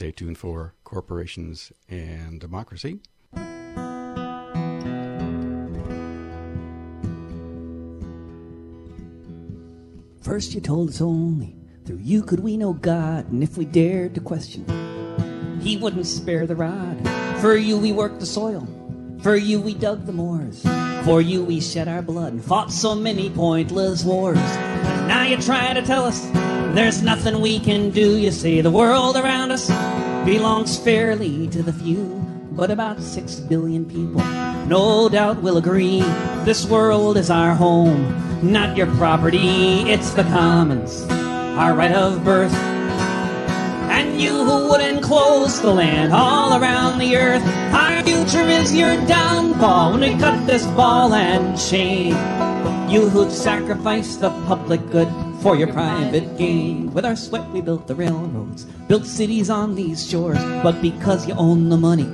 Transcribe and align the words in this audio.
Stay 0.00 0.12
tuned 0.12 0.38
for 0.38 0.72
Corporations 0.82 1.72
and 1.86 2.40
Democracy. 2.40 3.00
First, 10.22 10.54
you 10.54 10.62
told 10.62 10.88
us 10.88 11.02
only 11.02 11.54
through 11.84 11.98
you 11.98 12.22
could 12.22 12.40
we 12.40 12.56
know 12.56 12.70
oh 12.70 12.72
God, 12.72 13.30
and 13.30 13.42
if 13.42 13.58
we 13.58 13.66
dared 13.66 14.14
to 14.14 14.22
question, 14.22 14.64
He 15.60 15.76
wouldn't 15.76 16.06
spare 16.06 16.46
the 16.46 16.56
rod. 16.56 17.06
For 17.42 17.54
you, 17.54 17.76
we 17.76 17.92
worked 17.92 18.20
the 18.20 18.26
soil. 18.26 18.66
For 19.22 19.36
you, 19.36 19.60
we 19.60 19.74
dug 19.74 20.06
the 20.06 20.14
moors. 20.14 20.62
For 21.04 21.20
you, 21.20 21.44
we 21.44 21.60
shed 21.60 21.88
our 21.88 22.00
blood 22.00 22.32
and 22.32 22.42
fought 22.42 22.72
so 22.72 22.94
many 22.94 23.28
pointless 23.28 24.02
wars. 24.02 24.38
Now 25.06 25.24
you 25.24 25.36
try 25.36 25.74
to 25.74 25.82
tell 25.82 26.06
us 26.06 26.24
there's 26.74 27.02
nothing 27.02 27.40
we 27.40 27.58
can 27.58 27.90
do. 27.90 28.16
You 28.16 28.30
see. 28.30 28.60
the 28.60 28.70
world 28.70 29.16
around 29.16 29.50
us 29.50 29.68
belongs 30.24 30.78
fairly 30.78 31.48
to 31.48 31.62
the 31.62 31.72
few, 31.72 32.04
but 32.52 32.70
about 32.70 33.00
six 33.00 33.40
billion 33.40 33.84
people 33.84 34.22
no 34.70 35.08
doubt 35.08 35.42
will 35.42 35.56
agree 35.56 36.00
this 36.44 36.64
world 36.64 37.16
is 37.16 37.28
our 37.28 37.56
home, 37.56 38.14
not 38.40 38.76
your 38.76 38.86
property. 38.94 39.80
It's 39.90 40.12
the 40.12 40.22
commons, 40.22 41.02
our 41.58 41.74
right 41.74 41.90
of 41.90 42.24
birth. 42.24 42.54
And 43.90 44.20
you 44.20 44.44
who 44.44 44.68
would 44.68 44.80
enclose 44.80 45.60
the 45.60 45.74
land 45.74 46.12
all 46.12 46.62
around 46.62 47.00
the 47.00 47.16
earth, 47.16 47.42
our 47.74 48.00
future 48.04 48.48
is 48.48 48.72
your 48.72 48.94
downfall 49.08 49.90
when 49.90 50.02
we 50.02 50.16
cut 50.20 50.46
this 50.46 50.64
ball 50.68 51.14
and 51.14 51.58
chain. 51.58 52.12
You 52.88 53.08
who'd 53.08 53.32
sacrifice 53.32 54.14
the 54.14 54.30
public 54.46 54.88
good 54.90 55.08
for 55.40 55.56
your 55.56 55.68
private 55.68 56.36
gain. 56.36 56.92
With 56.92 57.04
our 57.04 57.16
sweat, 57.16 57.48
we 57.50 57.60
built 57.60 57.86
the 57.86 57.94
railroads, 57.94 58.64
built 58.88 59.06
cities 59.06 59.48
on 59.48 59.74
these 59.74 60.08
shores. 60.08 60.38
But 60.62 60.82
because 60.82 61.26
you 61.26 61.34
own 61.34 61.68
the 61.70 61.76
money, 61.76 62.08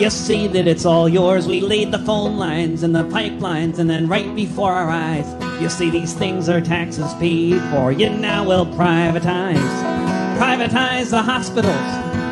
you 0.00 0.10
say 0.10 0.46
that 0.46 0.68
it's 0.68 0.84
all 0.84 1.08
yours. 1.08 1.46
We 1.46 1.60
laid 1.60 1.90
the 1.90 1.98
phone 1.98 2.36
lines 2.36 2.84
and 2.84 2.94
the 2.94 3.04
pipelines, 3.04 3.78
and 3.78 3.90
then 3.90 4.06
right 4.08 4.34
before 4.34 4.72
our 4.72 4.90
eyes, 4.90 5.26
you 5.60 5.68
see 5.68 5.90
these 5.90 6.14
things 6.14 6.48
are 6.48 6.60
taxes 6.60 7.12
paid 7.14 7.60
for. 7.72 7.90
You 7.90 8.10
now 8.10 8.44
will 8.44 8.66
privatize. 8.66 9.56
Privatize 10.38 11.10
the 11.10 11.22
hospitals, 11.22 11.74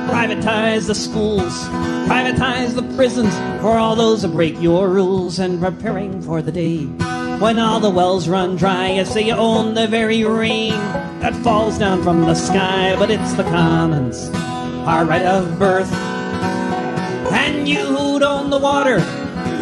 privatize 0.09 0.87
the 0.87 0.95
schools, 0.95 1.65
privatize 2.07 2.77
the 2.77 2.95
prisons 2.95 3.35
for 3.61 3.77
all 3.79 3.97
those 3.97 4.23
who 4.23 4.29
break 4.29 4.61
your 4.61 4.89
rules 4.89 5.41
and 5.41 5.61
preparing 5.61 6.23
for 6.23 6.41
the 6.41 6.53
day 6.53 6.87
when 7.39 7.59
all 7.59 7.81
the 7.81 7.91
wells 7.91 8.29
run 8.29 8.56
dry. 8.56 8.92
You 8.92 9.05
say 9.05 9.23
you 9.23 9.34
own 9.34 9.75
the 9.75 9.87
very 9.87 10.25
rain 10.25 10.73
that 11.20 11.34
falls 11.37 11.79
down 11.79 12.03
from 12.03 12.23
the 12.23 12.34
sky, 12.34 12.97
but 12.98 13.11
it's 13.11 13.34
the 13.34 13.45
commons, 13.45 14.31
our 14.87 15.05
right 15.05 15.27
of 15.27 15.59
birth. 15.59 15.92
And 17.33 17.69
you 17.69 17.84
who'd 17.84 18.23
own 18.23 18.51
the 18.51 18.59
water 18.59 19.01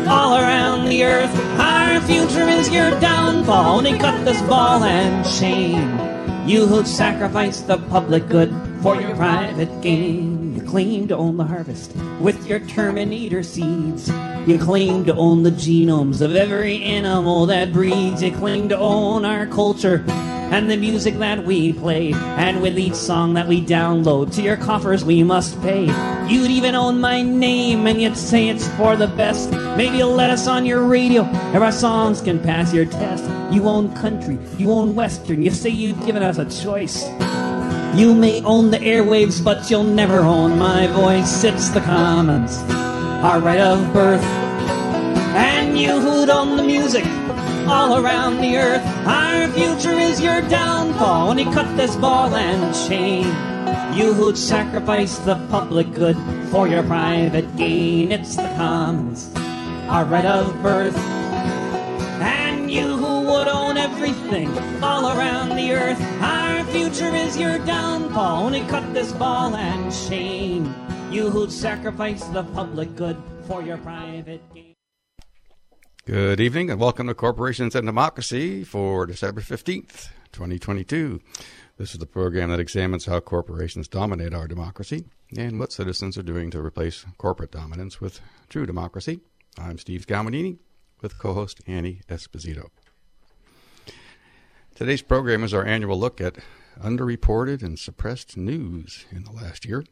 all 0.08 0.36
around 0.36 0.88
the 0.88 1.04
earth, 1.04 1.34
our 1.58 2.00
future 2.02 2.48
is 2.48 2.70
your 2.70 2.90
downfall. 3.00 3.78
Only 3.78 3.98
cut 3.98 4.24
this 4.24 4.40
ball 4.42 4.84
and 4.84 5.26
chain. 5.26 6.48
You 6.48 6.66
who'd 6.66 6.86
sacrifice 6.86 7.60
the 7.60 7.78
public 7.78 8.28
good 8.28 8.54
for 8.82 9.00
your 9.00 9.16
private 9.16 9.80
gain. 9.80 10.33
Claim 10.74 11.06
to 11.06 11.16
own 11.16 11.36
the 11.36 11.44
harvest 11.44 11.94
with 12.20 12.48
your 12.48 12.58
Terminator 12.58 13.44
seeds. 13.44 14.08
You 14.44 14.58
claim 14.58 15.04
to 15.04 15.14
own 15.14 15.44
the 15.44 15.52
genomes 15.52 16.20
of 16.20 16.34
every 16.34 16.82
animal 16.82 17.46
that 17.46 17.72
breeds. 17.72 18.20
You 18.20 18.32
claim 18.32 18.68
to 18.70 18.76
own 18.76 19.24
our 19.24 19.46
culture 19.46 20.04
and 20.08 20.68
the 20.68 20.76
music 20.76 21.14
that 21.18 21.44
we 21.44 21.74
play. 21.74 22.12
And 22.12 22.60
with 22.60 22.76
each 22.76 22.96
song 22.96 23.34
that 23.34 23.46
we 23.46 23.64
download 23.64 24.34
to 24.34 24.42
your 24.42 24.56
coffers, 24.56 25.04
we 25.04 25.22
must 25.22 25.62
pay. 25.62 25.84
You'd 26.26 26.50
even 26.50 26.74
own 26.74 27.00
my 27.00 27.22
name, 27.22 27.86
and 27.86 28.02
you'd 28.02 28.16
say 28.16 28.48
it's 28.48 28.66
for 28.70 28.96
the 28.96 29.06
best. 29.06 29.52
Maybe 29.76 29.98
you'll 29.98 30.10
let 30.10 30.30
us 30.30 30.48
on 30.48 30.66
your 30.66 30.82
radio 30.82 31.22
if 31.22 31.62
our 31.62 31.70
songs 31.70 32.20
can 32.20 32.40
pass 32.40 32.74
your 32.74 32.86
test. 32.86 33.22
You 33.54 33.68
own 33.68 33.94
country, 33.94 34.38
you 34.58 34.72
own 34.72 34.96
western. 34.96 35.40
You 35.40 35.52
say 35.52 35.70
you've 35.70 36.04
given 36.04 36.24
us 36.24 36.38
a 36.38 36.46
choice. 36.46 37.04
You 37.96 38.12
may 38.12 38.42
own 38.42 38.72
the 38.72 38.78
airwaves, 38.78 39.42
but 39.42 39.70
you'll 39.70 39.84
never 39.84 40.18
own 40.18 40.58
my 40.58 40.88
voice. 40.88 41.44
It's 41.44 41.68
the 41.68 41.80
commons, 41.80 42.58
our 43.22 43.38
right 43.38 43.60
of 43.60 43.92
birth. 43.92 44.24
And 45.34 45.78
you 45.78 46.00
who'd 46.00 46.28
own 46.28 46.56
the 46.56 46.64
music 46.64 47.04
all 47.68 48.04
around 48.04 48.40
the 48.40 48.56
earth. 48.56 48.84
Our 49.06 49.46
future 49.52 49.96
is 49.96 50.20
your 50.20 50.40
downfall 50.48 51.28
when 51.28 51.38
you 51.38 51.44
cut 51.52 51.76
this 51.76 51.94
ball 51.94 52.34
and 52.34 52.74
chain. 52.88 53.26
You 53.96 54.12
who'd 54.12 54.36
sacrifice 54.36 55.18
the 55.18 55.36
public 55.48 55.94
good 55.94 56.16
for 56.50 56.66
your 56.66 56.82
private 56.82 57.56
gain. 57.56 58.10
It's 58.10 58.34
the 58.34 58.52
commons, 58.56 59.30
our 59.88 60.04
right 60.04 60.26
of 60.26 60.60
birth. 60.62 60.96
And 60.96 62.68
you 62.68 62.96
who 62.96 63.20
would 63.20 63.46
own 63.46 63.76
everything 63.76 64.48
all 64.82 65.16
around 65.16 65.50
the 65.50 65.72
earth. 65.72 66.00
Our 66.44 66.62
future 66.64 67.14
is 67.14 67.38
your 67.38 67.58
downfall 67.60 68.54
you 68.54 68.64
cut 68.66 68.92
this 68.92 69.12
ball 69.12 69.56
and 69.56 69.90
chain. 70.06 70.72
You 71.10 71.30
who'd 71.30 71.50
sacrifice 71.50 72.22
the 72.24 72.44
public 72.44 72.94
good 72.96 73.16
for 73.46 73.62
your 73.62 73.78
private 73.78 74.42
gain. 74.52 74.74
Good 76.04 76.40
evening 76.40 76.70
and 76.70 76.78
welcome 76.78 77.06
to 77.06 77.14
Corporations 77.14 77.74
and 77.74 77.86
Democracy 77.86 78.62
for 78.62 79.06
December 79.06 79.40
15th, 79.40 80.10
2022. 80.32 81.18
This 81.78 81.92
is 81.92 81.98
the 81.98 82.04
program 82.04 82.50
that 82.50 82.60
examines 82.60 83.06
how 83.06 83.20
corporations 83.20 83.88
dominate 83.88 84.34
our 84.34 84.46
democracy 84.46 85.06
and 85.34 85.58
what 85.58 85.72
citizens 85.72 86.18
are 86.18 86.22
doing 86.22 86.50
to 86.50 86.60
replace 86.60 87.06
corporate 87.16 87.52
dominance 87.52 88.02
with 88.02 88.20
true 88.50 88.66
democracy. 88.66 89.20
I'm 89.58 89.78
Steve 89.78 90.04
Scaminini 90.06 90.58
with 91.00 91.18
co 91.18 91.32
host 91.32 91.62
Annie 91.66 92.02
Esposito. 92.10 92.68
Today's 94.74 95.02
program 95.02 95.44
is 95.44 95.54
our 95.54 95.64
annual 95.64 95.96
look 95.96 96.20
at 96.20 96.34
underreported 96.82 97.62
and 97.62 97.78
suppressed 97.78 98.36
news 98.36 99.06
in 99.12 99.22
the 99.22 99.30
last 99.30 99.64
year, 99.64 99.84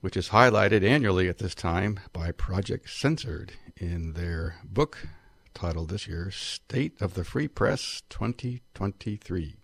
which 0.00 0.16
is 0.16 0.30
highlighted 0.30 0.82
annually 0.82 1.28
at 1.28 1.36
this 1.36 1.54
time 1.54 2.00
by 2.14 2.32
Project 2.32 2.88
Censored 2.88 3.52
in 3.76 4.14
their 4.14 4.54
book 4.64 5.08
titled 5.52 5.90
this 5.90 6.08
year 6.08 6.30
State 6.30 7.02
of 7.02 7.12
the 7.12 7.22
Free 7.22 7.48
Press 7.48 8.02
2023. 8.08 9.56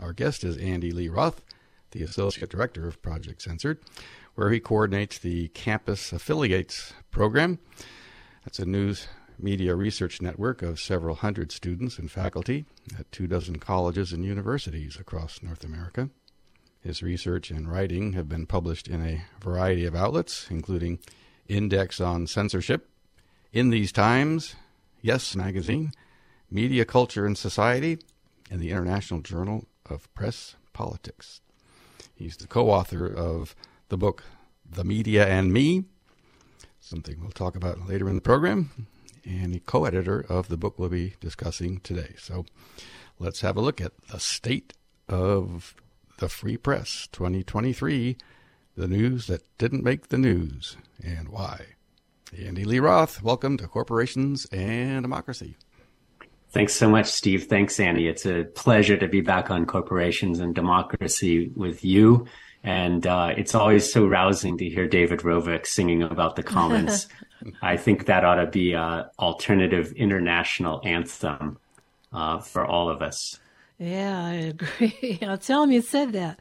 Our 0.00 0.12
guest 0.12 0.42
is 0.42 0.56
Andy 0.56 0.90
Lee 0.90 1.08
Roth, 1.08 1.40
the 1.92 2.02
Associate 2.02 2.50
Director 2.50 2.88
of 2.88 3.00
Project 3.02 3.40
Censored, 3.40 3.78
where 4.34 4.50
he 4.50 4.58
coordinates 4.58 5.16
the 5.16 5.46
Campus 5.50 6.12
Affiliates 6.12 6.92
program. 7.12 7.60
That's 8.44 8.58
a 8.58 8.66
news 8.66 9.06
media 9.38 9.74
research 9.74 10.22
network 10.22 10.62
of 10.62 10.80
several 10.80 11.16
hundred 11.16 11.52
students 11.52 11.98
and 11.98 12.10
faculty 12.10 12.64
at 12.98 13.10
two 13.12 13.26
dozen 13.26 13.58
colleges 13.58 14.12
and 14.12 14.24
universities 14.24 14.96
across 14.96 15.42
North 15.42 15.64
America. 15.64 16.10
His 16.80 17.02
research 17.02 17.50
and 17.50 17.70
writing 17.70 18.12
have 18.12 18.28
been 18.28 18.46
published 18.46 18.88
in 18.88 19.04
a 19.04 19.24
variety 19.42 19.84
of 19.84 19.94
outlets, 19.94 20.46
including 20.50 21.00
Index 21.48 22.00
on 22.00 22.26
Censorship, 22.26 22.88
In 23.52 23.70
These 23.70 23.92
Times, 23.92 24.54
Yes 25.02 25.34
Magazine, 25.34 25.92
Media 26.50 26.84
Culture 26.84 27.26
and 27.26 27.36
Society, 27.36 27.98
and 28.50 28.60
the 28.60 28.70
International 28.70 29.20
Journal 29.20 29.66
of 29.84 30.12
Press 30.14 30.56
Politics. 30.72 31.40
He's 32.14 32.36
the 32.36 32.46
co 32.46 32.70
author 32.70 33.06
of 33.06 33.54
the 33.88 33.98
book 33.98 34.24
The 34.68 34.84
Media 34.84 35.26
and 35.26 35.52
Me, 35.52 35.84
something 36.80 37.20
we'll 37.20 37.30
talk 37.30 37.56
about 37.56 37.88
later 37.88 38.08
in 38.08 38.14
the 38.14 38.20
program, 38.20 38.86
and 39.26 39.52
the 39.52 39.60
co 39.60 39.84
editor 39.84 40.24
of 40.28 40.48
the 40.48 40.56
book 40.56 40.78
we'll 40.78 40.88
be 40.88 41.14
discussing 41.20 41.80
today. 41.80 42.14
So 42.18 42.46
let's 43.18 43.40
have 43.40 43.56
a 43.56 43.60
look 43.60 43.80
at 43.80 43.92
the 44.10 44.20
state 44.20 44.72
of 45.08 45.74
the 46.18 46.28
Free 46.28 46.56
Press 46.56 47.08
2023, 47.12 48.16
the 48.76 48.88
news 48.88 49.26
that 49.26 49.42
didn't 49.58 49.84
make 49.84 50.08
the 50.08 50.18
news, 50.18 50.76
and 51.04 51.28
why. 51.28 51.66
Andy 52.36 52.64
Lee 52.64 52.80
Roth, 52.80 53.22
welcome 53.22 53.56
to 53.56 53.68
Corporations 53.68 54.46
and 54.46 55.02
Democracy. 55.02 55.56
Thanks 56.50 56.74
so 56.74 56.88
much, 56.88 57.06
Steve. 57.06 57.44
Thanks, 57.44 57.78
Andy. 57.78 58.08
It's 58.08 58.24
a 58.24 58.44
pleasure 58.44 58.96
to 58.96 59.08
be 59.08 59.20
back 59.20 59.50
on 59.50 59.66
Corporations 59.66 60.40
and 60.40 60.54
Democracy 60.54 61.50
with 61.54 61.84
you. 61.84 62.26
And 62.62 63.06
uh, 63.06 63.34
it's 63.36 63.54
always 63.54 63.92
so 63.92 64.06
rousing 64.06 64.58
to 64.58 64.68
hear 64.68 64.88
David 64.88 65.20
Rovics 65.20 65.68
singing 65.68 66.02
about 66.02 66.36
the 66.36 66.42
commons. 66.42 67.08
I 67.62 67.76
think 67.76 68.06
that 68.06 68.24
ought 68.24 68.36
to 68.36 68.46
be 68.46 68.72
an 68.72 69.04
alternative 69.18 69.92
international 69.92 70.80
anthem 70.84 71.58
uh, 72.12 72.38
for 72.40 72.64
all 72.64 72.88
of 72.88 73.02
us. 73.02 73.38
Yeah, 73.78 74.24
I 74.24 74.32
agree. 74.32 75.18
I'll 75.22 75.38
tell 75.38 75.62
him 75.62 75.72
you 75.72 75.82
said 75.82 76.12
that. 76.12 76.40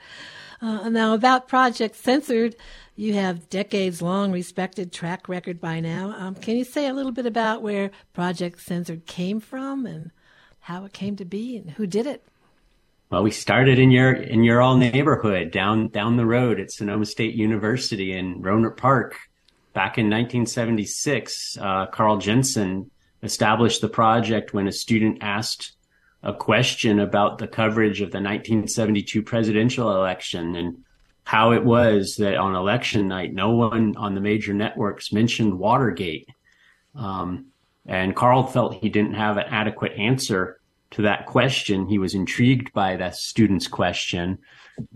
Uh, 0.62 0.89
now, 0.89 1.13
about 1.13 1.47
Project 1.47 1.95
Censored, 1.95 2.56
you 2.95 3.13
have 3.13 3.50
decades 3.50 4.01
long 4.01 4.31
respected 4.31 4.92
track 4.92 5.27
record 5.27 5.59
by 5.59 5.80
now. 5.80 6.15
Um, 6.18 6.36
can 6.36 6.56
you 6.56 6.63
say 6.63 6.88
a 6.88 6.94
little 6.94 7.12
bit 7.12 7.25
about 7.25 7.62
where 7.62 7.92
Project 8.13 8.62
Censored 8.62 9.06
came 9.06 9.39
from 9.42 9.86
and 9.86 10.12
how 10.62 10.86
it 10.86 10.94
came 10.94 11.15
to 11.18 11.25
be 11.25 11.57
and 11.57 11.71
who 11.71 11.86
did 11.86 12.07
it? 12.07 12.25
Well, 13.09 13.21
we 13.21 13.31
started 13.31 13.77
in 13.77 13.92
your 13.92 14.13
in 14.13 14.44
your 14.44 14.62
all 14.62 14.77
neighborhood 14.77 15.51
down 15.51 15.89
down 15.89 16.18
the 16.18 16.25
road 16.25 16.59
at 16.59 16.71
Sonoma 16.71 17.06
State 17.06 17.36
University 17.36 18.13
in 18.13 18.42
Rohnert 18.42 18.77
Park. 18.77 19.15
Back 19.75 19.98
in 19.98 20.06
1976, 20.06 21.57
uh, 21.60 21.88
Carl 21.88 22.18
Jensen 22.18 22.92
established 23.22 23.81
the 23.81 23.89
project 23.89 24.54
when 24.54 24.69
a 24.69 24.72
student 24.72 25.18
asked 25.19 25.74
a 26.24 26.33
question 26.33 26.98
about 26.98 27.39
the 27.39 27.48
coverage 27.48 28.00
of 28.00 28.10
the 28.12 28.22
1972 28.22 29.22
presidential 29.22 29.94
election 29.94 30.56
and 30.56 30.77
how 31.25 31.51
it 31.51 31.66
was 31.66 32.16
that 32.19 32.38
on 32.38 32.56
election 32.56 33.10
night, 33.10 33.33
no 33.33 33.51
one 33.51 33.98
on 33.98 34.16
the 34.16 34.22
major 34.22 34.54
networks 34.54 35.12
mentioned 35.12 35.60
Watergate. 35.60 36.30
Um, 36.95 37.48
and 37.86 38.16
Carl 38.16 38.48
felt 38.48 38.75
he 38.75 38.88
didn't 38.88 39.16
have 39.16 39.36
an 39.36 39.48
adequate 39.50 39.92
answer 39.98 40.62
to 40.92 41.01
that 41.01 41.25
question. 41.25 41.89
He 41.89 42.00
was 42.00 42.16
intrigued 42.16 42.71
by 42.71 42.95
that 42.95 43.18
student's 43.18 43.68
question. 43.68 44.38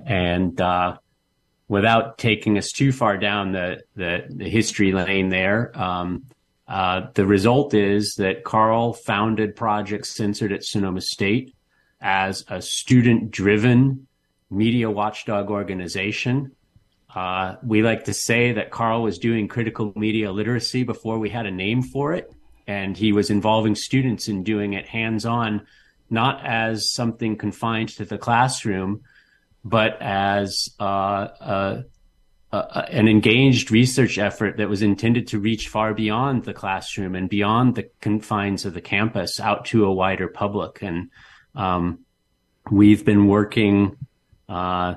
And 0.06 0.60
uh, 0.62 1.00
without 1.70 2.18
taking 2.18 2.58
us 2.58 2.72
too 2.74 2.92
far 2.92 3.18
down 3.18 3.54
the, 3.54 3.82
the, 3.96 4.26
the 4.28 4.50
history 4.50 4.92
lane 4.92 5.30
there, 5.30 5.72
um, 5.80 6.26
uh, 6.68 7.08
the 7.14 7.26
result 7.26 7.74
is 7.74 8.16
that 8.18 8.44
Carl 8.44 8.94
founded 8.94 9.56
Project 9.56 10.06
Censored 10.06 10.52
at 10.52 10.66
Sonoma 10.66 11.02
State 11.02 11.56
as 12.02 12.44
a 12.48 12.62
student 12.62 13.32
driven 13.32 14.08
media 14.50 14.90
watchdog 14.90 15.50
organization. 15.50 16.52
Uh, 17.14 17.56
we 17.64 17.82
like 17.82 18.04
to 18.04 18.14
say 18.14 18.52
that 18.54 18.72
Carl 18.72 19.02
was 19.02 19.18
doing 19.18 19.48
critical 19.48 19.94
media 19.96 20.32
literacy 20.32 20.84
before 20.84 21.18
we 21.18 21.30
had 21.30 21.46
a 21.46 21.52
name 21.52 21.82
for 21.82 22.14
it. 22.14 22.32
And 22.68 22.96
he 22.96 23.12
was 23.14 23.32
involving 23.32 23.74
students 23.74 24.28
in 24.28 24.44
doing 24.44 24.74
it 24.74 24.88
hands 24.88 25.26
on, 25.26 25.66
not 26.10 26.46
as 26.46 26.92
something 26.92 27.36
confined 27.36 27.90
to 27.90 28.06
the 28.06 28.20
classroom, 28.20 29.02
but 29.70 30.02
as 30.02 30.70
uh, 30.80 31.28
a, 31.40 31.84
uh, 32.52 32.86
an 32.90 33.08
engaged 33.08 33.72
research 33.72 34.18
effort 34.18 34.58
that 34.58 34.70
was 34.70 34.82
intended 34.82 35.28
to 35.28 35.40
reach 35.40 35.68
far 35.68 35.94
beyond 35.94 36.44
the 36.44 36.54
classroom 36.54 37.14
and 37.16 37.30
beyond 37.30 37.76
the 37.76 37.90
confines 38.02 38.66
of 38.66 38.74
the 38.74 38.82
campus 38.82 39.40
out 39.40 39.66
to 39.66 39.86
a 39.86 39.94
wider 39.94 40.28
public. 40.28 40.82
And 40.82 41.12
um, 41.56 42.00
we've 42.72 43.06
been 43.06 43.28
working, 43.28 43.98
uh, 44.48 44.96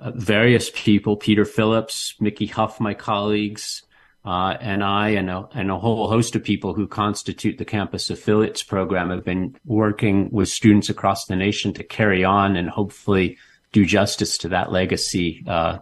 various 0.00 0.70
people, 0.74 1.16
Peter 1.16 1.44
Phillips, 1.44 2.14
Mickey 2.18 2.46
Huff, 2.46 2.80
my 2.80 2.94
colleagues, 2.94 3.84
uh, 4.24 4.56
and 4.60 4.82
I 4.82 5.10
and 5.10 5.30
a, 5.30 5.48
and 5.54 5.70
a 5.70 5.78
whole 5.78 6.08
host 6.08 6.34
of 6.34 6.42
people 6.42 6.74
who 6.74 6.86
constitute 6.86 7.56
the 7.56 7.64
campus 7.64 8.10
affiliates 8.10 8.62
program 8.62 9.10
have 9.10 9.24
been 9.24 9.56
working 9.64 10.30
with 10.30 10.48
students 10.48 10.90
across 10.90 11.26
the 11.26 11.36
nation 11.36 11.72
to 11.74 11.84
carry 11.84 12.24
on 12.24 12.56
and 12.56 12.68
hopefully 12.68 13.38
do 13.72 13.84
justice 13.84 14.38
to 14.38 14.48
that 14.48 14.72
legacy 14.72 15.44
uh, 15.46 15.78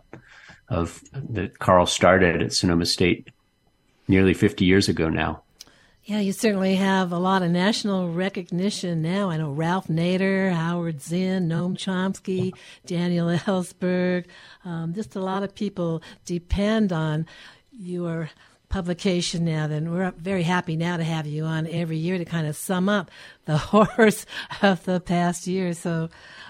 of 0.68 1.02
that 1.12 1.58
Carl 1.58 1.86
started 1.86 2.42
at 2.42 2.52
Sonoma 2.52 2.86
State 2.86 3.28
nearly 4.06 4.34
50 4.34 4.64
years 4.64 4.88
ago 4.88 5.08
now. 5.08 5.42
Yeah, 6.04 6.20
you 6.20 6.32
certainly 6.32 6.76
have 6.76 7.12
a 7.12 7.18
lot 7.18 7.42
of 7.42 7.50
national 7.50 8.10
recognition 8.10 9.02
now. 9.02 9.28
I 9.28 9.36
know 9.36 9.50
Ralph 9.50 9.88
Nader, 9.88 10.50
Howard 10.52 11.02
Zinn, 11.02 11.50
Noam 11.50 11.76
Chomsky, 11.76 12.54
Daniel 12.86 13.26
Ellsberg. 13.26 14.24
Um, 14.64 14.94
just 14.94 15.16
a 15.16 15.20
lot 15.20 15.42
of 15.42 15.54
people 15.54 16.02
depend 16.24 16.94
on 16.94 17.26
your 17.70 18.30
publication 18.68 19.44
now, 19.44 19.66
then 19.66 19.90
we're 19.90 20.10
very 20.12 20.42
happy 20.42 20.76
now 20.76 20.96
to 20.96 21.04
have 21.04 21.26
you 21.26 21.44
on 21.44 21.66
every 21.66 21.96
year 21.96 22.18
to 22.18 22.24
kind 22.24 22.46
of 22.46 22.56
sum 22.56 22.88
up 22.88 23.10
the 23.46 23.56
horrors 23.58 24.26
of 24.62 24.84
the 24.84 25.00
past 25.00 25.46
year. 25.46 25.72
So, 25.72 26.08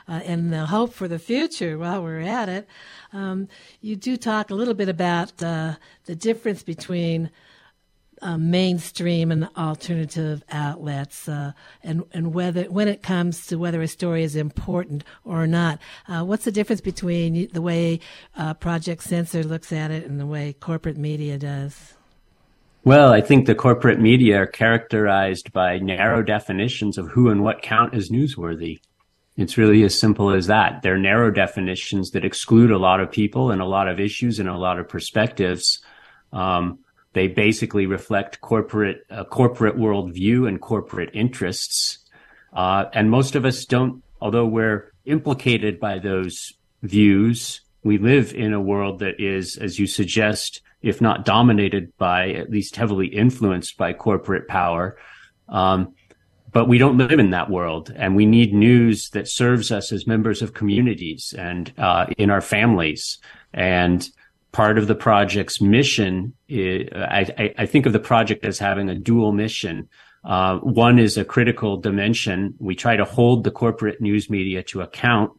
uh, 0.09 0.21
and 0.25 0.53
the 0.53 0.67
hope 0.67 0.93
for 0.93 1.07
the 1.07 1.19
future 1.19 1.79
while 1.79 2.03
we're 2.03 2.21
at 2.21 2.49
it. 2.49 2.67
Um, 3.13 3.49
you 3.81 3.97
do 3.97 4.17
talk 4.17 4.51
a 4.51 4.55
little 4.55 4.75
bit 4.75 4.89
about 4.89 5.43
uh, 5.43 5.75
the 6.07 6.17
difference 6.17 6.63
between 6.63 7.31
uh, 8.23 8.37
mainstream 8.37 9.31
and 9.31 9.49
alternative 9.57 10.43
outlets, 10.51 11.29
uh, 11.29 11.53
and 11.85 12.03
and 12.13 12.35
whether 12.35 12.65
when 12.65 12.89
it 12.89 13.03
comes 13.03 13.47
to 13.47 13.57
whether 13.57 13.81
a 13.81 13.89
story 13.89 14.25
is 14.25 14.35
important 14.35 15.05
or 15.25 15.47
not. 15.47 15.79
Uh, 16.09 16.25
what's 16.25 16.45
the 16.45 16.53
difference 16.53 16.81
between 16.81 17.49
the 17.53 17.63
way 17.63 18.01
uh, 18.37 18.55
Project 18.55 19.03
Censor 19.03 19.45
looks 19.45 19.73
at 19.73 19.91
it 19.91 20.05
and 20.05 20.19
the 20.19 20.27
way 20.27 20.53
corporate 20.53 20.97
media 20.97 21.39
does? 21.39 21.95
Well, 22.85 23.13
I 23.13 23.21
think 23.21 23.47
the 23.47 23.55
corporate 23.55 24.01
media 24.01 24.43
are 24.43 24.47
characterized 24.47 25.53
by 25.53 25.79
narrow 25.79 26.23
definitions 26.23 26.97
of 26.97 27.09
who 27.09 27.29
and 27.29 27.43
what 27.43 27.61
count 27.61 27.95
as 27.95 28.09
newsworthy. 28.09 28.79
It's 29.39 29.57
really 29.57 29.85
as 29.85 29.97
simple 29.97 30.31
as 30.31 30.49
that. 30.49 30.83
They're 30.83 30.99
narrow 30.99 31.31
definitions 31.31 32.11
that 32.11 32.25
exclude 32.25 32.73
a 32.73 32.77
lot 32.77 32.99
of 32.99 33.13
people 33.13 33.53
and 33.53 33.63
a 33.63 33.67
lot 33.67 33.87
of 33.89 34.01
issues 34.01 34.41
and 34.41 34.49
a 34.49 34.59
lot 34.59 34.81
of 34.81 34.89
perspectives. 34.89 35.81
Um, 36.33 36.81
they 37.13 37.29
basically 37.29 37.87
reflect 37.87 38.41
corporate 38.41 39.07
uh, 39.09 39.23
corporate 39.25 39.77
worldview 39.77 40.49
and 40.49 40.61
corporate 40.61 41.11
interests. 41.15 41.99
Uh, 42.53 42.87
and 42.93 43.13
most 43.13 43.37
of 43.37 43.45
us 43.45 43.65
don't, 43.65 44.03
although 44.21 44.45
we're 44.45 44.93
implicated 45.05 45.79
by 45.79 46.01
those 46.01 46.53
views, 46.83 47.61
we 47.85 47.97
live 47.97 48.35
in 48.35 48.53
a 48.53 48.61
world 48.61 48.99
that 48.99 49.21
is, 49.21 49.57
as 49.57 49.79
you 49.79 49.87
suggest, 49.87 50.63
if 50.83 51.01
not 51.01 51.25
dominated 51.25 51.97
by, 51.97 52.31
at 52.31 52.51
least 52.51 52.75
heavily 52.75 53.07
influenced 53.07 53.77
by 53.77 53.93
corporate 53.93 54.49
power. 54.49 54.99
Um, 55.49 55.95
but 56.51 56.67
we 56.67 56.79
don't 56.79 56.97
live 56.97 57.19
in 57.19 57.31
that 57.31 57.51
world, 57.51 57.93
and 57.95 58.17
we 58.17 58.27
need 58.27 58.55
news 58.55 59.11
that 59.11 59.29
serves 59.29 59.71
us 59.71 59.93
as 59.93 60.07
members 60.07 60.43
of 60.43 60.55
communities 60.55 61.35
and 61.37 61.73
uh, 61.79 62.07
in 62.17 62.31
our 62.31 62.41
families. 62.41 63.19
And 63.53 64.09
part 64.53 64.79
of 64.79 64.87
the 64.87 64.95
project's 64.95 65.61
mission, 65.61 66.35
is, 66.49 66.89
I, 66.95 67.55
I, 67.59 67.67
think 67.67 67.87
of 67.87 67.93
the 67.93 67.99
project 67.99 68.45
as 68.45 68.59
having 68.59 68.89
a 68.89 68.95
dual 68.95 69.33
mission. 69.33 69.89
Uh, 70.25 70.59
one 70.59 70.99
is 70.99 71.19
a 71.19 71.25
critical 71.25 71.77
dimension. 71.77 72.55
We 72.59 72.75
try 72.75 72.97
to 72.97 73.05
hold 73.05 73.45
the 73.45 73.51
corporate 73.51 74.01
news 74.01 74.31
media 74.31 74.63
to 74.65 74.81
account 74.81 75.33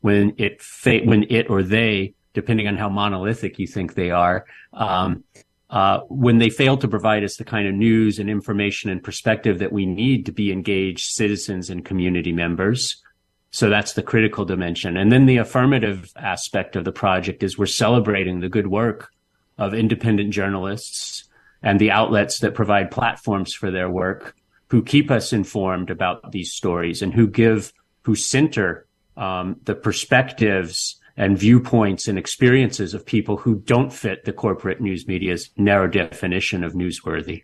when 0.00 0.34
it 0.38 0.62
fa- 0.62 1.00
when 1.04 1.24
it 1.28 1.50
or 1.50 1.62
they 1.62 2.14
depending 2.36 2.68
on 2.68 2.76
how 2.76 2.88
monolithic 2.90 3.58
you 3.58 3.66
think 3.66 3.94
they 3.94 4.10
are, 4.10 4.44
um, 4.74 5.24
uh, 5.70 6.00
when 6.08 6.38
they 6.38 6.50
fail 6.50 6.76
to 6.76 6.88
provide 6.88 7.24
us 7.24 7.36
the 7.36 7.44
kind 7.44 7.66
of 7.66 7.74
news 7.74 8.18
and 8.18 8.30
information 8.30 8.90
and 8.90 9.02
perspective 9.02 9.58
that 9.58 9.72
we 9.72 9.84
need 9.84 10.26
to 10.26 10.32
be 10.32 10.52
engaged 10.52 11.12
citizens 11.12 11.70
and 11.70 11.84
community 11.84 12.32
members. 12.32 13.02
So 13.50 13.68
that's 13.68 13.94
the 13.94 14.02
critical 14.02 14.44
dimension. 14.44 14.96
And 14.96 15.10
then 15.10 15.26
the 15.26 15.38
affirmative 15.38 16.12
aspect 16.16 16.76
of 16.76 16.84
the 16.84 16.92
project 16.92 17.42
is 17.42 17.58
we're 17.58 17.66
celebrating 17.66 18.40
the 18.40 18.48
good 18.48 18.66
work 18.68 19.10
of 19.58 19.74
independent 19.74 20.30
journalists 20.30 21.24
and 21.62 21.80
the 21.80 21.90
outlets 21.90 22.40
that 22.40 22.54
provide 22.54 22.90
platforms 22.90 23.52
for 23.54 23.70
their 23.70 23.90
work 23.90 24.36
who 24.68 24.82
keep 24.82 25.10
us 25.10 25.32
informed 25.32 25.90
about 25.90 26.32
these 26.32 26.52
stories 26.52 27.02
and 27.02 27.14
who 27.14 27.26
give, 27.26 27.72
who 28.02 28.14
center 28.14 28.86
um, 29.16 29.56
the 29.64 29.74
perspectives 29.74 31.00
and 31.16 31.38
viewpoints 31.38 32.08
and 32.08 32.18
experiences 32.18 32.94
of 32.94 33.06
people 33.06 33.38
who 33.38 33.56
don't 33.56 33.92
fit 33.92 34.24
the 34.24 34.32
corporate 34.32 34.80
news 34.80 35.06
media's 35.06 35.50
narrow 35.56 35.88
definition 35.88 36.62
of 36.62 36.74
newsworthy. 36.74 37.42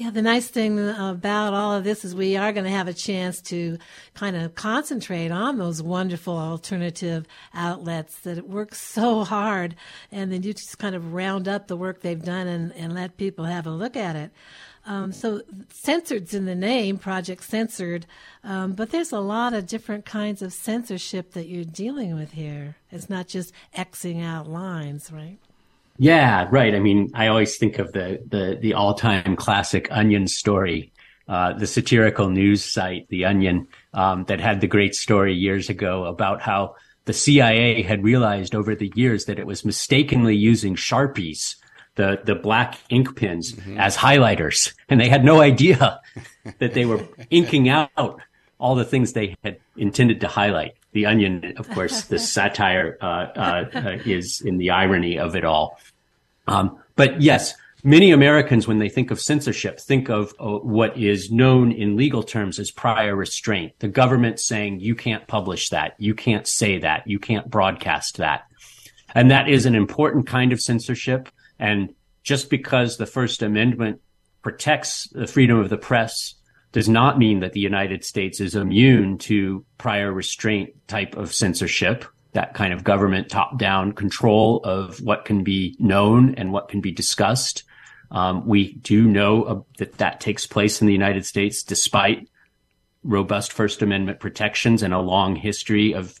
Yeah, 0.00 0.08
the 0.08 0.22
nice 0.22 0.48
thing 0.48 0.78
about 0.78 1.52
all 1.52 1.74
of 1.74 1.84
this 1.84 2.06
is 2.06 2.14
we 2.14 2.34
are 2.34 2.54
going 2.54 2.64
to 2.64 2.70
have 2.70 2.88
a 2.88 2.94
chance 2.94 3.42
to 3.42 3.76
kind 4.14 4.34
of 4.34 4.54
concentrate 4.54 5.30
on 5.30 5.58
those 5.58 5.82
wonderful 5.82 6.38
alternative 6.38 7.26
outlets 7.52 8.18
that 8.20 8.48
work 8.48 8.74
so 8.74 9.24
hard, 9.24 9.76
and 10.10 10.32
then 10.32 10.42
you 10.42 10.54
just 10.54 10.78
kind 10.78 10.94
of 10.94 11.12
round 11.12 11.48
up 11.48 11.68
the 11.68 11.76
work 11.76 12.00
they've 12.00 12.22
done 12.22 12.46
and, 12.46 12.72
and 12.76 12.94
let 12.94 13.18
people 13.18 13.44
have 13.44 13.66
a 13.66 13.70
look 13.70 13.94
at 13.94 14.16
it. 14.16 14.30
Um, 14.86 15.12
so 15.12 15.42
censored's 15.70 16.34
in 16.34 16.46
the 16.46 16.54
name, 16.54 16.96
Project 16.96 17.44
Censored, 17.44 18.06
um, 18.42 18.72
but 18.72 18.90
there's 18.90 19.12
a 19.12 19.20
lot 19.20 19.52
of 19.52 19.66
different 19.66 20.04
kinds 20.04 20.40
of 20.42 20.52
censorship 20.52 21.32
that 21.32 21.46
you're 21.46 21.64
dealing 21.64 22.14
with 22.14 22.32
here. 22.32 22.76
It's 22.90 23.10
not 23.10 23.28
just 23.28 23.52
Xing 23.76 24.24
out 24.24 24.48
lines, 24.48 25.12
right? 25.12 25.38
Yeah, 25.98 26.48
right. 26.50 26.74
I 26.74 26.78
mean, 26.78 27.10
I 27.12 27.26
always 27.26 27.56
think 27.58 27.78
of 27.78 27.92
the 27.92 28.22
the, 28.26 28.58
the 28.58 28.74
all 28.74 28.94
time 28.94 29.36
classic 29.36 29.86
Onion 29.90 30.26
story, 30.26 30.92
uh, 31.28 31.52
the 31.52 31.66
satirical 31.66 32.30
news 32.30 32.64
site, 32.64 33.06
The 33.10 33.26
Onion, 33.26 33.68
um, 33.92 34.24
that 34.24 34.40
had 34.40 34.62
the 34.62 34.66
great 34.66 34.94
story 34.94 35.34
years 35.34 35.68
ago 35.68 36.04
about 36.06 36.40
how 36.40 36.76
the 37.04 37.12
CIA 37.12 37.82
had 37.82 38.02
realized 38.02 38.54
over 38.54 38.74
the 38.74 38.90
years 38.94 39.26
that 39.26 39.38
it 39.38 39.46
was 39.46 39.64
mistakenly 39.64 40.36
using 40.36 40.74
Sharpies 40.74 41.56
the 41.96 42.20
the 42.24 42.34
black 42.34 42.78
ink 42.88 43.16
pens 43.16 43.52
mm-hmm. 43.52 43.78
as 43.78 43.96
highlighters, 43.96 44.72
and 44.88 45.00
they 45.00 45.08
had 45.08 45.24
no 45.24 45.40
idea 45.40 46.00
that 46.58 46.74
they 46.74 46.84
were 46.84 47.04
inking 47.30 47.68
out 47.68 48.20
all 48.58 48.74
the 48.74 48.84
things 48.84 49.12
they 49.12 49.36
had 49.42 49.58
intended 49.76 50.20
to 50.20 50.28
highlight. 50.28 50.74
The 50.92 51.06
Onion, 51.06 51.54
of 51.56 51.68
course, 51.70 52.02
the 52.04 52.18
satire 52.34 52.98
uh, 53.00 53.04
uh, 53.04 53.64
uh, 53.74 53.98
is 54.04 54.40
in 54.40 54.58
the 54.58 54.70
irony 54.70 55.18
of 55.18 55.34
it 55.34 55.44
all. 55.44 55.78
Um, 56.46 56.78
but 56.96 57.22
yes, 57.22 57.54
many 57.82 58.10
Americans, 58.10 58.68
when 58.68 58.78
they 58.78 58.88
think 58.88 59.10
of 59.10 59.20
censorship, 59.20 59.80
think 59.80 60.10
of 60.10 60.34
uh, 60.38 60.58
what 60.58 60.96
is 60.96 61.30
known 61.30 61.72
in 61.72 61.96
legal 61.96 62.22
terms 62.22 62.58
as 62.58 62.70
prior 62.70 63.14
restraint. 63.14 63.72
The 63.78 63.88
government 63.88 64.40
saying 64.40 64.80
you 64.80 64.94
can't 64.94 65.26
publish 65.26 65.70
that, 65.70 65.94
you 65.98 66.14
can't 66.14 66.46
say 66.46 66.78
that, 66.78 67.06
you 67.06 67.18
can't 67.18 67.48
broadcast 67.50 68.18
that. 68.18 68.46
And 69.14 69.30
that 69.30 69.48
is 69.48 69.66
an 69.66 69.74
important 69.74 70.26
kind 70.26 70.52
of 70.52 70.60
censorship. 70.60 71.28
And 71.60 71.94
just 72.24 72.50
because 72.50 72.96
the 72.96 73.06
First 73.06 73.42
Amendment 73.42 74.00
protects 74.42 75.08
the 75.12 75.26
freedom 75.26 75.58
of 75.58 75.68
the 75.68 75.76
press 75.76 76.34
does 76.72 76.88
not 76.88 77.18
mean 77.18 77.40
that 77.40 77.52
the 77.52 77.60
United 77.60 78.04
States 78.04 78.40
is 78.40 78.54
immune 78.54 79.18
to 79.18 79.64
prior 79.78 80.12
restraint 80.12 80.74
type 80.88 81.16
of 81.16 81.34
censorship 81.34 82.04
that 82.32 82.54
kind 82.54 82.72
of 82.72 82.84
government 82.84 83.28
top 83.28 83.58
down 83.58 83.92
control 83.92 84.60
of 84.62 85.00
what 85.00 85.24
can 85.24 85.42
be 85.42 85.76
known 85.78 86.34
and 86.36 86.52
what 86.52 86.68
can 86.68 86.80
be 86.80 86.92
discussed. 86.92 87.64
Um, 88.12 88.46
we 88.46 88.74
do 88.74 89.04
know 89.04 89.42
uh, 89.44 89.60
that 89.78 89.98
that 89.98 90.20
takes 90.20 90.46
place 90.46 90.80
in 90.80 90.86
the 90.86 90.92
United 90.92 91.26
States 91.26 91.62
despite 91.62 92.28
robust 93.02 93.52
First 93.52 93.82
Amendment 93.82 94.20
protections 94.20 94.82
and 94.82 94.94
a 94.94 95.00
long 95.00 95.34
history 95.34 95.92
of 95.92 96.19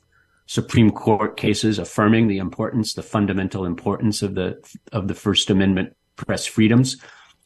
Supreme 0.50 0.90
Court 0.90 1.36
cases 1.36 1.78
affirming 1.78 2.26
the 2.26 2.38
importance, 2.38 2.94
the 2.94 3.04
fundamental 3.04 3.64
importance 3.64 4.20
of 4.20 4.34
the 4.34 4.58
of 4.90 5.06
the 5.06 5.14
First 5.14 5.48
Amendment 5.48 5.96
press 6.16 6.44
freedoms. 6.44 6.96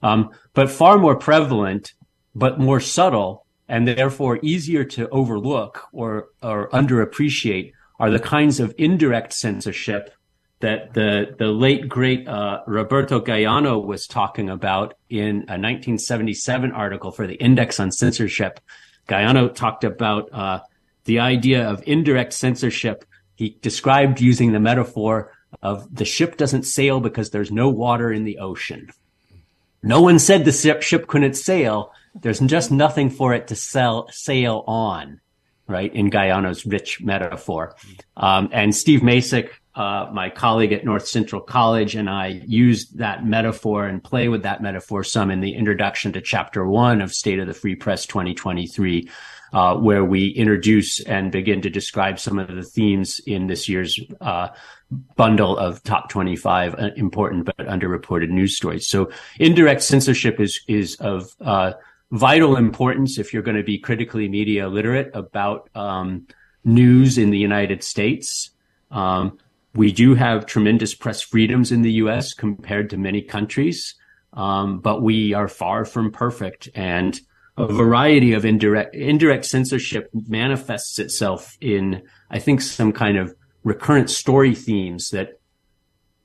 Um, 0.03 0.31
but 0.55 0.71
far 0.71 0.97
more 0.97 1.15
prevalent, 1.15 1.93
but 2.35 2.59
more 2.59 2.81
subtle, 2.81 3.45
and 3.69 3.87
therefore 3.87 4.39
easier 4.41 4.85
to 4.85 5.07
overlook 5.11 5.83
or 5.93 6.29
or 6.43 6.71
underappreciate 6.71 7.73
are 8.01 8.09
the 8.09 8.19
kinds 8.19 8.59
of 8.59 8.75
indirect 8.79 9.35
censorship 9.35 10.15
that 10.61 10.95
the 10.95 11.37
the 11.39 11.49
late 11.49 11.91
great 11.91 12.27
uh, 12.27 12.63
Roberto 12.67 13.21
Galeano 13.21 13.85
was 13.85 14.07
talking 14.07 14.49
about 14.49 14.95
in 15.11 15.45
a 15.53 15.61
1977 15.61 16.73
article 16.73 17.13
for 17.13 17.27
the 17.27 17.35
Index 17.35 17.79
on 17.79 17.93
Censorship. 17.93 18.61
Galeano 19.07 19.55
talked 19.55 19.85
about 19.85 20.33
uh, 20.33 20.61
the 21.05 21.21
idea 21.21 21.69
of 21.69 21.83
indirect 21.87 22.33
censorship. 22.33 23.05
He 23.35 23.59
described 23.61 24.21
using 24.21 24.53
the 24.53 24.61
metaphor 24.61 25.33
of 25.63 25.95
the 25.95 26.05
ship 26.05 26.37
doesn't 26.37 26.65
sail 26.65 27.01
because 27.01 27.31
there's 27.31 27.51
no 27.51 27.69
water 27.69 28.13
in 28.13 28.25
the 28.25 28.39
ocean. 28.39 28.91
No 29.83 30.01
one 30.01 30.19
said 30.19 30.45
the 30.45 30.81
ship, 30.81 31.07
couldn't 31.07 31.35
sail. 31.35 31.93
There's 32.15 32.41
just 32.41 32.71
nothing 32.71 33.11
for 33.11 33.35
it 33.35 33.49
to 33.49 33.57
sell, 33.57 34.09
sail 34.11 34.65
on 34.67 35.21
right? 35.67 35.95
In 35.95 36.11
Galeano's 36.11 36.67
rich 36.67 37.01
metaphor. 37.01 37.75
Um, 38.17 38.49
and 38.53 38.75
Steve 38.75 39.01
Macek, 39.01 39.51
uh, 39.75 40.11
my 40.13 40.31
colleague 40.31 40.73
at 40.73 40.85
North 40.85 41.07
Central 41.07 41.41
College, 41.41 41.95
and 41.95 42.09
I 42.09 42.43
used 42.47 42.99
that 42.99 43.25
metaphor 43.25 43.87
and 43.87 44.03
play 44.03 44.29
with 44.29 44.43
that 44.43 44.63
metaphor 44.63 45.03
some 45.05 45.31
in 45.31 45.41
the 45.41 45.55
introduction 45.55 46.13
to 46.13 46.21
chapter 46.21 46.67
one 46.67 47.01
of 47.01 47.13
State 47.13 47.39
of 47.39 47.47
the 47.47 47.55
Free 47.55 47.75
Press 47.75 48.07
2023. 48.07 49.09
Uh, 49.55 49.77
where 49.77 50.05
we 50.05 50.31
introduce 50.31 50.99
and 51.03 51.31
begin 51.31 51.63
to 51.63 51.71
describe 51.71 52.19
some 52.19 52.41
of 52.41 52.49
the 52.49 52.63
themes 52.65 53.21
in 53.25 53.47
this 53.47 53.69
year's 53.69 54.01
uh, 54.21 54.49
bundle 55.15 55.57
of 55.57 55.81
top 55.85 56.09
25 56.09 56.75
uh, 56.75 56.91
important 56.97 57.45
but 57.45 57.59
underreported 57.59 58.31
news 58.31 58.57
stories. 58.57 58.89
So 58.89 59.13
indirect 59.39 59.83
censorship 59.83 60.41
is 60.41 60.61
is 60.67 60.97
of 60.97 61.37
uh, 61.41 61.75
vital 62.11 62.57
importance 62.57 63.17
if 63.17 63.33
you're 63.33 63.45
going 63.45 63.57
to 63.57 63.63
be 63.63 63.79
critically 63.79 64.29
media 64.29 64.67
literate 64.69 65.13
about 65.15 65.71
um, 65.77 66.27
news 66.65 67.17
in 67.17 67.31
the 67.31 67.39
United 67.39 67.85
States. 67.85 68.51
Um, 68.91 69.39
we 69.73 69.93
do 69.93 70.17
have 70.17 70.47
tremendous 70.47 70.97
press 70.97 71.23
freedoms 71.23 71.71
in 71.71 71.83
the 71.83 71.93
U.S. 71.93 72.35
compared 72.35 72.91
to 72.91 72.97
many 72.97 73.23
countries, 73.23 73.95
um, 74.33 74.81
but 74.81 75.01
we 75.01 75.33
are 75.33 75.47
far 75.47 75.85
from 75.85 76.11
perfect. 76.11 76.69
And 76.75 77.21
a 77.57 77.67
variety 77.67 78.33
of 78.33 78.45
indirect 78.45 78.95
indirect 78.95 79.45
censorship 79.45 80.11
manifests 80.13 80.99
itself 80.99 81.57
in, 81.61 82.03
I 82.31 82.39
think, 82.39 82.61
some 82.61 82.93
kind 82.93 83.17
of 83.17 83.35
recurrent 83.63 84.11
story 84.11 84.55
themes 84.55 85.11
that 85.11 85.41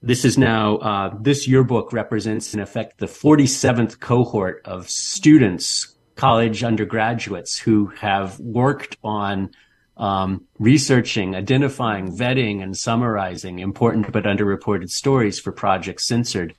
this 0.02 0.24
is 0.24 0.38
now, 0.38 0.78
uh, 0.78 1.14
this 1.20 1.48
yearbook 1.48 1.92
represents 1.92 2.54
in 2.54 2.60
effect 2.60 3.00
the 3.00 3.06
47th 3.06 4.00
cohort 4.00 4.62
of 4.66 4.90
students, 4.90 5.96
college 6.16 6.64
undergraduates 6.64 7.60
who 7.60 7.88
have 7.88 8.40
worked 8.40 8.98
on 9.04 9.52
um, 9.98 10.46
researching, 10.58 11.36
identifying, 11.36 12.16
vetting, 12.16 12.64
and 12.64 12.78
summarizing 12.78 13.60
important 13.60 14.12
but 14.12 14.24
underreported 14.24 14.90
stories 14.90 15.40
for 15.40 15.52
Project 15.52 16.00
Censored. 16.02 16.56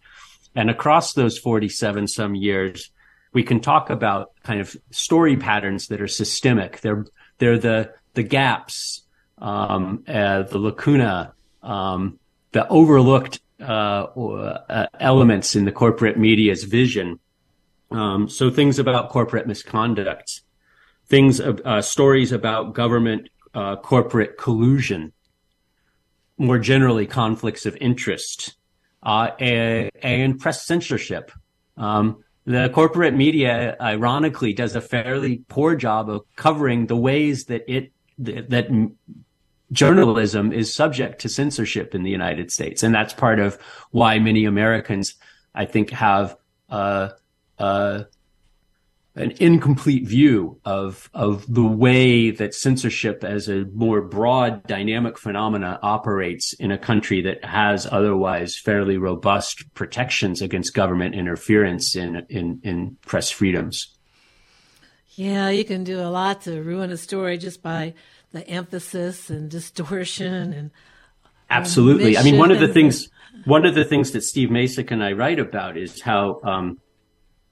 And 0.55 0.69
across 0.69 1.15
those 1.15 1.39
47 1.39 2.09
some 2.09 2.35
years, 2.35 2.91
we 3.33 3.43
can 3.43 3.61
talk 3.61 3.91
about 3.91 4.33
kind 4.43 4.61
of 4.61 4.77
story 4.91 5.37
patterns 5.37 5.89
that 5.89 6.01
are 6.01 6.09
systemic. 6.09 6.81
They're, 6.81 7.07
they're 7.39 7.59
the, 7.59 7.93
the 8.15 8.23
gaps, 8.23 9.03
um, 9.39 10.05
uh, 10.09 10.43
the 10.43 10.59
lacuna, 10.59 11.35
um, 11.63 12.19
the 12.53 12.67
overlooked 12.69 13.41
uh, 13.61 13.63
uh, 13.63 14.87
elements 14.99 15.55
in 15.55 15.65
the 15.65 15.73
corporate 15.73 16.19
media's 16.19 16.65
vision. 16.65 17.21
Um, 17.91 18.29
so 18.29 18.51
things 18.51 18.79
about 18.79 19.11
corporate 19.11 19.47
misconduct, 19.47 20.43
things 21.07 21.41
uh, 21.41 21.83
stories 21.83 22.33
about 22.33 22.73
government 22.75 23.29
uh, 23.55 23.77
corporate 23.77 24.39
collusion, 24.39 25.13
more 26.39 26.59
generally 26.59 27.07
conflicts 27.07 27.67
of 27.67 27.77
interest, 27.81 28.57
uh, 29.03 29.31
and, 29.39 29.91
and, 30.03 30.39
press 30.39 30.67
censorship. 30.67 31.33
Um, 31.77 32.23
the 32.51 32.69
corporate 32.71 33.15
media, 33.15 33.77
ironically, 33.81 34.53
does 34.53 34.75
a 34.75 34.81
fairly 34.81 35.45
poor 35.49 35.77
job 35.77 36.11
of 36.11 36.23
covering 36.35 36.87
the 36.87 36.97
ways 36.97 37.45
that 37.45 37.63
it 37.73 37.93
that 38.19 38.69
journalism 39.73 40.53
is 40.53 40.75
subject 40.75 41.21
to 41.21 41.29
censorship 41.29 41.95
in 41.95 42.03
the 42.03 42.11
United 42.11 42.51
States. 42.51 42.83
And 42.83 42.93
that's 42.95 43.15
part 43.15 43.39
of 43.39 43.57
why 43.93 44.19
many 44.19 44.45
Americans, 44.45 45.15
I 45.55 45.65
think, 45.65 45.91
have 45.91 46.37
uh, 46.69 47.11
uh, 47.59 48.03
an 49.17 49.33
incomplete 49.41 50.07
view 50.07 50.61
of 50.65 51.11
of 51.15 51.53
the 51.53 51.67
way 51.67 52.31
that 52.31 52.55
censorship 52.55 53.25
as 53.25 53.49
a 53.49 53.65
more 53.75 54.01
broad 54.01 54.63
dynamic 54.67 55.19
phenomena 55.19 55.79
operates 55.83 56.53
in 56.55 56.71
a 56.71 56.79
country 56.79 57.21
that 57.21 57.45
has 57.45 57.87
otherwise 57.91 58.57
fairly 58.57 58.97
robust 58.97 59.65
protections 59.75 60.41
against 60.41 60.75
government 60.75 61.15
interference 61.15 61.97
in 61.97 62.25
in, 62.29 62.61
in 62.63 62.97
press 63.05 63.31
freedoms. 63.31 63.97
Yeah, 65.09 65.51
you 65.51 65.65
can 65.65 65.83
do 65.83 66.01
a 66.01 66.09
lot 66.09 66.43
to 66.43 66.63
ruin 66.63 66.93
a 66.93 66.97
story 66.97 67.37
just 67.37 67.63
by 67.63 67.95
the 68.33 68.47
emphasis 68.49 69.29
and 69.29 69.51
distortion 69.51 70.53
and 70.53 70.71
absolutely. 71.51 72.17
I 72.17 72.23
mean, 72.23 72.39
one 72.39 72.53
of 72.53 72.61
the 72.61 72.69
things 72.69 73.09
one 73.45 73.67
of 73.67 73.75
the 73.75 73.85
things 73.85 74.13
that 74.13 74.23
Steve 74.23 74.51
Macek 74.51 74.93
and 74.93 75.03
I 75.03 75.13
write 75.13 75.41
about 75.41 75.77
is 75.77 76.01
how 76.01 76.41
um, 76.45 76.79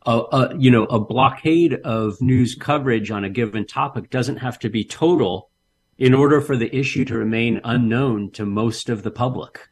a, 0.07 0.23
a, 0.33 0.57
you 0.59 0.71
know 0.71 0.85
a 0.85 1.01
blockade 1.01 1.75
of 1.75 2.21
news 2.21 2.55
coverage 2.55 3.11
on 3.11 3.25
a 3.25 3.31
given 3.31 3.67
topic 3.67 4.11
doesn't 4.11 4.39
have 4.39 4.59
to 4.61 4.69
be 4.69 4.85
total 4.85 5.51
in 5.99 6.15
order 6.15 6.41
for 6.41 6.57
the 6.57 6.75
issue 6.75 7.05
to 7.05 7.19
remain 7.19 7.61
unknown 7.65 8.31
to 8.31 8.47
most 8.47 8.89
of 8.89 9.03
the 9.03 9.11
public. 9.11 9.69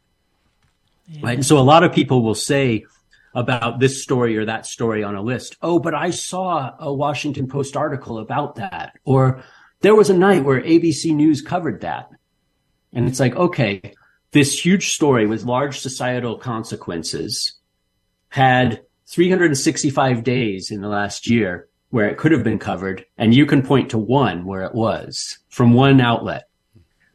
Yeah. 1.07 1.21
Right. 1.23 1.35
And 1.35 1.45
so 1.45 1.57
a 1.57 1.59
lot 1.59 1.83
of 1.83 1.93
people 1.93 2.21
will 2.21 2.35
say 2.35 2.85
about 3.33 3.79
this 3.79 4.03
story 4.03 4.37
or 4.37 4.45
that 4.45 4.65
story 4.65 5.03
on 5.03 5.15
a 5.15 5.21
list. 5.21 5.57
Oh, 5.61 5.79
but 5.79 5.93
I 5.93 6.09
saw 6.09 6.75
a 6.79 6.91
Washington 6.91 7.47
Post 7.47 7.77
article 7.77 8.17
about 8.17 8.55
that. 8.55 8.97
Or 9.05 9.43
there 9.81 9.95
was 9.95 10.09
a 10.09 10.17
night 10.17 10.43
where 10.43 10.61
ABC 10.61 11.13
News 11.13 11.41
covered 11.41 11.81
that. 11.81 12.09
And 12.93 13.07
it's 13.07 13.19
like, 13.19 13.35
okay, 13.35 13.93
this 14.31 14.65
huge 14.65 14.89
story 14.93 15.27
with 15.27 15.43
large 15.43 15.79
societal 15.79 16.37
consequences 16.37 17.53
had 18.29 18.81
365 19.07 20.23
days 20.23 20.69
in 20.71 20.81
the 20.81 20.87
last 20.87 21.29
year 21.29 21.67
where 21.89 22.09
it 22.09 22.17
could 22.17 22.31
have 22.31 22.43
been 22.43 22.59
covered. 22.59 23.05
And 23.17 23.33
you 23.33 23.45
can 23.45 23.61
point 23.61 23.89
to 23.91 23.97
one 23.97 24.45
where 24.45 24.63
it 24.63 24.75
was 24.75 25.37
from 25.49 25.73
one 25.73 26.01
outlet. 26.01 26.49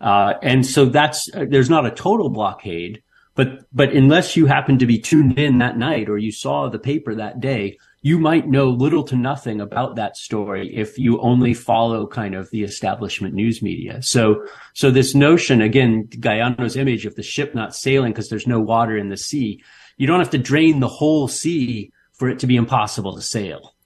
Uh, 0.00 0.34
and 0.42 0.66
so 0.66 0.86
that's, 0.86 1.28
uh, 1.34 1.44
there's 1.48 1.70
not 1.70 1.86
a 1.86 1.90
total 1.90 2.30
blockade, 2.30 3.02
but, 3.34 3.66
but 3.72 3.92
unless 3.92 4.36
you 4.36 4.46
happen 4.46 4.78
to 4.78 4.86
be 4.86 4.98
tuned 4.98 5.38
in 5.38 5.58
that 5.58 5.78
night 5.78 6.08
or 6.08 6.18
you 6.18 6.32
saw 6.32 6.68
the 6.68 6.78
paper 6.78 7.14
that 7.14 7.40
day, 7.40 7.78
you 8.00 8.18
might 8.18 8.48
know 8.48 8.68
little 8.68 9.04
to 9.04 9.14
nothing 9.14 9.60
about 9.60 9.94
that 9.94 10.16
story 10.16 10.74
if 10.74 10.98
you 10.98 11.20
only 11.20 11.54
follow 11.54 12.06
kind 12.06 12.34
of 12.34 12.50
the 12.50 12.64
establishment 12.64 13.32
news 13.32 13.62
media. 13.62 14.02
So, 14.02 14.44
so 14.74 14.90
this 14.90 15.14
notion, 15.14 15.62
again, 15.62 16.08
Galeano's 16.08 16.76
image 16.76 17.06
of 17.06 17.14
the 17.14 17.22
ship 17.22 17.54
not 17.54 17.76
sailing 17.76 18.12
because 18.12 18.28
there's 18.28 18.46
no 18.46 18.58
water 18.58 18.96
in 18.96 19.08
the 19.08 19.16
sea. 19.16 19.62
You 20.02 20.08
don't 20.08 20.18
have 20.18 20.30
to 20.30 20.38
drain 20.38 20.80
the 20.80 20.88
whole 20.88 21.28
sea 21.28 21.92
for 22.10 22.28
it 22.28 22.40
to 22.40 22.48
be 22.48 22.56
impossible 22.56 23.14
to 23.14 23.22
sail. 23.22 23.76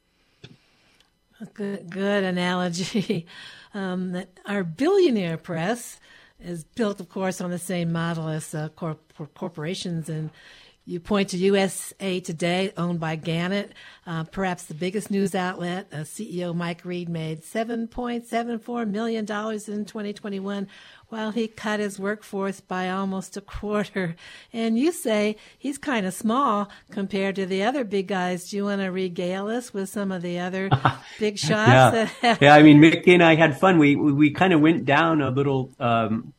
Good, 1.52 1.90
good 1.90 2.24
analogy. 2.24 3.26
Um, 3.74 4.24
our 4.46 4.64
billionaire 4.64 5.36
press 5.36 6.00
is 6.40 6.64
built, 6.64 6.98
of 6.98 7.10
course, 7.10 7.42
on 7.42 7.50
the 7.50 7.58
same 7.58 7.92
model 7.92 8.26
as 8.26 8.54
uh, 8.54 8.70
corp- 8.70 9.12
corporations 9.34 10.08
and 10.08 10.30
You 10.88 11.00
point 11.00 11.30
to 11.30 11.36
USA 11.36 12.20
Today, 12.20 12.72
owned 12.76 13.00
by 13.00 13.16
Gannett, 13.16 13.72
uh, 14.06 14.22
perhaps 14.22 14.66
the 14.66 14.74
biggest 14.74 15.10
news 15.10 15.34
outlet. 15.34 15.88
Uh, 15.92 15.96
CEO 15.96 16.54
Mike 16.54 16.84
Reed 16.84 17.08
made 17.08 17.42
$7.74 17.42 18.88
million 18.88 19.24
in 19.24 19.26
2021 19.26 20.68
while 21.08 21.30
he 21.30 21.48
cut 21.48 21.80
his 21.80 21.98
workforce 21.98 22.60
by 22.60 22.90
almost 22.90 23.36
a 23.36 23.40
quarter. 23.40 24.16
And 24.52 24.78
you 24.78 24.92
say 24.92 25.36
he's 25.58 25.78
kind 25.78 26.06
of 26.06 26.14
small 26.14 26.68
compared 26.90 27.36
to 27.36 27.46
the 27.46 27.62
other 27.62 27.84
big 27.84 28.08
guys. 28.08 28.50
Do 28.50 28.56
you 28.56 28.64
want 28.64 28.80
to 28.80 28.88
regale 28.88 29.48
us 29.48 29.72
with 29.72 29.88
some 29.88 30.10
of 30.10 30.22
the 30.22 30.38
other 30.38 30.70
big 31.18 31.38
shots? 31.38 32.10
yeah. 32.22 32.36
yeah, 32.40 32.54
I 32.54 32.62
mean, 32.62 32.80
Mickey 32.80 33.14
and 33.14 33.22
I 33.22 33.36
had 33.36 33.58
fun. 33.58 33.78
We, 33.78 33.96
we, 33.96 34.12
we 34.12 34.30
kind 34.30 34.52
of 34.52 34.60
went 34.60 34.84
down 34.84 35.20
a 35.20 35.30
little, 35.30 35.70
um, 35.78 36.32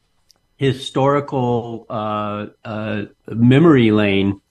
historical 0.57 1.85
uh, 1.89 2.47
uh, 2.65 3.03
memory 3.27 3.91
lane, 3.91 4.41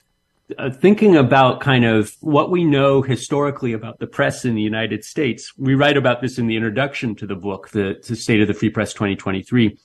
uh, 0.56 0.70
thinking 0.70 1.16
about 1.16 1.60
kind 1.60 1.84
of 1.84 2.16
what 2.20 2.50
we 2.50 2.64
know 2.64 3.02
historically 3.02 3.72
about 3.72 3.98
the 3.98 4.06
press 4.06 4.44
in 4.44 4.54
the 4.54 4.62
United 4.62 5.04
States. 5.04 5.52
We 5.58 5.74
write 5.74 5.96
about 5.96 6.22
this 6.22 6.38
in 6.38 6.46
the 6.46 6.56
introduction 6.56 7.16
to 7.16 7.26
the 7.26 7.34
book, 7.34 7.70
the, 7.70 8.00
the 8.06 8.14
State 8.14 8.40
of 8.40 8.46
the 8.46 8.54
Free 8.54 8.70
Press 8.70 8.92
2023. 8.92 9.76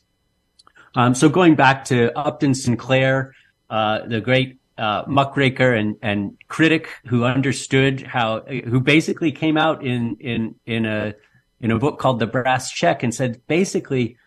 Um, 0.96 1.16
so 1.16 1.30
going 1.30 1.56
back 1.56 1.86
to 1.86 2.18
Upton 2.18 2.54
Sinclair, 2.54 3.34
uh, 3.70 4.06
the 4.08 4.20
great 4.22 4.60
uh, 4.78 5.04
muckraker 5.08 5.74
and, 5.74 5.96
and 6.02 6.38
critic 6.48 6.90
who 7.06 7.24
understood 7.24 8.02
how, 8.02 8.42
who 8.42 8.80
basically 8.80 9.32
came 9.32 9.58
out 9.58 9.86
in, 9.86 10.18
in, 10.20 10.56
in 10.66 10.86
a, 10.86 11.14
in 11.62 11.72
a 11.72 11.80
book 11.80 12.00
called 12.00 12.20
The 12.20 12.28
Brass 12.28 12.72
Check 12.72 13.04
and 13.04 13.14
said 13.14 13.42
basically 13.48 14.18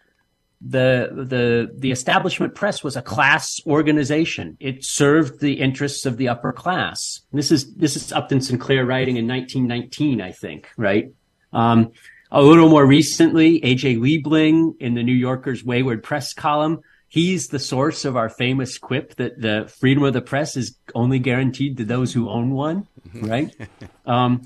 the 0.66 1.10
the 1.12 1.70
the 1.76 1.90
establishment 1.90 2.54
press 2.54 2.82
was 2.82 2.96
a 2.96 3.02
class 3.02 3.60
organization. 3.66 4.56
It 4.60 4.82
served 4.84 5.40
the 5.40 5.54
interests 5.60 6.06
of 6.06 6.16
the 6.16 6.28
upper 6.28 6.52
class. 6.52 7.20
This 7.32 7.52
is 7.52 7.74
this 7.74 7.96
is 7.96 8.12
Upton 8.12 8.40
Sinclair 8.40 8.86
writing 8.86 9.16
in 9.16 9.28
1919, 9.28 10.22
I 10.22 10.32
think, 10.32 10.70
right? 10.76 11.12
Um, 11.52 11.92
a 12.34 12.42
little 12.42 12.68
more 12.68 12.84
recently, 12.84 13.60
AJ 13.60 13.98
Liebling 14.00 14.74
in 14.80 14.94
the 14.94 15.04
New 15.04 15.14
Yorker's 15.14 15.62
Wayward 15.64 16.02
Press 16.02 16.32
column. 16.32 16.80
He's 17.06 17.46
the 17.46 17.60
source 17.60 18.04
of 18.04 18.16
our 18.16 18.28
famous 18.28 18.76
quip 18.76 19.14
that 19.16 19.40
the 19.40 19.72
freedom 19.78 20.02
of 20.02 20.14
the 20.14 20.20
press 20.20 20.56
is 20.56 20.76
only 20.96 21.20
guaranteed 21.20 21.76
to 21.76 21.84
those 21.84 22.12
who 22.12 22.28
own 22.28 22.50
one, 22.50 22.88
right? 23.14 23.54
um, 24.06 24.42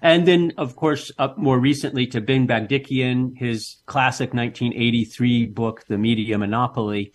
and 0.00 0.26
then, 0.26 0.52
of 0.56 0.76
course, 0.76 1.10
up 1.18 1.36
more 1.36 1.58
recently 1.58 2.06
to 2.08 2.20
Ben 2.20 2.46
Bagdikian, 2.46 3.36
his 3.36 3.78
classic 3.86 4.32
1983 4.32 5.46
book, 5.46 5.84
The 5.88 5.98
Media 5.98 6.38
Monopoly, 6.38 7.12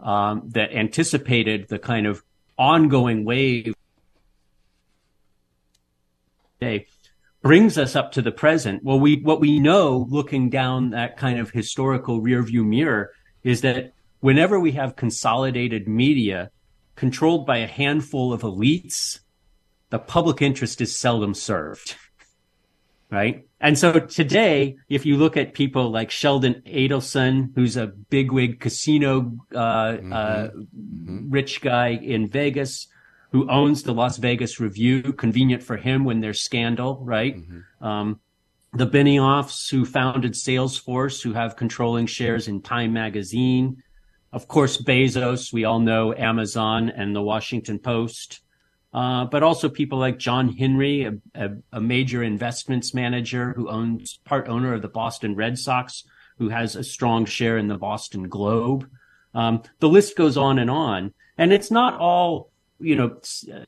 um, 0.00 0.42
that 0.48 0.72
anticipated 0.72 1.68
the 1.68 1.78
kind 1.78 2.08
of 2.08 2.24
ongoing 2.58 3.24
wave 3.24 3.72
today 6.58 6.88
brings 7.42 7.78
us 7.78 7.96
up 7.96 8.12
to 8.12 8.22
the 8.22 8.32
present. 8.32 8.84
Well, 8.84 9.00
we, 9.00 9.16
what 9.20 9.40
we 9.40 9.58
know 9.58 10.06
looking 10.10 10.50
down 10.50 10.90
that 10.90 11.16
kind 11.16 11.38
of 11.38 11.50
historical 11.50 12.20
rearview 12.20 12.64
mirror 12.64 13.12
is 13.42 13.62
that 13.62 13.92
whenever 14.20 14.60
we 14.60 14.72
have 14.72 14.96
consolidated 14.96 15.88
media 15.88 16.50
controlled 16.96 17.46
by 17.46 17.58
a 17.58 17.66
handful 17.66 18.32
of 18.32 18.42
elites, 18.42 19.20
the 19.88 19.98
public 19.98 20.42
interest 20.42 20.80
is 20.80 20.96
seldom 20.96 21.34
served 21.34 21.96
right? 23.10 23.46
And 23.60 23.78
so 23.78 23.98
today, 23.98 24.76
if 24.88 25.04
you 25.04 25.16
look 25.16 25.36
at 25.36 25.52
people 25.52 25.90
like 25.90 26.10
Sheldon 26.10 26.62
Adelson, 26.66 27.50
who's 27.54 27.76
a 27.76 27.88
bigwig 27.88 28.60
casino 28.60 29.36
uh, 29.54 29.58
mm-hmm. 29.58 30.12
uh, 30.12 30.48
mm-hmm. 30.48 31.30
rich 31.30 31.60
guy 31.60 31.88
in 31.88 32.28
Vegas, 32.28 32.86
who 33.32 33.48
owns 33.48 33.82
the 33.82 33.94
Las 33.94 34.18
Vegas 34.18 34.60
Review, 34.60 35.02
convenient 35.12 35.62
for 35.62 35.76
him 35.76 36.04
when 36.04 36.20
there's 36.20 36.42
scandal, 36.42 36.98
right? 37.02 37.36
Mm-hmm. 37.36 37.84
Um, 37.84 38.20
the 38.72 38.86
Benioffs, 38.86 39.70
who 39.70 39.84
founded 39.84 40.32
Salesforce, 40.32 41.22
who 41.22 41.32
have 41.32 41.56
controlling 41.56 42.06
shares 42.06 42.48
in 42.48 42.62
Time 42.62 42.92
Magazine. 42.92 43.82
Of 44.32 44.46
course, 44.46 44.80
Bezos, 44.80 45.52
we 45.52 45.64
all 45.64 45.80
know 45.80 46.14
Amazon 46.14 46.88
and 46.88 47.14
the 47.14 47.22
Washington 47.22 47.78
Post. 47.78 48.40
Uh, 48.92 49.24
but 49.24 49.44
also 49.44 49.68
people 49.68 49.98
like 49.98 50.18
John 50.18 50.48
Henry, 50.48 51.04
a, 51.04 51.12
a, 51.34 51.50
a, 51.74 51.80
major 51.80 52.24
investments 52.24 52.92
manager 52.92 53.52
who 53.52 53.68
owns 53.68 54.18
part 54.24 54.48
owner 54.48 54.74
of 54.74 54.82
the 54.82 54.88
Boston 54.88 55.36
Red 55.36 55.58
Sox, 55.58 56.02
who 56.38 56.48
has 56.48 56.74
a 56.74 56.82
strong 56.82 57.24
share 57.24 57.56
in 57.56 57.68
the 57.68 57.78
Boston 57.78 58.28
Globe. 58.28 58.90
Um, 59.32 59.62
the 59.78 59.88
list 59.88 60.16
goes 60.16 60.36
on 60.36 60.58
and 60.58 60.68
on, 60.68 61.14
and 61.38 61.52
it's 61.52 61.70
not 61.70 62.00
all. 62.00 62.49
You 62.80 62.96
know, 62.96 63.20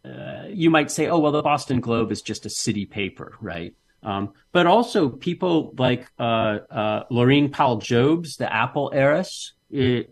uh, 0.04 0.46
you 0.48 0.70
might 0.70 0.90
say, 0.90 1.08
"Oh, 1.08 1.18
well, 1.18 1.32
the 1.32 1.42
Boston 1.42 1.80
Globe 1.80 2.10
is 2.12 2.22
just 2.22 2.46
a 2.46 2.50
city 2.50 2.86
paper, 2.86 3.36
right?" 3.40 3.74
Um, 4.02 4.32
but 4.50 4.66
also 4.66 5.08
people 5.08 5.74
like 5.78 6.10
uh, 6.18 6.58
uh 6.70 7.48
Powell 7.52 7.76
Jobs, 7.76 8.36
the 8.36 8.52
Apple 8.52 8.90
heiress, 8.92 9.52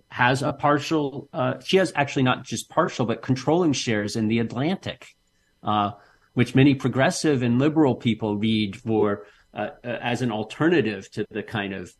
has 0.09 0.43
a 0.43 0.53
partial, 0.53 1.29
uh, 1.33 1.55
she 1.61 1.77
has 1.77 1.93
actually 1.95 2.23
not 2.23 2.45
just 2.45 2.71
partial, 2.71 3.05
but 3.05 3.21
controlling 3.21 3.73
shares 3.73 4.17
in 4.17 4.29
the 4.29 4.39
Atlantic, 4.39 5.09
uh, 5.63 5.91
which 6.33 6.55
many 6.55 6.75
progressive 6.75 7.43
and 7.43 7.59
liberal 7.59 7.95
people 7.95 8.39
read 8.39 8.77
for 8.77 9.27
uh, 9.53 9.71
uh 9.85 9.99
as 10.01 10.23
an 10.23 10.31
alternative 10.31 11.11
to 11.11 11.27
the 11.31 11.43
kind 11.43 11.75
of, 11.75 11.93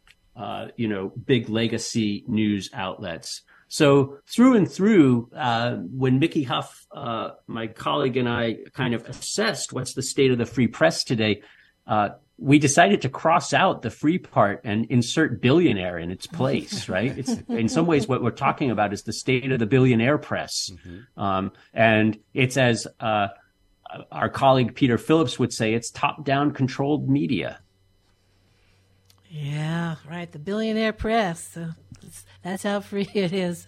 you 0.77 0.89
know, 0.89 1.13
big 1.27 1.49
legacy 1.49 2.25
news 2.29 2.71
outlets. 2.73 3.43
So 3.71 4.19
through 4.27 4.57
and 4.57 4.71
through, 4.71 5.31
uh, 5.35 5.77
when 5.77 6.19
Mickey 6.19 6.43
Huff, 6.43 6.87
my 7.47 7.69
colleague 7.69 8.17
and 8.17 8.29
I 8.29 8.57
kind 8.75 8.95
of 8.95 9.09
assessed 9.09 9.73
what's 9.73 9.95
the 9.95 10.03
state 10.03 10.31
of 10.33 10.39
the 10.39 10.47
free 10.47 10.67
press 10.67 11.05
today, 11.05 11.43
we 12.41 12.59
decided 12.59 13.03
to 13.03 13.09
cross 13.09 13.53
out 13.53 13.83
the 13.83 13.91
free 13.91 14.19
part 14.19 14.63
and 14.65 14.87
insert 14.87 15.43
billionaire 15.43 15.99
in 15.99 16.11
its 16.11 16.27
place, 16.27 16.89
right? 16.89 17.17
It's 17.17 17.37
in 17.49 17.69
some 17.69 17.87
ways 17.87 18.09
what 18.09 18.23
we're 18.23 18.31
talking 18.31 18.71
about 18.71 18.93
is 18.93 19.03
the 19.03 19.13
state 19.13 19.53
of 19.53 19.59
the 19.59 19.67
billionaire 19.67 20.19
press. 20.19 20.71
Mm-hmm. 20.71 21.21
Um, 21.21 21.53
and 21.75 22.19
it's 22.33 22.57
as, 22.57 22.89
uh, 22.99 23.29
our 24.11 24.31
colleague 24.31 24.75
Peter 24.75 24.99
Phillips 24.99 25.39
would 25.39 25.53
say, 25.53 25.75
it's 25.75 25.91
top 25.91 26.25
down 26.25 26.53
controlled 26.53 27.09
media. 27.09 27.61
Yeah, 29.29 29.97
right. 30.09 30.31
The 30.31 30.39
billionaire 30.39 30.93
press. 30.93 31.57
That's 32.43 32.63
how 32.63 32.81
free 32.81 33.09
it 33.15 33.33
is. 33.33 33.67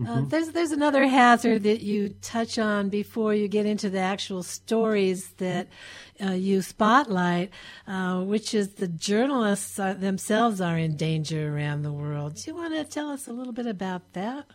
Uh, 0.00 0.02
mm-hmm. 0.02 0.12
Uh, 0.12 0.20
there's 0.28 0.48
there's 0.50 0.72
another 0.72 1.06
hazard 1.06 1.62
that 1.62 1.82
you 1.82 2.08
touch 2.20 2.58
on 2.58 2.88
before 2.88 3.32
you 3.32 3.46
get 3.46 3.64
into 3.64 3.88
the 3.88 4.00
actual 4.00 4.42
stories 4.42 5.30
that 5.38 5.68
uh, 6.20 6.32
you 6.32 6.62
spotlight, 6.62 7.50
uh, 7.86 8.20
which 8.22 8.54
is 8.54 8.70
the 8.74 8.88
journalists 8.88 9.78
are, 9.78 9.94
themselves 9.94 10.60
are 10.60 10.76
in 10.78 10.96
danger 10.96 11.54
around 11.54 11.82
the 11.82 11.92
world. 11.92 12.34
Do 12.34 12.50
you 12.50 12.56
want 12.56 12.74
to 12.74 12.84
tell 12.84 13.10
us 13.10 13.28
a 13.28 13.32
little 13.32 13.52
bit 13.52 13.66
about 13.66 14.12
that? 14.14 14.46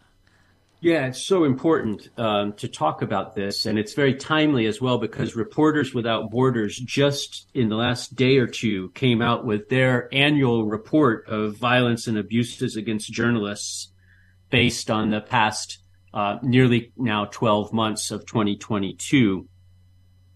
Yeah, 0.82 1.08
it's 1.08 1.22
so 1.22 1.44
important 1.44 2.08
um, 2.18 2.54
to 2.54 2.70
talk 2.70 3.02
about 3.02 3.36
this, 3.36 3.66
and 3.66 3.78
it's 3.78 3.94
very 3.94 4.14
timely 4.14 4.66
as 4.66 4.80
well 4.80 4.98
because 4.98 5.36
Reporters 5.36 5.94
Without 5.94 6.32
Borders 6.32 6.78
just 6.78 7.50
in 7.54 7.68
the 7.68 7.76
last 7.76 8.16
day 8.16 8.38
or 8.38 8.48
two 8.48 8.90
came 8.92 9.22
out 9.22 9.46
with 9.46 9.68
their 9.68 10.08
annual 10.14 10.66
report 10.66 11.28
of 11.28 11.58
violence 11.58 12.08
and 12.08 12.18
abuses 12.18 12.78
against 12.78 13.12
journalists 13.12 13.92
based 14.50 14.90
on 14.90 15.10
the 15.10 15.20
past 15.20 15.80
uh, 16.14 16.38
nearly 16.42 16.94
now 16.96 17.26
12 17.26 17.74
months 17.74 18.10
of 18.10 18.26
2022. 18.26 19.50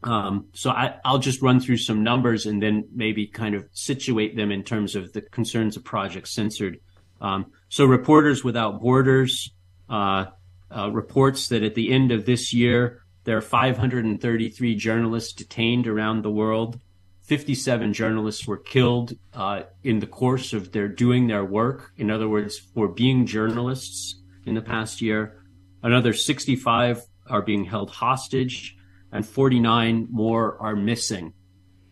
Um, 0.03 0.47
so 0.51 0.71
I, 0.71 0.99
will 1.05 1.19
just 1.19 1.41
run 1.41 1.61
through 1.61 1.77
some 1.77 2.03
numbers 2.03 2.45
and 2.45 2.61
then 2.61 2.89
maybe 2.93 3.27
kind 3.27 3.55
of 3.55 3.69
situate 3.71 4.35
them 4.35 4.51
in 4.51 4.63
terms 4.63 4.97
of 4.97 5.13
the 5.13 5.21
concerns 5.21 5.77
of 5.77 5.85
Project 5.85 6.27
Censored. 6.27 6.81
Um, 7.21 7.53
so 7.69 7.85
Reporters 7.85 8.43
Without 8.43 8.81
Borders 8.81 9.49
reports 9.89 11.47
that 11.49 11.63
at 11.63 11.75
the 11.75 11.91
end 11.91 12.11
of 12.11 12.25
this 12.25 12.53
year, 12.53 13.01
there 13.25 13.37
are 13.37 13.41
533 13.41 14.75
journalists 14.75 15.33
detained 15.33 15.87
around 15.87 16.21
the 16.23 16.31
world. 16.31 16.79
57 17.21 17.93
journalists 17.93 18.45
were 18.45 18.57
killed 18.57 19.13
uh, 19.33 19.63
in 19.83 19.99
the 19.99 20.07
course 20.07 20.51
of 20.51 20.73
their 20.73 20.89
doing 20.89 21.27
their 21.27 21.45
work. 21.45 21.93
In 21.97 22.11
other 22.11 22.27
words, 22.27 22.57
for 22.57 22.89
being 22.89 23.25
journalists 23.25 24.21
in 24.45 24.55
the 24.55 24.61
past 24.61 25.01
year. 25.01 25.41
Another 25.81 26.13
65 26.13 27.03
are 27.27 27.41
being 27.41 27.65
held 27.65 27.89
hostage, 27.89 28.75
and 29.11 29.25
49 29.25 30.07
more 30.11 30.57
are 30.61 30.75
missing, 30.75 31.33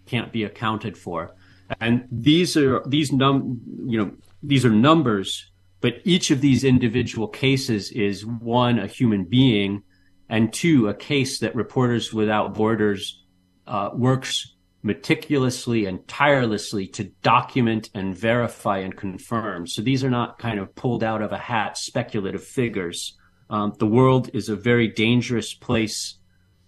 can't 0.06 0.32
be 0.32 0.44
accounted 0.44 0.98
for. 0.98 1.36
And 1.80 2.08
these 2.12 2.58
are 2.58 2.84
these 2.86 3.14
num 3.14 3.62
you 3.86 3.98
know 3.98 4.12
these 4.44 4.66
are 4.66 4.70
numbers, 4.70 5.51
but 5.82 5.96
each 6.06 6.32
of 6.32 6.42
these 6.42 6.64
individual 6.64 7.28
cases 7.28 7.92
is 7.92 8.26
one 8.26 8.80
a 8.80 8.88
human 8.88 9.26
being, 9.26 9.84
and 10.30 10.54
two 10.54 10.88
a 10.88 10.94
case 10.94 11.40
that 11.40 11.56
Reporters 11.56 12.14
Without 12.14 12.54
Borders 12.54 13.22
uh, 13.68 13.90
works 13.94 14.56
meticulously 14.84 15.86
and 15.86 16.08
tirelessly 16.08 16.88
to 16.88 17.04
document 17.22 17.90
and 17.94 18.18
verify 18.18 18.80
and 18.80 18.96
confirm. 18.96 19.68
So 19.68 19.82
these 19.82 20.04
are 20.04 20.10
not 20.10 20.40
kind 20.40 20.60
of 20.60 20.74
pulled 20.74 21.04
out 21.04 21.22
of 21.22 21.32
a 21.32 21.38
hat 21.38 21.78
speculative 21.78 22.44
figures. 22.44 23.18
Um, 23.50 23.74
the 23.78 23.86
world 23.88 24.30
is 24.34 24.50
a 24.50 24.56
very 24.56 24.88
dangerous 24.88 25.54
place 25.54 26.16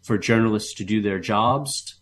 for 0.01 0.17
journalists 0.17 0.73
to 0.75 0.83
do 0.83 1.01
their 1.01 1.19
jobs. 1.19 1.95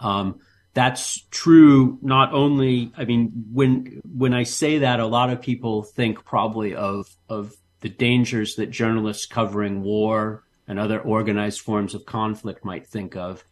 Um, 0.00 0.40
that's 0.74 1.26
true 1.30 1.98
not 2.02 2.32
only 2.32 2.92
i 2.96 3.04
mean 3.04 3.30
when 3.52 4.00
when 4.16 4.32
i 4.32 4.42
say 4.42 4.78
that 4.78 5.00
a 5.00 5.06
lot 5.06 5.30
of 5.30 5.40
people 5.40 5.82
think 5.82 6.24
probably 6.24 6.74
of 6.74 7.06
of 7.28 7.54
the 7.82 7.88
dangers 7.88 8.54
that 8.54 8.70
journalists 8.70 9.26
covering 9.26 9.82
war 9.82 10.44
and 10.66 10.78
other 10.78 11.00
organized 11.00 11.60
forms 11.60 11.94
of 11.94 12.06
conflict 12.06 12.64
might 12.64 12.86
think 12.86 13.16
of. 13.16 13.44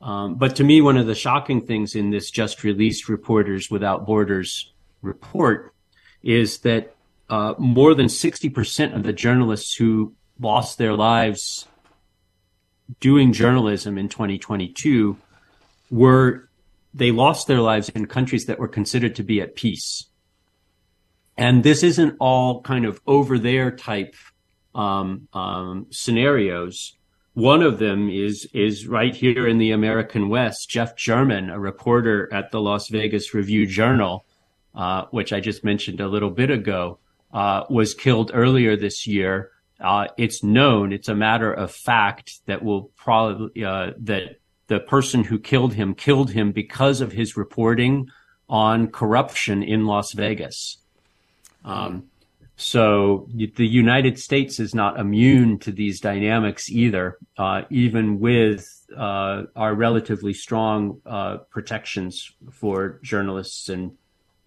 Um, 0.00 0.34
but 0.34 0.56
to 0.56 0.64
me 0.64 0.80
one 0.80 0.96
of 0.96 1.06
the 1.06 1.14
shocking 1.14 1.60
things 1.60 1.94
in 1.94 2.10
this 2.10 2.30
just 2.30 2.64
released 2.64 3.08
reporters 3.08 3.70
without 3.70 4.04
borders 4.04 4.72
report 5.00 5.72
is 6.22 6.58
that 6.60 6.96
uh, 7.30 7.54
more 7.58 7.94
than 7.94 8.06
60% 8.06 8.96
of 8.96 9.04
the 9.04 9.12
journalists 9.12 9.76
who 9.76 10.14
lost 10.40 10.78
their 10.78 10.94
lives 10.94 11.68
doing 12.98 13.32
journalism 13.32 13.96
in 13.96 14.08
2022 14.08 15.16
were 15.92 16.48
they 16.94 17.12
lost 17.12 17.46
their 17.46 17.60
lives 17.60 17.88
in 17.90 18.06
countries 18.06 18.46
that 18.46 18.58
were 18.58 18.68
considered 18.68 19.14
to 19.16 19.22
be 19.22 19.40
at 19.40 19.54
peace. 19.54 20.06
And 21.36 21.62
this 21.62 21.82
isn't 21.82 22.16
all 22.18 22.60
kind 22.62 22.84
of 22.84 23.00
over 23.06 23.38
there 23.38 23.70
type 23.70 24.14
um, 24.74 25.28
um, 25.32 25.86
scenarios. 25.90 26.96
One 27.34 27.62
of 27.62 27.78
them 27.78 28.10
is 28.10 28.46
is 28.52 28.86
right 28.86 29.14
here 29.14 29.46
in 29.46 29.58
the 29.58 29.70
American 29.70 30.28
West. 30.28 30.68
Jeff 30.68 30.96
German, 30.96 31.48
a 31.50 31.58
reporter 31.58 32.32
at 32.32 32.50
the 32.50 32.60
Las 32.60 32.88
Vegas 32.88 33.32
Review 33.32 33.66
Journal, 33.66 34.26
uh, 34.74 35.04
which 35.10 35.32
I 35.32 35.40
just 35.40 35.64
mentioned 35.64 36.00
a 36.00 36.08
little 36.08 36.30
bit 36.30 36.50
ago, 36.50 36.98
uh, 37.32 37.64
was 37.70 37.94
killed 37.94 38.30
earlier 38.34 38.76
this 38.76 39.06
year. 39.06 39.50
Uh, 39.80 40.08
it's 40.18 40.42
known; 40.42 40.92
it's 40.92 41.08
a 41.08 41.14
matter 41.14 41.50
of 41.50 41.72
fact 41.72 42.40
that 42.46 42.62
will 42.62 42.90
probably 42.96 43.64
uh, 43.64 43.92
that 44.00 44.36
the 44.72 44.80
person 44.80 45.22
who 45.22 45.38
killed 45.38 45.74
him 45.74 45.94
killed 45.94 46.30
him 46.30 46.50
because 46.50 47.02
of 47.02 47.12
his 47.12 47.36
reporting 47.36 48.08
on 48.48 48.88
corruption 48.88 49.62
in 49.62 49.84
Las 49.84 50.12
Vegas. 50.12 50.78
Um, 51.62 52.04
so 52.56 53.28
the 53.34 53.66
United 53.66 54.18
States 54.18 54.58
is 54.58 54.74
not 54.74 54.98
immune 54.98 55.58
to 55.58 55.72
these 55.72 56.00
dynamics 56.00 56.70
either, 56.70 57.18
uh, 57.36 57.62
even 57.68 58.18
with 58.18 58.66
uh, 58.96 59.42
our 59.54 59.74
relatively 59.74 60.32
strong 60.32 61.02
uh, 61.04 61.36
protections 61.50 62.32
for 62.50 62.98
journalists 63.02 63.68
and 63.68 63.92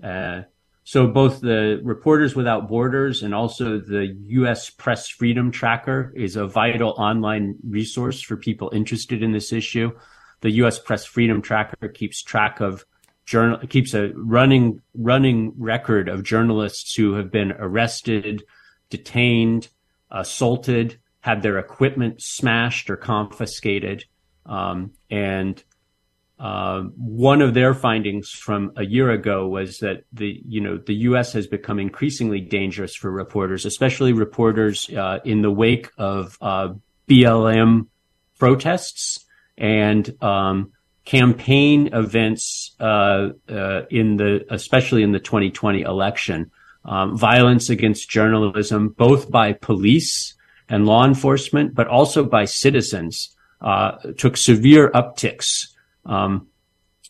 uh, 0.03 0.41
so 0.87 1.07
both 1.07 1.41
the 1.41 1.81
Reporters 1.83 2.35
Without 2.35 2.67
Borders 2.69 3.23
and 3.23 3.33
also 3.33 3.79
the 3.79 4.15
U.S. 4.39 4.69
Press 4.69 5.09
Freedom 5.09 5.49
Tracker 5.49 6.13
is 6.15 6.35
a 6.35 6.45
vital 6.45 6.91
online 6.91 7.55
resource 7.67 8.21
for 8.21 8.37
people 8.37 8.69
interested 8.71 9.23
in 9.23 9.31
this 9.31 9.51
issue 9.51 9.91
the 10.41 10.51
U.S. 10.51 10.79
Press 10.79 11.05
Freedom 11.05 11.41
Tracker 11.41 11.87
keeps 11.87 12.21
track 12.21 12.59
of 12.59 12.85
journal 13.25 13.57
keeps 13.67 13.93
a 13.93 14.11
running 14.15 14.81
running 14.93 15.53
record 15.57 16.07
of 16.09 16.23
journalists 16.23 16.95
who 16.95 17.13
have 17.13 17.31
been 17.31 17.51
arrested, 17.53 18.43
detained, 18.89 19.69
assaulted, 20.11 20.99
had 21.21 21.41
their 21.41 21.57
equipment 21.57 22.21
smashed 22.21 22.89
or 22.89 22.95
confiscated, 22.95 24.05
um, 24.45 24.91
and 25.09 25.63
uh, 26.37 26.81
one 26.97 27.41
of 27.41 27.53
their 27.53 27.73
findings 27.73 28.29
from 28.29 28.73
a 28.75 28.85
year 28.85 29.09
ago 29.09 29.47
was 29.47 29.79
that 29.79 30.03
the 30.11 30.41
you 30.47 30.61
know 30.61 30.77
the 30.77 30.95
U.S. 30.95 31.33
has 31.33 31.47
become 31.47 31.79
increasingly 31.79 32.41
dangerous 32.41 32.95
for 32.95 33.09
reporters, 33.09 33.65
especially 33.65 34.13
reporters 34.13 34.89
uh, 34.89 35.19
in 35.23 35.41
the 35.41 35.51
wake 35.51 35.89
of 35.97 36.37
uh, 36.41 36.73
BLM 37.07 37.87
protests 38.37 39.24
and 39.57 40.15
um, 40.23 40.71
campaign 41.05 41.89
events 41.93 42.75
uh, 42.79 43.29
uh, 43.49 43.81
in 43.89 44.17
the 44.17 44.45
especially 44.49 45.03
in 45.03 45.11
the 45.11 45.19
2020 45.19 45.81
election. 45.81 46.51
Um, 46.83 47.17
violence 47.17 47.71
against 47.71 48.09
journalism, 48.11 48.89
both 48.89 49.31
by 49.31 49.53
police 49.53 50.35
and 50.69 50.85
law 50.85 51.03
enforcement, 51.03 51.73
but 51.73 51.87
also 51.87 52.23
by 52.23 52.45
citizens, 52.45 53.35
uh, 53.59 53.97
took 54.17 54.37
severe 54.37 54.91
upticks 54.91 55.73
um, 56.05 56.47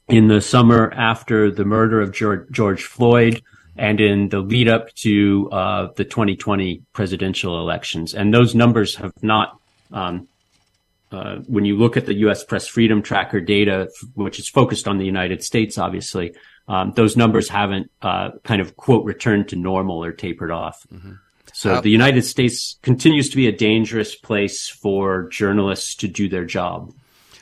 in 0.08 0.30
the 0.30 0.40
summer 0.40 0.94
after 0.96 1.52
the 1.52 1.66
murder 1.66 2.00
of 2.00 2.14
George, 2.14 2.50
George 2.52 2.84
Floyd 2.84 3.42
and 3.76 4.00
in 4.00 4.30
the 4.30 4.40
lead 4.40 4.70
up 4.70 4.94
to 4.96 5.50
uh, 5.52 5.88
the 5.96 6.06
2020 6.06 6.82
presidential 6.94 7.60
elections. 7.60 8.14
And 8.14 8.34
those 8.34 8.56
numbers 8.56 8.96
have 8.96 9.12
not 9.22 9.60
um, 9.92 10.28
uh, 11.12 11.38
when 11.48 11.66
you 11.66 11.78
look 11.78 11.98
at 11.98 12.06
the 12.06 12.14
U.S. 12.16 12.44
Press 12.44 12.68
Freedom 12.68 13.02
Tracker 13.02 13.40
data, 13.40 13.90
which 14.16 14.40
is 14.40 14.50
focused 14.50 14.88
on 14.88 14.98
the 14.98 15.06
United 15.06 15.44
States, 15.44 15.78
obviously, 15.78 16.36
um, 16.68 16.94
those 16.96 17.16
numbers 17.16 17.50
haven't 17.50 17.92
uh, 18.02 18.32
kind 18.44 18.62
of 18.62 18.76
quote 18.76 19.06
returned 19.06 19.50
to 19.50 19.56
normal 19.56 20.04
or 20.04 20.12
tapered 20.12 20.52
off. 20.52 20.86
Mm-hmm. 20.92 21.14
So 21.54 21.80
the 21.80 21.90
United 21.90 22.24
States 22.24 22.78
continues 22.82 23.30
to 23.30 23.38
be 23.38 23.48
a 23.48 23.52
dangerous 23.52 24.14
place 24.14 24.68
for 24.68 25.30
journalists 25.30 25.96
to 25.98 26.08
do 26.10 26.28
their 26.28 26.44
job. 26.44 26.94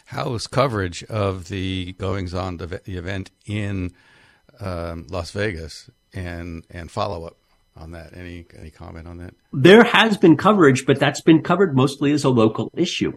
How 0.05 0.35
is 0.35 0.45
coverage 0.45 1.03
of 1.05 1.47
the 1.47 1.93
goings 1.93 2.35
on 2.35 2.57
the 2.57 2.79
event 2.85 3.31
in 3.47 3.91
um, 4.59 5.07
Las 5.09 5.31
Vegas 5.31 5.89
and 6.13 6.63
and 6.69 6.91
follow 6.91 7.25
up 7.25 7.37
on 7.75 7.93
that? 7.93 8.15
Any 8.15 8.45
any 8.55 8.69
comment 8.69 9.07
on 9.07 9.17
that? 9.17 9.33
There 9.51 9.83
has 9.83 10.15
been 10.17 10.37
coverage, 10.37 10.85
but 10.85 10.99
that's 10.99 11.21
been 11.21 11.41
covered 11.41 11.75
mostly 11.75 12.11
as 12.11 12.23
a 12.23 12.29
local 12.29 12.69
issue 12.75 13.13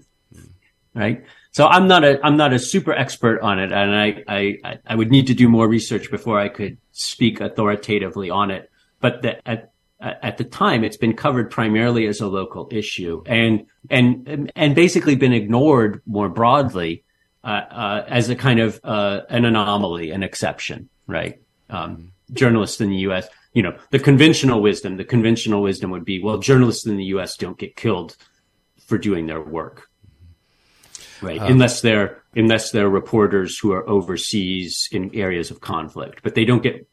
right? 0.97 1.25
So 1.53 1.67
I'm 1.67 1.87
not 1.87 2.05
a 2.05 2.19
I'm 2.25 2.37
not 2.37 2.53
a 2.53 2.59
super 2.59 2.93
expert 2.93 3.41
on 3.41 3.59
it, 3.61 3.71
and 3.71 3.95
I 3.95 4.25
I 4.27 4.79
I 4.87 4.95
would 4.95 5.11
need 5.11 5.29
to 5.29 5.35
do 5.35 5.49
more 5.49 5.69
research 5.69 6.11
before 6.11 6.41
I 6.41 6.49
could 6.49 6.79
speak 6.93 7.41
authoritatively 7.41 8.31
on 8.31 8.51
it. 8.51 8.71
But 9.01 9.23
the, 9.23 9.49
at 9.49 9.73
at 10.01 10.37
the 10.39 10.45
time, 10.45 10.85
it's 10.85 10.97
been 10.97 11.15
covered 11.15 11.51
primarily 11.51 12.07
as 12.07 12.21
a 12.21 12.27
local 12.27 12.69
issue, 12.73 13.23
and 13.27 13.67
and 13.91 14.51
and 14.57 14.75
basically 14.75 15.15
been 15.15 15.33
ignored 15.33 16.03
more 16.07 16.29
broadly 16.29 17.05
uh, 17.45 17.63
uh, 17.71 18.05
as 18.09 18.29
a 18.29 18.37
kind 18.37 18.61
of 18.61 18.81
uh, 18.83 19.21
an 19.29 19.45
anomaly, 19.45 20.11
an 20.11 20.23
exception, 20.23 20.89
right? 21.07 21.41
Um, 21.71 22.13
journalists 22.33 22.81
in 22.81 22.91
the 22.91 22.99
U.S. 23.09 23.29
You 23.53 23.63
know, 23.63 23.79
the 23.91 23.99
conventional 23.99 24.61
wisdom, 24.61 24.97
the 24.99 25.05
conventional 25.05 25.63
wisdom 25.63 25.91
would 25.91 26.05
be, 26.05 26.23
well, 26.23 26.39
journalists 26.39 26.85
in 26.85 26.97
the 26.99 27.05
U.S. 27.05 27.37
don't 27.37 27.57
get 27.57 27.77
killed 27.77 28.17
for 28.87 28.99
doing 28.99 29.27
their 29.27 29.41
work 29.41 29.89
right? 31.23 31.41
Um, 31.41 31.53
unless 31.53 31.81
they're 31.81 32.23
unless 32.35 32.71
they're 32.71 32.89
reporters 32.89 33.59
who 33.59 33.73
are 33.73 33.89
overseas 33.89 34.89
in 34.93 35.15
areas 35.15 35.51
of 35.51 35.61
conflict, 35.61 36.23
but 36.23 36.35
they 36.35 36.45
don't 36.45 36.63
get 36.63 36.89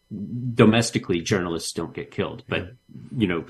domestically. 0.56 1.22
Journalists 1.22 1.74
don't 1.74 1.94
get 1.94 2.12
killed, 2.12 2.44
but 2.48 2.74
you 3.16 3.28
know, 3.28 3.46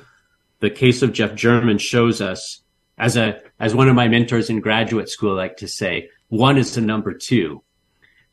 the 0.59 0.69
case 0.69 1.01
of 1.01 1.13
Jeff 1.13 1.35
German 1.35 1.77
shows 1.77 2.21
us 2.21 2.61
as 2.97 3.17
a 3.17 3.41
as 3.59 3.75
one 3.75 3.89
of 3.89 3.95
my 3.95 4.07
mentors 4.07 4.49
in 4.49 4.59
graduate 4.59 5.09
school 5.09 5.35
like 5.35 5.57
to 5.57 5.67
say, 5.67 6.09
one 6.29 6.57
is 6.57 6.71
to 6.71 6.81
number 6.81 7.13
two, 7.13 7.63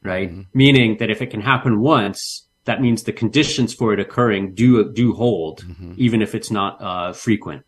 right? 0.03 0.31
Mm-hmm. 0.31 0.43
Meaning 0.55 0.97
that 0.99 1.11
if 1.11 1.23
it 1.23 1.31
can 1.31 1.41
happen 1.41 1.81
once, 1.81 2.47
that 2.65 2.81
means 2.81 3.03
the 3.03 3.13
conditions 3.13 3.75
for 3.75 3.93
it 3.93 4.01
occurring 4.01 4.55
do 4.55 4.93
do 4.93 5.13
hold, 5.13 5.65
mm-hmm. 5.65 5.95
even 5.97 6.23
if 6.23 6.35
it's 6.35 6.51
not 6.51 6.81
uh, 6.81 7.13
frequent. 7.13 7.65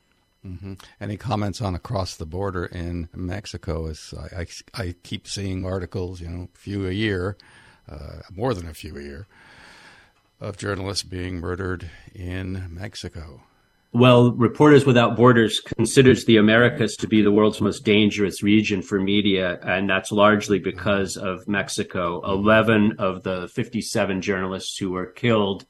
Mm-hmm. 0.47 0.75
Any 1.01 1.17
comments 1.17 1.61
on 1.61 1.75
across 1.75 2.17
the 2.17 2.27
border 2.27 2.67
in 2.67 3.09
Mexico? 3.15 3.87
Is 3.87 4.13
I, 4.19 4.41
I, 4.41 4.47
I 4.83 4.95
keep 5.03 5.29
seeing 5.29 5.65
articles, 5.65 6.21
you 6.21 6.29
know, 6.29 6.49
few 6.55 6.87
a 6.87 6.93
year, 6.93 7.37
uh, 7.89 8.23
more 8.33 8.53
than 8.53 8.67
a 8.67 8.75
few 8.75 8.97
a 8.97 9.03
year, 9.03 9.27
of 10.41 10.57
journalists 10.57 11.05
being 11.05 11.39
murdered 11.39 11.89
in 12.15 12.69
Mexico. 12.71 13.43
Well, 13.95 14.33
Reporters 14.33 14.87
Without 14.87 15.17
Borders 15.17 15.61
considers 15.61 16.25
the 16.25 16.39
Americas 16.39 16.97
to 16.97 17.07
be 17.07 17.21
the 17.21 17.31
world's 17.31 17.61
most 17.61 17.85
dangerous 17.85 18.43
region 18.43 18.81
for 18.81 18.99
media, 18.99 19.61
and 19.63 19.89
that's 19.89 20.11
largely 20.11 20.59
because 20.59 21.19
of 21.19 21.47
Mexico. 21.47 22.23
11 22.25 22.95
of 22.99 23.23
the 23.23 23.49
57 23.49 24.23
journalists 24.23 24.79
who 24.79 24.93
were 24.93 25.07
killed 25.07 25.67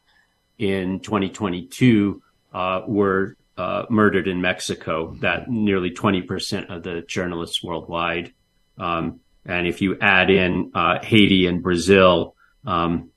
in 0.57 1.01
2022 1.01 2.23
uh, 2.55 2.83
were 2.87 3.37
uh, 3.57 3.85
murdered 3.91 4.29
in 4.29 4.41
Mexico, 4.41 5.17
that 5.21 5.49
nearly 5.49 5.91
20% 5.91 6.75
of 6.75 6.83
the 6.83 7.03
journalists 7.03 7.63
worldwide. 7.63 8.33
Um, 8.79 9.21
and 9.45 9.67
if 9.67 9.83
you 9.83 9.99
add 10.01 10.31
in 10.31 10.71
uh, 10.75 11.03
Haiti 11.03 11.47
and 11.47 11.63
Brazil, 11.63 12.35
um, 12.65 13.11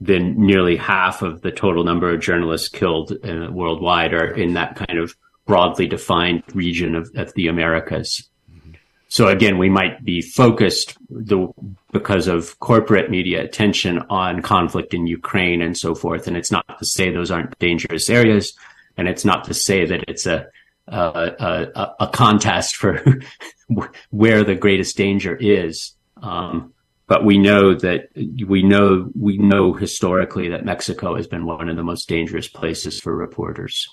then 0.00 0.34
nearly 0.36 0.76
half 0.76 1.22
of 1.22 1.42
the 1.42 1.52
total 1.52 1.84
number 1.84 2.12
of 2.12 2.20
journalists 2.20 2.68
killed 2.68 3.12
uh, 3.12 3.48
worldwide 3.50 4.14
are 4.14 4.32
in 4.32 4.54
that 4.54 4.76
kind 4.76 4.98
of 4.98 5.14
broadly 5.46 5.86
defined 5.86 6.42
region 6.54 6.94
of, 6.94 7.10
of 7.14 7.32
the 7.34 7.48
Americas. 7.48 8.28
So 9.08 9.28
again, 9.28 9.58
we 9.58 9.68
might 9.68 10.02
be 10.02 10.22
focused 10.22 10.96
the, 11.10 11.48
because 11.90 12.28
of 12.28 12.58
corporate 12.60 13.10
media 13.10 13.42
attention 13.44 13.98
on 14.08 14.40
conflict 14.40 14.94
in 14.94 15.06
Ukraine 15.06 15.60
and 15.60 15.76
so 15.76 15.94
forth. 15.94 16.26
And 16.26 16.34
it's 16.34 16.50
not 16.50 16.64
to 16.78 16.86
say 16.86 17.10
those 17.10 17.30
aren't 17.30 17.58
dangerous 17.58 18.08
areas. 18.08 18.54
And 18.96 19.08
it's 19.08 19.24
not 19.24 19.44
to 19.44 19.54
say 19.54 19.86
that 19.86 20.04
it's 20.08 20.26
a 20.26 20.46
a, 20.88 21.68
a, 21.74 21.94
a 22.00 22.08
contest 22.08 22.76
for 22.76 23.02
where 24.10 24.44
the 24.44 24.54
greatest 24.54 24.96
danger 24.96 25.36
is. 25.36 25.92
Um, 26.20 26.72
but 27.06 27.24
we 27.24 27.36
know 27.36 27.74
that 27.74 28.08
we 28.46 28.62
know 28.62 29.10
we 29.18 29.36
know 29.36 29.74
historically 29.74 30.48
that 30.48 30.64
Mexico 30.64 31.14
has 31.16 31.26
been 31.26 31.44
one 31.44 31.68
of 31.68 31.76
the 31.76 31.82
most 31.82 32.08
dangerous 32.08 32.48
places 32.48 33.00
for 33.00 33.14
reporters. 33.14 33.88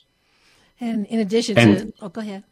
And 0.80 1.06
in 1.08 1.20
addition 1.20 1.58
and, 1.58 1.78
to, 1.78 1.94
oh, 2.02 2.10
go 2.10 2.22
ahead. 2.22 2.44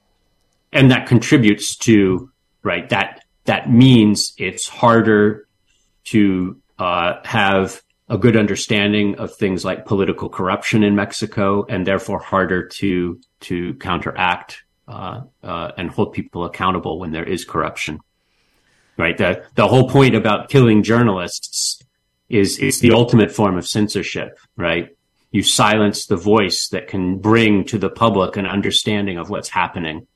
And 0.74 0.92
that 0.92 1.08
contributes 1.08 1.76
to 1.78 2.32
right 2.64 2.90
that 2.90 3.24
that 3.46 3.72
means 3.72 4.34
it's 4.38 4.68
harder 4.68 5.48
to 6.06 6.60
uh, 6.80 7.14
have 7.24 7.82
a 8.10 8.18
good 8.18 8.38
understanding 8.38 9.16
of 9.20 9.36
things 9.36 9.66
like 9.66 9.86
political 9.86 10.30
corruption 10.30 10.84
in 10.84 10.96
Mexico, 10.96 11.66
and 11.68 11.86
therefore 11.86 12.20
harder 12.20 12.68
to 12.68 13.20
to 13.42 13.74
counteract 13.76 14.64
uh, 14.88 15.22
uh, 15.44 15.72
and 15.78 15.90
hold 15.90 16.14
people 16.14 16.46
accountable 16.46 17.00
when 17.00 17.12
there 17.12 17.26
is 17.26 17.44
corruption. 17.44 18.00
Right. 18.98 19.18
The 19.18 19.44
the 19.56 19.68
whole 19.68 19.90
point 19.90 20.16
about 20.16 20.50
killing 20.50 20.84
journalists 20.84 21.82
is 22.30 22.60
is 22.60 22.80
the 22.80 22.92
ultimate 22.92 23.32
form 23.32 23.58
of 23.58 23.68
censorship. 23.68 24.40
Right. 24.56 24.96
You 25.32 25.44
silence 25.44 26.06
the 26.06 26.16
voice 26.16 26.70
that 26.70 26.88
can 26.88 27.18
bring 27.20 27.66
to 27.66 27.78
the 27.78 27.90
public 27.90 28.38
an 28.38 28.48
understanding 28.48 29.18
of 29.18 29.30
what's 29.30 29.50
happening. 29.50 30.08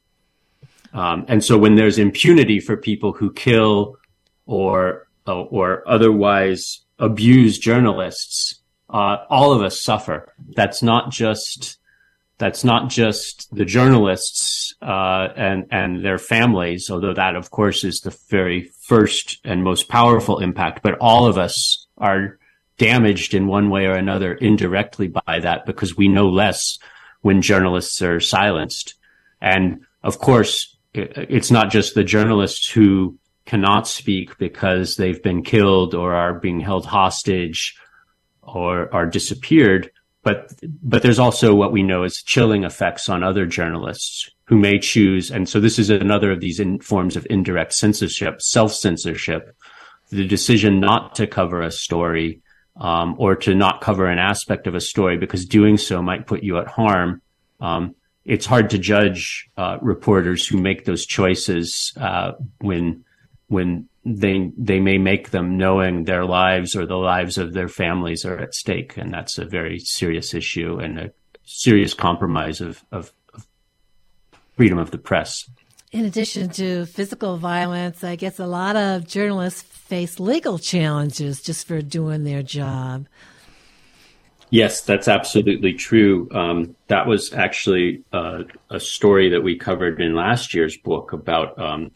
Um, 0.94 1.26
and 1.28 1.44
so 1.44 1.58
when 1.58 1.76
there's 1.76 2.00
impunity 2.00 2.60
for 2.60 2.78
people 2.78 3.12
who 3.12 3.32
kill 3.34 3.98
or 4.46 5.08
or 5.26 5.88
otherwise 5.88 6.80
abuse 7.02 7.58
journalists, 7.58 8.62
uh, 8.90 9.18
all 9.30 9.52
of 9.52 9.62
us 9.62 9.82
suffer. 9.82 10.34
That's 10.56 10.82
not 10.82 11.12
just 11.12 11.78
that's 12.38 12.64
not 12.64 12.90
just 12.90 13.54
the 13.56 13.66
journalists 13.66 14.74
uh, 14.82 15.28
and 15.36 15.66
and 15.72 16.04
their 16.04 16.18
families, 16.18 16.90
although 16.90 17.14
that 17.14 17.36
of 17.36 17.52
course 17.52 17.84
is 17.84 18.02
the 18.02 18.18
very 18.30 18.72
first 18.82 19.40
and 19.44 19.64
most 19.64 19.90
powerful 19.90 20.40
impact. 20.40 20.82
But 20.82 20.98
all 21.00 21.26
of 21.26 21.38
us 21.38 21.88
are 21.98 22.40
damaged 22.78 23.34
in 23.34 23.48
one 23.48 23.70
way 23.70 23.86
or 23.86 23.94
another 23.94 24.34
indirectly 24.34 25.08
by 25.08 25.40
that 25.40 25.66
because 25.66 25.96
we 25.96 26.08
know 26.08 26.30
less 26.30 26.80
when 27.22 27.42
journalists 27.42 28.02
are 28.02 28.20
silenced. 28.20 28.96
And 29.40 29.82
of 30.04 30.18
course, 30.20 30.76
it's 30.94 31.52
not 31.52 31.72
just 31.72 31.94
the 31.94 32.04
journalists 32.04 32.70
who 32.70 33.18
cannot 33.46 33.88
speak 33.88 34.38
because 34.38 34.96
they've 34.96 35.22
been 35.22 35.44
killed 35.44 35.94
or 35.94 36.14
are 36.14 36.34
being 36.34 36.60
held 36.60 36.86
hostage 36.86 37.76
or 38.42 38.94
are 38.94 39.06
disappeared. 39.06 39.92
But, 40.24 40.54
but 40.84 41.02
there's 41.02 41.20
also 41.20 41.56
what 41.56 41.72
we 41.72 41.82
know 41.82 42.04
as 42.04 42.22
chilling 42.22 42.64
effects 42.64 43.10
on 43.10 43.24
other 43.24 43.46
journalists 43.46 44.30
who 44.46 44.58
may 44.58 44.78
choose. 44.78 45.32
And 45.32 45.50
so 45.50 45.60
this 45.60 45.80
is 45.80 45.90
another 45.90 46.32
of 46.32 46.40
these 46.40 46.60
in, 46.60 46.80
forms 46.80 47.16
of 47.16 47.26
indirect 47.30 47.74
censorship, 47.74 48.42
self-censorship, 48.42 49.56
the 50.12 50.28
decision 50.28 50.80
not 50.80 51.16
to 51.16 51.26
cover 51.26 51.62
a 51.62 51.72
story, 51.72 52.42
um, 52.76 53.16
or 53.18 53.36
to 53.36 53.56
not 53.56 53.82
cover 53.82 54.08
an 54.08 54.20
aspect 54.20 54.68
of 54.68 54.76
a 54.76 54.82
story 54.82 55.18
because 55.18 55.46
doing 55.46 55.78
so 55.78 56.02
might 56.02 56.28
put 56.28 56.44
you 56.44 56.58
at 56.58 56.68
harm. 56.68 57.22
Um, 57.60 57.96
it's 58.24 58.46
hard 58.46 58.70
to 58.72 58.78
judge 58.78 59.50
uh, 59.58 59.78
reporters 59.82 60.46
who 60.46 60.58
make 60.58 60.86
those 60.86 61.06
choices 61.06 61.94
uh, 61.98 62.34
when 62.60 63.04
when 63.52 63.90
they 64.06 64.50
they 64.58 64.80
may 64.80 64.98
make 64.98 65.32
them 65.32 65.58
knowing 65.58 66.06
their 66.06 66.26
lives 66.26 66.74
or 66.76 66.86
the 66.86 66.96
lives 66.96 67.38
of 67.38 67.54
their 67.54 67.68
families 67.68 68.26
are 68.26 68.38
at 68.38 68.56
stake, 68.56 68.96
and 68.96 69.14
that's 69.14 69.38
a 69.38 69.46
very 69.46 69.78
serious 69.78 70.34
issue 70.34 70.80
and 70.80 70.98
a 70.98 71.12
serious 71.44 71.94
compromise 71.94 72.62
of, 72.62 72.84
of, 72.94 73.12
of 73.34 73.46
freedom 74.56 74.78
of 74.78 74.92
the 74.92 74.98
press. 74.98 75.50
In 75.92 76.06
addition 76.06 76.50
to 76.52 76.86
physical 76.86 77.36
violence, 77.36 78.06
I 78.06 78.16
guess 78.16 78.40
a 78.40 78.48
lot 78.48 78.78
of 78.78 79.06
journalists 79.06 79.62
face 79.62 80.18
legal 80.18 80.58
challenges 80.58 81.42
just 81.42 81.68
for 81.68 81.82
doing 81.82 82.24
their 82.24 82.42
job. 82.42 83.08
Yes, 84.50 84.82
that's 84.82 85.10
absolutely 85.10 85.74
true. 85.74 86.30
Um, 86.32 86.76
that 86.88 87.06
was 87.08 87.34
actually 87.34 88.04
uh, 88.14 88.44
a 88.70 88.80
story 88.80 89.30
that 89.30 89.44
we 89.44 89.58
covered 89.58 90.00
in 90.00 90.16
last 90.16 90.54
year's 90.54 90.78
book 90.78 91.12
about 91.12 91.60
um, 91.60 91.92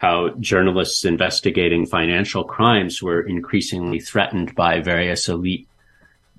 how 0.00 0.30
journalists 0.40 1.04
investigating 1.04 1.84
financial 1.84 2.42
crimes 2.42 3.02
were 3.02 3.20
increasingly 3.20 4.00
threatened 4.00 4.54
by 4.54 4.80
various 4.80 5.28
elite 5.28 5.68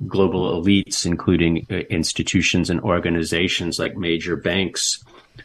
global 0.08 0.60
elites, 0.60 1.06
including 1.06 1.68
uh, 1.70 1.76
institutions 1.92 2.72
and 2.72 2.82
organizations 2.82 3.78
like 3.78 3.96
major 3.96 4.36
banks. 4.36 5.04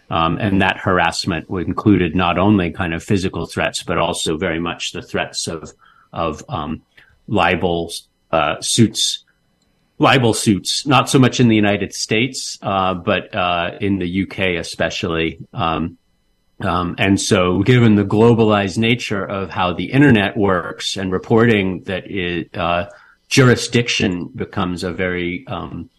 Um, 0.09 0.39
and 0.39 0.63
that 0.63 0.79
harassment 0.79 1.51
included 1.51 2.17
not 2.17 2.39
only 2.39 2.71
kind 2.71 2.95
of 2.95 3.05
physical 3.05 3.45
threats, 3.45 3.83
but 3.83 3.99
also 3.99 4.39
very 4.39 4.61
much 4.61 4.93
the 4.93 5.03
threats 5.03 5.47
of 5.47 5.73
of 6.11 6.43
um, 6.49 6.81
libel 7.29 7.93
uh, 8.31 8.59
suits, 8.63 9.25
libel 9.99 10.33
suits. 10.33 10.87
Not 10.87 11.11
so 11.11 11.19
much 11.19 11.39
in 11.39 11.49
the 11.49 11.57
United 11.57 11.93
States, 11.93 12.59
uh, 12.63 12.95
but 12.95 13.35
uh, 13.35 13.73
in 13.79 13.99
the 13.99 14.23
UK 14.23 14.57
especially. 14.59 15.39
Um, 15.53 15.99
um, 16.61 16.95
and 16.99 17.21
so, 17.21 17.63
given 17.63 17.97
the 17.97 18.05
globalized 18.05 18.79
nature 18.79 19.25
of 19.25 19.51
how 19.51 19.75
the 19.75 19.93
internet 19.93 20.37
works 20.37 20.97
and 20.97 21.13
reporting, 21.13 21.83
that 21.85 22.11
it, 22.11 22.57
uh, 22.57 22.89
jurisdiction 23.29 24.29
becomes 24.35 24.83
a 24.83 24.93
very 24.93 25.47
um, 25.49 25.91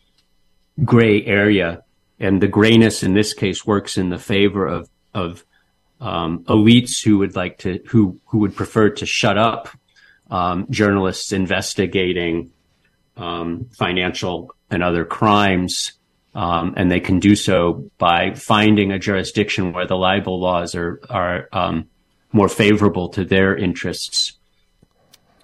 gray 0.84 1.24
area, 1.26 1.84
and 2.20 2.42
the 2.42 2.48
grayness 2.48 3.04
in 3.04 3.14
this 3.14 3.34
case 3.34 3.66
works 3.68 3.98
in 3.98 4.10
the 4.10 4.18
favor 4.18 4.66
of 4.66 4.90
of 5.14 5.46
um, 6.02 6.44
elites 6.46 7.04
who 7.04 7.20
would 7.20 7.36
like 7.36 7.60
to 7.60 7.80
who 7.88 8.20
who 8.26 8.40
would 8.40 8.56
prefer 8.56 8.90
to 8.90 9.06
shut 9.06 9.38
up 9.38 9.70
um, 10.32 10.66
journalists 10.72 11.32
investigating 11.32 12.52
um, 13.16 13.70
financial 13.78 14.56
and 14.72 14.82
other 14.82 15.06
crimes 15.06 15.94
um, 16.38 16.76
and 16.78 16.92
they 16.92 17.00
can 17.00 17.20
do 17.20 17.36
so 17.36 17.90
by 17.98 18.36
finding 18.36 18.92
a 18.92 19.00
jurisdiction 19.00 19.74
where 19.74 19.88
the 19.88 19.98
libel 19.98 20.40
laws 20.40 20.76
are 20.76 21.02
are 21.10 21.50
um, 21.52 21.90
more 22.32 22.48
favorable 22.48 23.10
to 23.10 23.26
their 23.26 23.58
interests. 23.58 24.34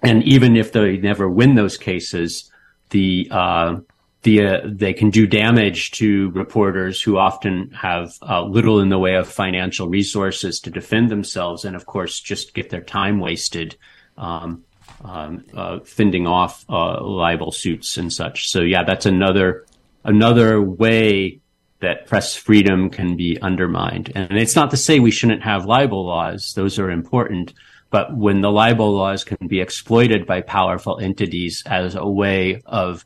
And 0.04 0.22
even 0.22 0.56
if 0.56 0.70
they 0.70 0.96
never 0.98 1.28
win 1.28 1.56
those 1.56 1.76
cases, 1.76 2.48
the 2.90 3.26
uh, 3.32 3.80
the 4.22 4.46
uh, 4.46 4.60
they 4.64 4.92
can 4.92 5.10
do 5.10 5.26
damage 5.26 5.90
to 5.92 6.30
reporters 6.30 7.02
who 7.02 7.18
often 7.18 7.72
have 7.72 8.12
uh, 8.22 8.44
little 8.44 8.78
in 8.78 8.88
the 8.88 8.98
way 8.98 9.16
of 9.16 9.26
financial 9.26 9.88
resources 9.88 10.60
to 10.60 10.70
defend 10.70 11.10
themselves, 11.10 11.64
and 11.64 11.74
of 11.74 11.86
course, 11.86 12.20
just 12.20 12.54
get 12.54 12.70
their 12.70 12.82
time 12.82 13.18
wasted. 13.18 13.76
Um, 14.16 14.62
um, 15.02 15.44
uh, 15.54 15.80
fending 15.80 16.26
off 16.26 16.64
uh, 16.68 17.02
libel 17.02 17.50
suits 17.50 17.96
and 17.96 18.12
such. 18.12 18.48
So 18.48 18.60
yeah, 18.60 18.84
that's 18.84 19.06
another 19.06 19.66
another 20.04 20.60
way 20.60 21.40
that 21.80 22.06
press 22.06 22.34
freedom 22.34 22.88
can 22.88 23.16
be 23.16 23.38
undermined. 23.40 24.10
And 24.14 24.38
it's 24.38 24.56
not 24.56 24.70
to 24.70 24.76
say 24.76 25.00
we 25.00 25.10
shouldn't 25.10 25.42
have 25.42 25.66
libel 25.66 26.06
laws. 26.06 26.52
Those 26.54 26.78
are 26.78 26.90
important. 26.90 27.52
But 27.90 28.16
when 28.16 28.40
the 28.40 28.50
libel 28.50 28.92
laws 28.92 29.22
can 29.22 29.46
be 29.46 29.60
exploited 29.60 30.26
by 30.26 30.40
powerful 30.40 30.98
entities 30.98 31.62
as 31.66 31.94
a 31.94 32.06
way 32.06 32.62
of 32.66 33.04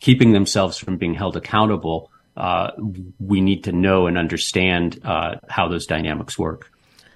keeping 0.00 0.32
themselves 0.32 0.78
from 0.78 0.96
being 0.96 1.14
held 1.14 1.36
accountable, 1.36 2.10
uh, 2.36 2.70
we 3.18 3.40
need 3.40 3.64
to 3.64 3.72
know 3.72 4.06
and 4.06 4.16
understand 4.16 5.00
uh, 5.04 5.34
how 5.48 5.68
those 5.68 5.86
dynamics 5.86 6.38
work. 6.38 6.70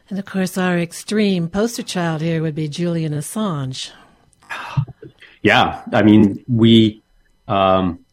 And 0.09 0.19
of 0.19 0.25
course, 0.25 0.59
our 0.59 0.79
extreme 0.79 1.49
poster 1.49 1.83
child 1.83 2.21
here 2.21 2.43
would 2.43 2.55
be 2.55 2.69
Julian 2.69 3.13
Assange. 3.13 3.91
Yeah, 5.43 5.85
I 5.93 6.03
mean, 6.03 6.45
we 6.49 7.05
um, 7.47 8.05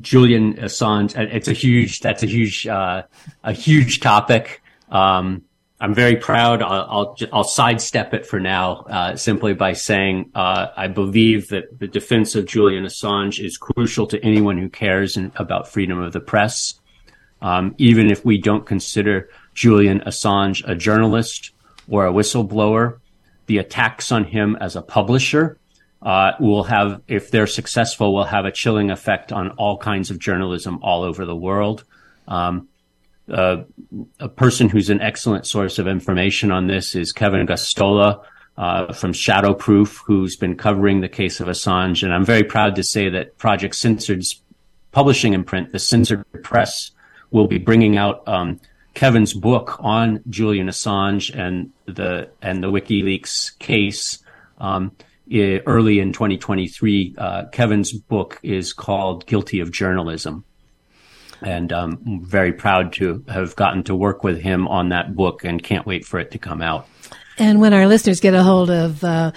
Julian 0.00 0.54
Assange. 0.54 1.16
It's 1.16 1.48
a 1.48 1.52
huge. 1.52 2.00
That's 2.00 2.22
a 2.22 2.26
huge. 2.26 2.66
Uh, 2.66 3.02
a 3.44 3.52
huge 3.52 4.00
topic. 4.00 4.62
Um, 4.90 5.44
I'm 5.82 5.94
very 5.94 6.14
proud. 6.14 6.62
I'll, 6.62 6.86
I'll, 6.88 7.16
I'll 7.32 7.44
sidestep 7.44 8.14
it 8.14 8.24
for 8.24 8.38
now, 8.38 8.82
uh, 8.82 9.16
simply 9.16 9.52
by 9.52 9.72
saying 9.72 10.30
uh, 10.32 10.68
I 10.76 10.86
believe 10.86 11.48
that 11.48 11.80
the 11.80 11.88
defense 11.88 12.36
of 12.36 12.46
Julian 12.46 12.84
Assange 12.84 13.44
is 13.44 13.56
crucial 13.56 14.06
to 14.06 14.24
anyone 14.24 14.58
who 14.58 14.68
cares 14.68 15.16
in, 15.16 15.32
about 15.34 15.66
freedom 15.66 15.98
of 15.98 16.12
the 16.12 16.20
press. 16.20 16.74
Um, 17.40 17.74
even 17.78 18.12
if 18.12 18.24
we 18.24 18.38
don't 18.38 18.64
consider 18.64 19.28
Julian 19.54 20.00
Assange 20.06 20.62
a 20.68 20.76
journalist 20.76 21.50
or 21.88 22.06
a 22.06 22.12
whistleblower, 22.12 23.00
the 23.46 23.58
attacks 23.58 24.12
on 24.12 24.22
him 24.22 24.56
as 24.60 24.76
a 24.76 24.82
publisher 24.82 25.58
uh, 26.02 26.32
will 26.40 26.64
have, 26.64 27.00
if 27.06 27.30
they're 27.30 27.46
successful, 27.46 28.12
will 28.12 28.24
have 28.24 28.44
a 28.44 28.52
chilling 28.52 28.90
effect 28.90 29.32
on 29.32 29.50
all 29.50 29.78
kinds 29.78 30.10
of 30.10 30.18
journalism 30.18 30.78
all 30.82 31.02
over 31.02 31.24
the 31.24 31.36
world. 31.36 31.84
Um, 32.26 32.68
uh, 33.30 33.62
a 34.18 34.28
person 34.28 34.68
who's 34.68 34.90
an 34.90 35.00
excellent 35.00 35.46
source 35.46 35.78
of 35.78 35.86
information 35.86 36.50
on 36.50 36.66
this 36.66 36.96
is 36.96 37.12
Kevin 37.12 37.46
Gosztola 37.46 38.24
uh, 38.56 38.92
from 38.92 39.12
Shadowproof, 39.12 40.00
who's 40.04 40.36
been 40.36 40.56
covering 40.56 41.00
the 41.00 41.08
case 41.08 41.40
of 41.40 41.46
Assange. 41.46 42.02
And 42.02 42.12
I'm 42.12 42.24
very 42.24 42.44
proud 42.44 42.74
to 42.76 42.82
say 42.82 43.08
that 43.08 43.38
Project 43.38 43.76
Censored's 43.76 44.42
publishing 44.90 45.34
imprint, 45.34 45.72
the 45.72 45.78
Censored 45.78 46.24
Press, 46.42 46.90
will 47.30 47.46
be 47.46 47.58
bringing 47.58 47.96
out 47.96 48.26
um, 48.28 48.60
Kevin's 48.94 49.32
book 49.32 49.76
on 49.80 50.20
Julian 50.28 50.68
Assange 50.68 51.34
and 51.34 51.70
the 51.86 52.28
and 52.42 52.62
the 52.62 52.70
WikiLeaks 52.70 53.58
case. 53.58 54.18
Um, 54.58 54.92
early 55.32 55.98
in 55.98 56.12
2023, 56.12 57.14
uh, 57.18 57.44
Kevin's 57.52 57.92
book 57.92 58.38
is 58.42 58.72
called 58.72 59.26
"Guilty 59.26 59.60
of 59.60 59.70
Journalism," 59.70 60.44
and 61.40 61.72
I'm 61.72 61.92
um, 62.06 62.24
very 62.24 62.52
proud 62.52 62.92
to 62.94 63.24
have 63.28 63.56
gotten 63.56 63.82
to 63.84 63.94
work 63.94 64.22
with 64.24 64.40
him 64.40 64.68
on 64.68 64.90
that 64.90 65.14
book, 65.14 65.44
and 65.44 65.62
can't 65.62 65.86
wait 65.86 66.04
for 66.04 66.20
it 66.20 66.30
to 66.32 66.38
come 66.38 66.62
out. 66.62 66.86
And 67.38 67.60
when 67.60 67.72
our 67.72 67.86
listeners 67.86 68.20
get 68.20 68.34
a 68.34 68.42
hold 68.42 68.70
of 68.70 69.02
uh, 69.02 69.32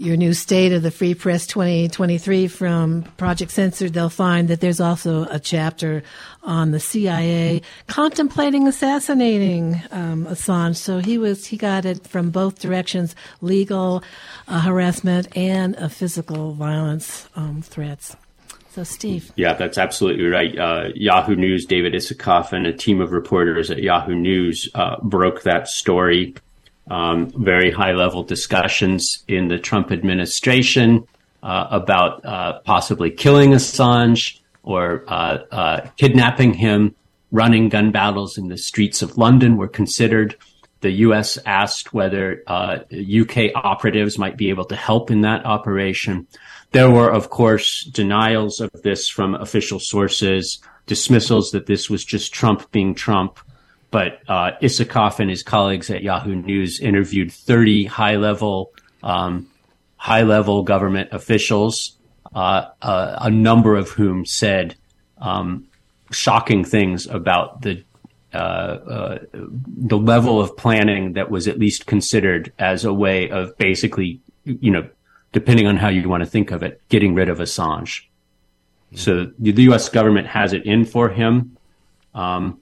your 0.00 0.16
new 0.16 0.32
State 0.32 0.72
of 0.72 0.82
the 0.82 0.90
Free 0.90 1.14
Press 1.14 1.46
2023 1.46 2.48
from 2.48 3.02
Project 3.18 3.50
Censored, 3.50 3.92
they'll 3.92 4.08
find 4.08 4.48
that 4.48 4.60
there's 4.60 4.80
also 4.80 5.24
a 5.24 5.38
chapter 5.38 6.02
on 6.42 6.70
the 6.70 6.80
CIA 6.80 7.60
contemplating 7.86 8.66
assassinating 8.66 9.80
um, 9.90 10.24
Assange. 10.24 10.76
So 10.76 10.98
he 10.98 11.18
was 11.18 11.46
he 11.46 11.58
got 11.58 11.84
it 11.84 12.06
from 12.06 12.30
both 12.30 12.58
directions: 12.60 13.14
legal 13.42 14.02
uh, 14.48 14.60
harassment 14.60 15.36
and 15.36 15.76
uh, 15.76 15.88
physical 15.88 16.54
violence 16.54 17.28
um, 17.36 17.60
threats. 17.60 18.16
So, 18.70 18.84
Steve. 18.84 19.32
Yeah, 19.34 19.54
that's 19.54 19.78
absolutely 19.78 20.26
right. 20.26 20.56
Uh, 20.56 20.90
Yahoo 20.94 21.34
News, 21.34 21.66
David 21.66 21.92
Isikoff, 21.92 22.52
and 22.52 22.66
a 22.66 22.72
team 22.72 23.00
of 23.00 23.10
reporters 23.10 23.68
at 23.68 23.82
Yahoo 23.82 24.14
News 24.14 24.68
uh, 24.76 24.96
broke 25.02 25.42
that 25.42 25.66
story 25.66 26.34
um, 26.88 27.30
very 27.30 27.70
high 27.70 27.92
level 27.92 28.22
discussions 28.22 29.24
in 29.28 29.48
the 29.48 29.58
Trump 29.58 29.92
administration 29.92 31.04
uh, 31.42 31.66
about 31.70 32.24
uh, 32.24 32.60
possibly 32.60 33.10
killing 33.10 33.50
Assange 33.50 34.40
or 34.62 35.04
uh, 35.08 35.38
uh 35.50 35.88
kidnapping 35.96 36.54
him. 36.54 36.94
Running 37.32 37.68
gun 37.68 37.92
battles 37.92 38.36
in 38.36 38.48
the 38.48 38.58
streets 38.58 39.02
of 39.02 39.16
London 39.16 39.56
were 39.56 39.68
considered. 39.68 40.34
The 40.80 40.90
U.S. 41.06 41.38
asked 41.46 41.94
whether 41.94 42.42
UK 42.48 43.36
uh, 43.54 43.58
operatives 43.62 44.18
might 44.18 44.36
be 44.36 44.50
able 44.50 44.64
to 44.64 44.74
help 44.74 45.10
in 45.10 45.20
that 45.20 45.46
operation. 45.46 46.26
There 46.72 46.90
were, 46.90 47.10
of 47.10 47.30
course, 47.30 47.84
denials 47.84 48.60
of 48.60 48.70
this 48.82 49.08
from 49.08 49.34
official 49.34 49.78
sources, 49.78 50.60
dismissals 50.86 51.52
that 51.52 51.66
this 51.66 51.88
was 51.88 52.04
just 52.04 52.32
Trump 52.32 52.70
being 52.72 52.94
Trump. 52.94 53.38
But 53.90 54.20
uh, 54.28 54.52
Isikoff 54.62 55.18
and 55.18 55.28
his 55.28 55.42
colleagues 55.42 55.90
at 55.90 56.02
Yahoo 56.02 56.36
News 56.36 56.80
interviewed 56.80 57.32
30 57.32 57.86
high 57.86 58.16
level 58.16 58.72
um, 59.02 59.48
high 59.96 60.22
level 60.22 60.62
government 60.62 61.10
officials, 61.12 61.96
uh, 62.34 62.66
uh, 62.80 63.18
a 63.20 63.30
number 63.30 63.76
of 63.76 63.90
whom 63.90 64.24
said 64.24 64.74
um, 65.18 65.66
shocking 66.10 66.64
things 66.64 67.06
about 67.06 67.62
the 67.62 67.84
uh, 68.32 68.36
uh, 68.36 69.18
the 69.32 69.98
level 69.98 70.40
of 70.40 70.56
planning 70.56 71.14
that 71.14 71.30
was 71.30 71.48
at 71.48 71.58
least 71.58 71.86
considered 71.86 72.52
as 72.58 72.84
a 72.84 72.92
way 72.92 73.28
of 73.28 73.56
basically, 73.58 74.20
you 74.44 74.70
know, 74.70 74.88
depending 75.32 75.66
on 75.66 75.76
how 75.76 75.88
you 75.88 76.08
want 76.08 76.22
to 76.22 76.30
think 76.30 76.52
of 76.52 76.62
it, 76.62 76.80
getting 76.88 77.14
rid 77.14 77.28
of 77.28 77.38
Assange. 77.38 78.04
So 78.94 79.32
the 79.38 79.62
U.S. 79.64 79.88
government 79.88 80.28
has 80.28 80.52
it 80.52 80.64
in 80.64 80.84
for 80.84 81.08
him. 81.08 81.56
Um, 82.14 82.60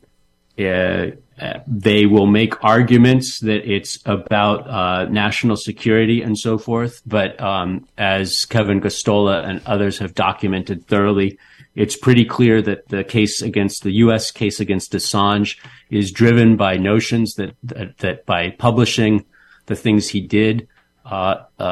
uh, 0.58 1.60
they 1.66 2.06
will 2.06 2.26
make 2.26 2.64
arguments 2.64 3.40
that 3.40 3.70
it's 3.70 3.98
about 4.06 4.68
uh, 4.68 5.04
national 5.04 5.56
security 5.56 6.20
and 6.20 6.36
so 6.36 6.58
forth. 6.58 7.00
But 7.06 7.40
um, 7.40 7.86
as 7.96 8.44
Kevin 8.44 8.80
Gosztola 8.80 9.44
and 9.48 9.62
others 9.66 9.98
have 9.98 10.14
documented 10.14 10.86
thoroughly, 10.86 11.38
it's 11.76 11.96
pretty 11.96 12.24
clear 12.24 12.60
that 12.62 12.88
the 12.88 13.04
case 13.04 13.40
against 13.40 13.84
the 13.84 13.92
U.S. 13.92 14.32
case 14.32 14.58
against 14.58 14.92
Assange 14.92 15.58
is 15.90 16.10
driven 16.10 16.56
by 16.56 16.76
notions 16.76 17.34
that 17.34 17.54
that, 17.62 17.98
that 17.98 18.26
by 18.26 18.50
publishing 18.50 19.24
the 19.66 19.76
things 19.76 20.08
he 20.08 20.20
did, 20.20 20.66
uh, 21.04 21.44
uh, 21.60 21.62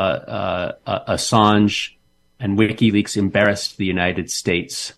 uh 0.87 1.13
Assange 1.13 1.97
and 2.39 2.57
WikiLeaks 2.57 3.17
embarrassed 3.17 3.79
the 3.79 3.87
United 3.87 4.31
States 4.31 4.93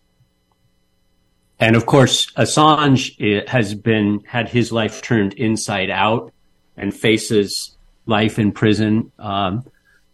and 1.61 1.77
of 1.77 1.87
course, 1.87 2.31
Assange 2.33 3.17
eh, 3.21 3.49
has 3.49 3.75
been 3.75 4.23
had 4.27 4.49
his 4.49 4.71
life 4.73 5.03
turned 5.03 5.35
inside 5.35 5.91
out 5.91 6.33
and 6.77 6.95
faces 6.95 7.77
life 8.07 8.39
in 8.39 8.53
prison 8.53 9.11
um, 9.19 9.65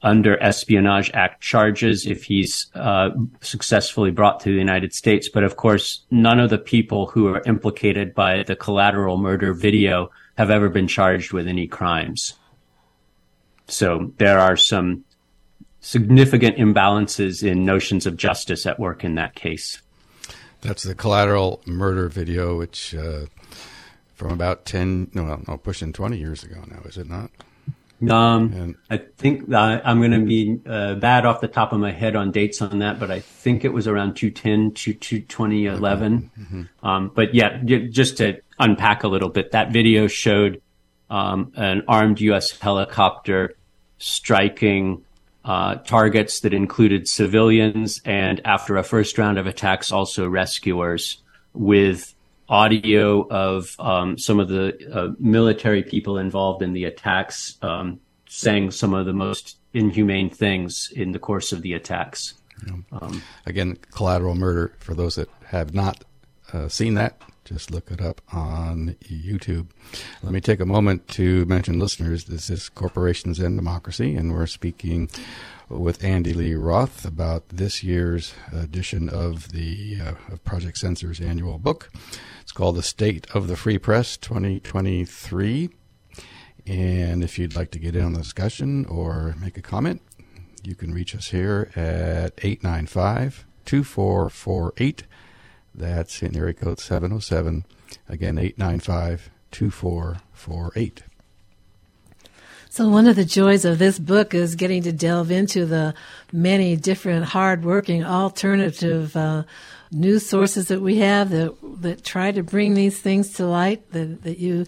under 0.02 0.42
Espionage 0.42 1.11
Act 1.14 1.42
charges 1.42 2.07
if 2.07 2.24
he's 2.24 2.66
uh, 2.74 3.11
successfully 3.40 4.11
brought 4.11 4.40
to 4.40 4.50
the 4.50 4.59
United 4.59 4.92
States. 4.94 5.28
But 5.28 5.44
of 5.44 5.57
course, 5.57 6.04
none 6.11 6.40
of 6.40 6.50
the 6.50 6.59
people 6.59 7.07
who 7.07 7.28
are 7.28 7.42
implicated 7.46 8.14
by 8.14 8.42
the 8.42 8.57
collateral 8.57 9.18
murder 9.18 9.54
video 9.54 10.11
have 10.37 10.50
ever 10.50 10.68
been 10.68 10.88
charged 10.88 11.33
with 11.33 11.46
any 11.46 11.66
crimes. 11.66 12.35
So 13.66 14.12
there 14.18 14.38
are 14.38 14.57
some 14.57 15.04
significant 15.80 16.57
imbalances 16.57 17.46
in 17.46 17.64
notions 17.64 18.07
of 18.07 18.16
justice 18.16 18.66
at 18.66 18.80
work 18.80 19.04
in 19.04 19.14
that 19.14 19.35
case. 19.35 19.80
That's 20.64 20.83
the 20.83 20.94
collateral 20.94 21.61
murder 21.66 22.09
video, 22.09 22.57
which 22.57 22.94
uh, 22.94 23.27
from 24.14 24.33
about 24.33 24.64
ten, 24.64 25.11
no, 25.12 25.42
no, 25.46 25.59
pushing 25.59 25.92
twenty 25.92 26.16
years 26.16 26.42
ago 26.42 26.64
now, 26.66 26.81
is 26.85 26.96
it 26.96 27.09
not? 27.09 27.31
Um, 28.11 28.53
and, 28.53 28.74
I 28.90 28.98
think 28.98 29.53
uh, 29.53 29.81
I'm 29.85 29.98
going 30.00 30.11
to 30.11 30.24
be 30.24 30.61
uh, 30.66 30.94
bad 30.96 31.27
off 31.27 31.40
the 31.40 31.48
top 31.48 31.72
of 31.72 31.81
my 31.81 31.92
head 31.92 32.16
on 32.16 32.33
dates 32.33 32.61
on 32.61 32.81
that, 32.81 32.98
but 32.98 33.11
I 33.11 33.20
think 33.20 33.64
it 33.64 33.72
was 33.72 33.87
around 33.87 34.14
210 34.16 34.72
to 34.72 34.94
2011. 34.94 36.31
Mm-hmm. 36.38 36.87
Um, 36.87 37.12
but 37.14 37.35
yeah, 37.35 37.62
just 37.62 38.18
to 38.18 38.40
unpack 38.59 39.05
a 39.05 39.09
little 39.09 39.29
bit, 39.29 39.53
that 39.53 39.72
video 39.72 40.07
showed 40.07 40.61
um, 41.09 41.53
an 41.57 41.83
armed 41.88 42.20
U.S. 42.20 42.50
helicopter 42.59 43.55
striking 43.98 45.05
uh, 45.44 45.76
targets 45.76 46.40
that 46.40 46.54
included 46.54 47.09
civilians 47.09 48.00
and 48.04 48.40
after 48.44 48.76
a 48.76 48.83
first 48.83 49.18
round 49.18 49.38
of 49.38 49.46
attacks, 49.46 49.92
also 49.92 50.28
rescuers 50.28 51.22
with 51.52 52.14
audio 52.48 53.26
of 53.28 53.74
um, 53.78 54.18
some 54.18 54.40
of 54.40 54.48
the 54.48 54.76
uh, 54.92 55.12
military 55.18 55.83
people 55.83 56.18
involved 56.18 56.62
in 56.62 56.72
the 56.72 56.85
attacks 56.85 57.59
um, 57.62 58.00
saying 58.26 58.70
some 58.70 58.94
of 58.94 59.07
the 59.07 59.12
most 59.12 59.59
inhumane 59.72 60.30
things 60.30 60.90
in 60.94 61.12
the 61.12 61.18
course 61.18 61.52
of 61.52 61.62
the 61.62 61.72
attacks. 61.72 62.35
Um, 62.92 63.22
Again, 63.46 63.76
collateral 63.90 64.35
murder, 64.35 64.74
for 64.78 64.94
those 64.94 65.16
that 65.16 65.28
have 65.46 65.74
not 65.74 66.04
uh, 66.52 66.68
seen 66.68 66.94
that, 66.94 67.20
just 67.44 67.70
look 67.70 67.90
it 67.90 68.00
up 68.00 68.22
on 68.33 68.96
YouTube. 69.04 69.68
Let 70.22 70.33
me 70.33 70.40
take 70.40 70.61
a 70.61 70.66
moment 70.66 71.09
to 71.09 71.44
mention, 71.44 71.78
listeners, 71.78 72.24
this 72.24 72.48
is 72.48 72.68
Corporations 72.70 73.38
and 73.38 73.57
Democracy, 73.57 74.16
and 74.16 74.33
we're 74.33 74.46
speaking 74.46 75.11
with 75.68 76.02
Andy 76.02 76.33
Lee 76.33 76.54
Roth 76.54 77.04
about 77.04 77.48
this 77.50 77.83
year's 77.83 78.35
edition 78.52 79.09
of 79.09 79.52
the 79.52 79.98
uh, 80.00 80.33
of 80.33 80.44
Project 80.44 80.78
Censored's 80.78 81.20
annual 81.20 81.59
book. 81.59 81.90
It's 82.40 82.52
called 82.52 82.76
The 82.76 82.83
State 82.83 83.26
of 83.35 83.46
the 83.48 83.57
Free 83.57 83.78
Press 83.78 84.16
2023. 84.16 85.70
And 86.66 87.22
if 87.22 87.38
you'd 87.38 87.57
like 87.57 87.70
to 87.72 87.78
get 87.78 87.94
in 87.94 88.04
on 88.04 88.12
the 88.14 88.20
discussion 88.20 88.87
or 88.87 89.35
make 89.38 89.59
a 89.59 89.62
comment, 89.62 90.00
you 90.62 90.74
can 90.74 90.94
reach 90.94 91.14
us 91.14 91.28
here 91.28 91.70
at 91.76 92.33
895 92.38 93.44
2448 93.66 95.04
that's 95.74 96.22
in 96.22 96.37
area 96.37 96.54
code 96.54 96.80
707. 96.80 97.64
Again, 98.08 98.38
895 98.38 99.30
2448. 99.50 101.02
So, 102.70 102.88
one 102.88 103.06
of 103.06 103.14
the 103.14 103.24
joys 103.24 103.64
of 103.64 103.78
this 103.78 104.00
book 104.00 104.34
is 104.34 104.56
getting 104.56 104.82
to 104.82 104.92
delve 104.92 105.30
into 105.30 105.64
the 105.64 105.94
many 106.32 106.74
different 106.74 107.26
hardworking 107.26 108.04
alternative 108.04 109.16
uh, 109.16 109.44
news 109.92 110.26
sources 110.28 110.66
that 110.68 110.80
we 110.80 110.96
have 110.96 111.30
that, 111.30 111.54
that 111.82 112.04
try 112.04 112.32
to 112.32 112.42
bring 112.42 112.74
these 112.74 112.98
things 112.98 113.34
to 113.34 113.46
light 113.46 113.88
that, 113.92 114.22
that 114.22 114.38
you 114.38 114.66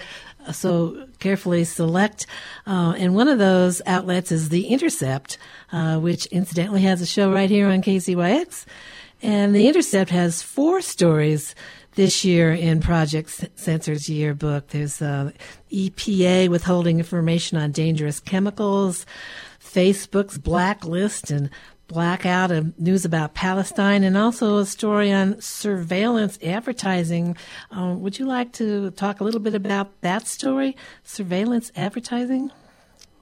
so 0.53 1.09
carefully 1.19 1.64
select. 1.64 2.27
Uh, 2.66 2.95
and 2.97 3.14
one 3.14 3.27
of 3.27 3.38
those 3.38 3.83
outlets 3.87 4.31
is 4.31 4.49
The 4.49 4.69
Intercept, 4.69 5.38
uh, 5.73 5.99
which 5.99 6.27
incidentally 6.27 6.83
has 6.83 7.01
a 7.01 7.07
show 7.07 7.33
right 7.33 7.51
here 7.51 7.66
on 7.69 7.83
KZYX. 7.83 8.66
And 9.23 9.55
The 9.55 9.67
Intercept 9.67 10.11
has 10.11 10.43
four 10.43 10.81
stories 10.83 11.55
this 11.95 12.25
year 12.25 12.53
in 12.53 12.81
Project 12.81 13.49
Censored's 13.57 14.09
yearbook. 14.11 14.69
There's 14.69 15.01
uh, 15.01 15.31
EPA 15.73 16.49
withholding 16.49 16.99
information 16.99 17.57
on 17.57 17.73
dangerous 17.73 18.21
chemicals, 18.21 19.07
Facebook's 19.59 20.37
blacklist 20.37 21.31
and 21.31 21.49
blackout 21.89 22.51
of 22.51 22.79
news 22.79 23.05
about 23.05 23.33
Palestine, 23.33 24.05
and 24.05 24.19
also 24.19 24.59
a 24.59 24.67
story 24.67 25.11
on 25.11 25.41
surveillance 25.41 26.39
advertising. 26.43 27.37
Um, 27.71 28.03
would 28.03 28.19
you 28.19 28.27
like 28.27 28.53
to 28.55 28.91
talk 28.91 29.21
a 29.21 29.25
little 29.25 29.41
bit 29.41 29.55
about 29.55 29.99
that 30.03 30.27
story, 30.27 30.77
surveillance 31.05 31.73
advertising? 31.75 32.51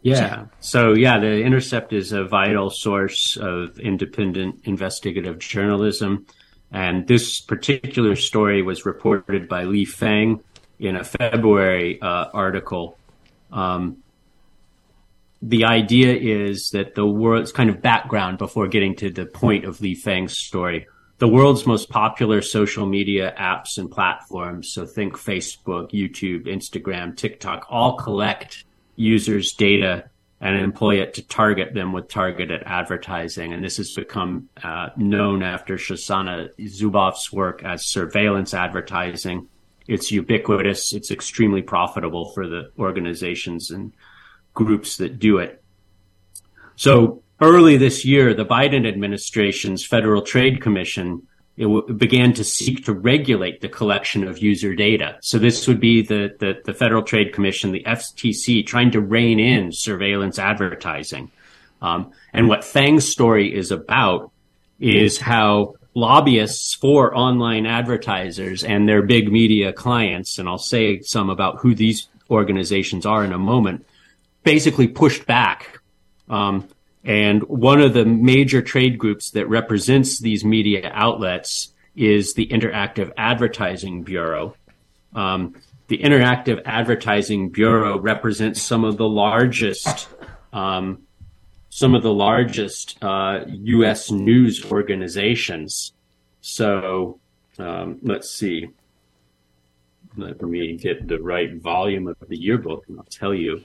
Yeah. 0.04 0.46
So, 0.60 0.92
yeah, 0.92 1.18
the 1.18 1.42
Intercept 1.42 1.92
is 1.92 2.12
a 2.12 2.24
vital 2.24 2.70
source 2.70 3.36
of 3.36 3.78
independent 3.78 4.60
investigative 4.64 5.38
journalism. 5.38 6.26
And 6.70 7.06
this 7.06 7.40
particular 7.40 8.16
story 8.16 8.62
was 8.62 8.84
reported 8.84 9.48
by 9.48 9.64
Lee 9.64 9.84
Fang, 9.84 10.42
in 10.78 10.96
a 10.96 11.04
February 11.04 12.00
uh, 12.00 12.26
article. 12.32 12.98
Um, 13.52 13.98
the 15.42 15.64
idea 15.64 16.14
is 16.14 16.70
that 16.70 16.94
the 16.94 17.06
world's 17.06 17.52
kind 17.52 17.70
of 17.70 17.82
background 17.82 18.38
before 18.38 18.68
getting 18.68 18.96
to 18.96 19.10
the 19.10 19.26
point 19.26 19.64
of 19.64 19.80
Lee 19.80 19.94
Fang's 19.94 20.38
story. 20.38 20.86
The 21.18 21.28
world's 21.28 21.66
most 21.66 21.90
popular 21.90 22.42
social 22.42 22.86
media 22.86 23.34
apps 23.38 23.78
and 23.78 23.90
platforms, 23.90 24.72
so 24.72 24.84
think 24.84 25.14
Facebook, 25.14 25.92
YouTube, 25.92 26.46
Instagram, 26.46 27.16
TikTok, 27.16 27.66
all 27.70 27.96
collect 27.96 28.64
users' 28.96 29.52
data 29.52 30.10
and 30.40 30.56
employ 30.56 31.00
it 31.00 31.14
to 31.14 31.26
target 31.26 31.72
them 31.74 31.92
with 31.92 32.08
targeted 32.08 32.62
advertising. 32.66 33.52
And 33.52 33.64
this 33.64 33.78
has 33.78 33.94
become 33.94 34.48
uh, 34.62 34.90
known 34.96 35.42
after 35.42 35.76
Shoshana 35.76 36.50
Zuboff's 36.60 37.32
work 37.32 37.64
as 37.64 37.86
surveillance 37.86 38.52
advertising. 38.52 39.48
It's 39.86 40.12
ubiquitous. 40.12 40.92
It's 40.92 41.10
extremely 41.10 41.62
profitable 41.62 42.30
for 42.32 42.46
the 42.46 42.70
organizations 42.78 43.70
and 43.70 43.94
groups 44.52 44.98
that 44.98 45.18
do 45.18 45.38
it. 45.38 45.62
So 46.76 47.22
early 47.40 47.76
this 47.76 48.04
year, 48.04 48.34
the 48.34 48.44
Biden 48.44 48.86
administration's 48.86 49.84
Federal 49.84 50.22
Trade 50.22 50.60
Commission 50.60 51.26
w- 51.58 51.92
began 51.94 52.32
to 52.34 52.44
seek 52.44 52.84
to 52.84 52.92
regulate 52.92 53.60
the 53.60 53.68
collection 53.68 54.26
of 54.26 54.38
user 54.38 54.74
data. 54.74 55.18
So 55.20 55.38
this 55.38 55.66
would 55.68 55.80
be 55.80 56.02
the, 56.02 56.34
the, 56.38 56.60
the 56.64 56.74
Federal 56.74 57.02
Trade 57.02 57.32
Commission, 57.32 57.72
the 57.72 57.84
FTC, 57.84 58.66
trying 58.66 58.90
to 58.92 59.00
rein 59.00 59.38
in 59.38 59.72
surveillance 59.72 60.38
advertising. 60.38 61.30
Um, 61.80 62.12
and 62.32 62.48
what 62.48 62.64
Fang's 62.64 63.10
story 63.10 63.54
is 63.54 63.70
about 63.70 64.32
is 64.80 65.18
how 65.18 65.74
lobbyists 65.94 66.74
for 66.74 67.16
online 67.16 67.66
advertisers 67.66 68.64
and 68.64 68.88
their 68.88 69.02
big 69.02 69.30
media 69.30 69.72
clients, 69.72 70.38
and 70.38 70.48
I'll 70.48 70.58
say 70.58 71.00
some 71.00 71.30
about 71.30 71.58
who 71.58 71.74
these 71.74 72.08
organizations 72.30 73.06
are 73.06 73.24
in 73.24 73.32
a 73.32 73.38
moment, 73.38 73.86
basically 74.42 74.88
pushed 74.88 75.26
back. 75.26 75.80
Um, 76.28 76.68
and 77.04 77.42
one 77.44 77.80
of 77.80 77.92
the 77.92 78.04
major 78.04 78.62
trade 78.62 78.98
groups 78.98 79.30
that 79.30 79.48
represents 79.48 80.20
these 80.20 80.44
media 80.44 80.90
outlets 80.92 81.72
is 81.94 82.34
the 82.34 82.46
Interactive 82.46 83.12
Advertising 83.16 84.02
Bureau. 84.02 84.56
Um, 85.14 85.54
the 85.88 85.98
Interactive 85.98 86.62
Advertising 86.64 87.50
Bureau 87.50 87.98
represents 87.98 88.62
some 88.62 88.84
of 88.84 88.96
the 88.96 89.08
largest, 89.08 90.08
um, 90.52 91.02
some 91.68 91.94
of 91.94 92.02
the 92.02 92.12
largest 92.12 92.96
uh, 93.02 93.40
U.S. 93.48 94.10
news 94.10 94.64
organizations. 94.72 95.92
So 96.40 97.20
um, 97.58 97.98
let's 98.02 98.30
see. 98.30 98.68
Let 100.16 100.40
me 100.40 100.76
get 100.76 101.06
the 101.06 101.18
right 101.18 101.54
volume 101.54 102.06
of 102.06 102.16
the 102.28 102.36
yearbook, 102.36 102.84
and 102.88 102.98
I'll 102.98 103.04
tell 103.04 103.34
you 103.34 103.64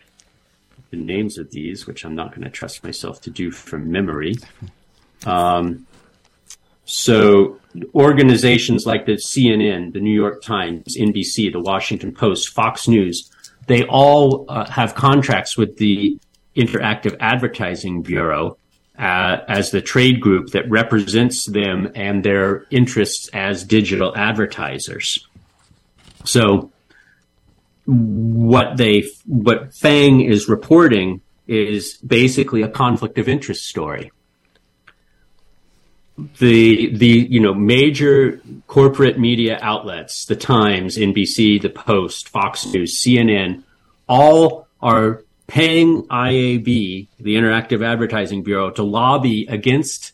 the 0.90 0.98
names 0.98 1.38
of 1.38 1.52
these, 1.52 1.88
which 1.88 2.06
I'm 2.06 2.16
not 2.16 2.32
going 2.32 2.44
to 2.44 2.50
trust 2.50 2.84
myself 2.84 3.22
to 3.22 3.30
do 3.30 3.52
from 3.52 3.92
memory. 3.92 4.36
Um, 5.26 5.86
so 6.86 7.60
organizations 7.94 8.86
like 8.86 9.06
the 9.06 9.14
CNN, 9.14 9.94
the 9.94 10.00
New 10.00 10.14
York 10.14 10.42
Times, 10.42 10.98
NBC, 10.98 11.52
the 11.52 11.60
Washington 11.60 12.12
Post, 12.14 12.50
Fox 12.50 12.88
News, 12.88 13.30
they 13.68 13.84
all 13.84 14.46
uh, 14.50 14.66
have 14.70 14.96
contracts 14.96 15.56
with 15.56 15.78
the 15.78 16.20
Interactive 16.56 17.16
Advertising 17.20 18.02
Bureau 18.02 18.58
uh, 18.98 19.38
as 19.48 19.72
the 19.72 19.82
trade 19.82 20.20
group 20.20 20.50
that 20.50 20.70
represents 20.70 21.46
them 21.46 21.92
and 21.96 22.24
their 22.24 22.66
interests 22.72 23.30
as 23.34 23.64
digital 23.64 24.16
advertisers. 24.18 25.26
So 26.26 26.72
what 27.90 28.78
they 28.78 29.04
what 29.26 29.74
Fang 29.74 30.22
is 30.22 30.48
reporting 30.48 31.22
is 31.48 31.98
basically 32.06 32.62
a 32.62 32.70
conflict 32.70 33.18
of 33.18 33.28
interest 33.28 33.66
story. 33.66 34.12
The 36.38 36.96
the 36.96 37.28
you 37.30 37.40
know 37.40 37.54
major 37.54 38.42
corporate 38.68 39.18
media 39.18 39.58
outlets, 39.62 40.26
the 40.26 40.36
Times, 40.36 40.98
NBC, 40.98 41.62
the 41.62 41.70
Post, 41.70 42.30
Fox 42.30 42.66
News, 42.68 43.02
CNN, 43.02 43.64
all 44.08 44.68
are 44.82 45.24
paying 45.48 46.04
IAB, 46.04 47.08
the 47.20 47.36
Interactive 47.36 47.84
Advertising 47.84 48.44
Bureau, 48.44 48.70
to 48.72 48.84
lobby 48.84 49.48
against 49.50 50.14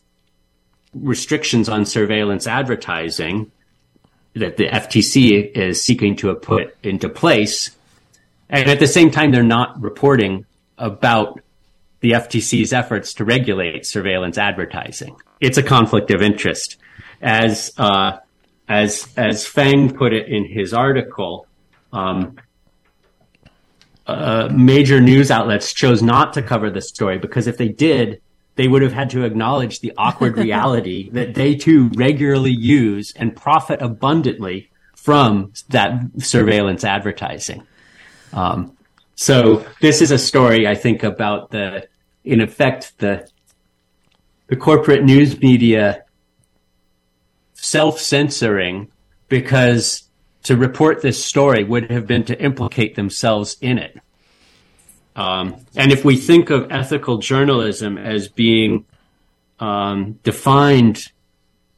restrictions 0.94 1.68
on 1.68 1.84
surveillance 1.84 2.46
advertising 2.46 3.52
that 4.36 4.56
the 4.56 4.68
FTC 4.68 5.50
is 5.52 5.82
seeking 5.82 6.14
to 6.16 6.34
put 6.34 6.76
into 6.82 7.08
place. 7.08 7.70
And 8.48 8.68
at 8.70 8.78
the 8.78 8.86
same 8.86 9.10
time, 9.10 9.32
they're 9.32 9.42
not 9.42 9.80
reporting 9.80 10.44
about 10.78 11.40
the 12.00 12.12
FTC's 12.12 12.72
efforts 12.72 13.14
to 13.14 13.24
regulate 13.24 13.86
surveillance 13.86 14.36
advertising. 14.36 15.16
It's 15.40 15.58
a 15.58 15.62
conflict 15.62 16.10
of 16.10 16.20
interest. 16.22 16.76
As, 17.22 17.72
uh, 17.78 18.18
as, 18.68 19.12
as 19.16 19.46
Fang 19.46 19.94
put 19.96 20.12
it 20.12 20.28
in 20.28 20.44
his 20.44 20.74
article, 20.74 21.46
um, 21.92 22.36
uh, 24.06 24.48
major 24.52 25.00
news 25.00 25.30
outlets 25.30 25.72
chose 25.72 26.02
not 26.02 26.34
to 26.34 26.42
cover 26.42 26.70
the 26.70 26.82
story 26.82 27.18
because 27.18 27.46
if 27.46 27.56
they 27.56 27.68
did, 27.68 28.20
they 28.56 28.68
would 28.68 28.82
have 28.82 28.92
had 28.92 29.10
to 29.10 29.24
acknowledge 29.24 29.80
the 29.80 29.92
awkward 29.96 30.36
reality 30.46 31.10
that 31.10 31.34
they 31.34 31.54
too 31.54 31.90
regularly 31.94 32.50
use 32.50 33.12
and 33.16 33.36
profit 33.36 33.80
abundantly 33.80 34.70
from 34.94 35.52
that 35.68 36.00
surveillance 36.18 36.82
advertising. 36.82 37.62
Um, 38.32 38.76
so 39.14 39.64
this 39.80 40.02
is 40.02 40.10
a 40.10 40.18
story 40.18 40.66
I 40.66 40.74
think 40.74 41.02
about 41.02 41.50
the, 41.50 41.88
in 42.24 42.40
effect, 42.40 42.98
the 42.98 43.28
the 44.48 44.56
corporate 44.56 45.02
news 45.02 45.40
media 45.40 46.04
self-censoring 47.54 48.88
because 49.28 50.08
to 50.44 50.56
report 50.56 51.02
this 51.02 51.24
story 51.24 51.64
would 51.64 51.90
have 51.90 52.06
been 52.06 52.24
to 52.24 52.40
implicate 52.40 52.94
themselves 52.94 53.56
in 53.60 53.78
it. 53.78 53.98
Um, 55.16 55.56
and 55.74 55.90
if 55.90 56.04
we 56.04 56.16
think 56.16 56.50
of 56.50 56.70
ethical 56.70 57.18
journalism 57.18 57.96
as 57.96 58.28
being 58.28 58.84
um, 59.58 60.18
defined 60.22 61.10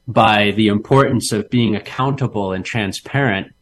by 0.08 0.50
the 0.50 0.68
importance 0.68 1.32
of 1.32 1.48
being 1.48 1.76
accountable 1.76 2.52
and 2.52 2.64
transparent, 2.64 3.54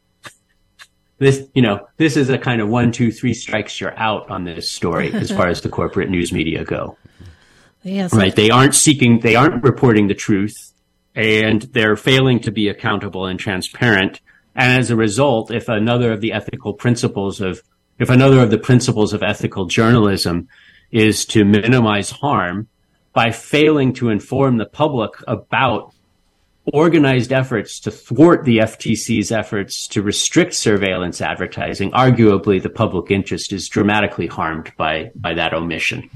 this, 1.19 1.47
you 1.55 1.61
know, 1.61 1.87
this 1.99 2.17
is 2.17 2.31
a 2.31 2.39
kind 2.39 2.61
of 2.63 2.69
one, 2.69 2.91
two, 2.91 3.13
three 3.13 3.35
strikes 3.35 3.79
you're 3.81 3.97
out 3.99 4.31
on 4.31 4.45
this 4.45 4.71
story 4.71 5.13
as 5.13 5.31
far 5.31 5.49
as 5.49 5.61
the 5.61 5.69
corporate 5.69 6.09
news 6.09 6.33
media 6.33 6.65
go. 6.65 6.97
Yes. 7.83 8.13
Right. 8.13 8.35
They 8.35 8.51
aren't 8.51 8.75
seeking, 8.75 9.21
they 9.21 9.37
aren't 9.37 9.63
reporting 9.63 10.09
the 10.09 10.15
truth 10.15 10.73
and 11.15 11.63
they're 11.63 11.97
failing 11.97 12.41
to 12.41 12.51
be 12.51 12.69
accountable 12.69 13.27
and 13.27 13.39
transparent. 13.39 14.21
And 14.55 14.79
as 14.79 14.91
a 14.91 14.97
result, 14.97 15.51
if 15.51 15.69
another 15.69 16.13
of 16.13 16.21
the 16.21 16.33
ethical 16.33 16.75
principles 16.75 17.41
of 17.41 17.63
if 17.99 18.11
another 18.11 18.41
of 18.41 18.51
the 18.51 18.59
principles 18.59 19.13
of 19.13 19.23
ethical 19.23 19.67
journalism 19.67 20.49
is 20.91 21.25
to 21.27 21.45
minimize 21.45 22.11
harm 22.11 22.69
by 23.13 23.31
failing 23.31 23.93
to 23.95 24.11
inform 24.11 24.59
the 24.59 24.67
public 24.67 25.13
about 25.27 25.95
organized 26.73 27.33
efforts 27.33 27.81
to 27.81 27.91
thwart 27.91 28.45
the 28.45 28.59
FTC's 28.59 29.31
efforts 29.31 29.87
to 29.89 30.03
restrict 30.03 30.53
surveillance 30.53 31.21
advertising, 31.21 31.91
arguably 31.93 32.61
the 32.61 32.69
public 32.69 33.11
interest 33.11 33.53
is 33.53 33.69
dramatically 33.69 34.27
harmed 34.27 34.73
by, 34.77 35.11
by 35.15 35.35
that 35.35 35.55
omission. 35.55 36.11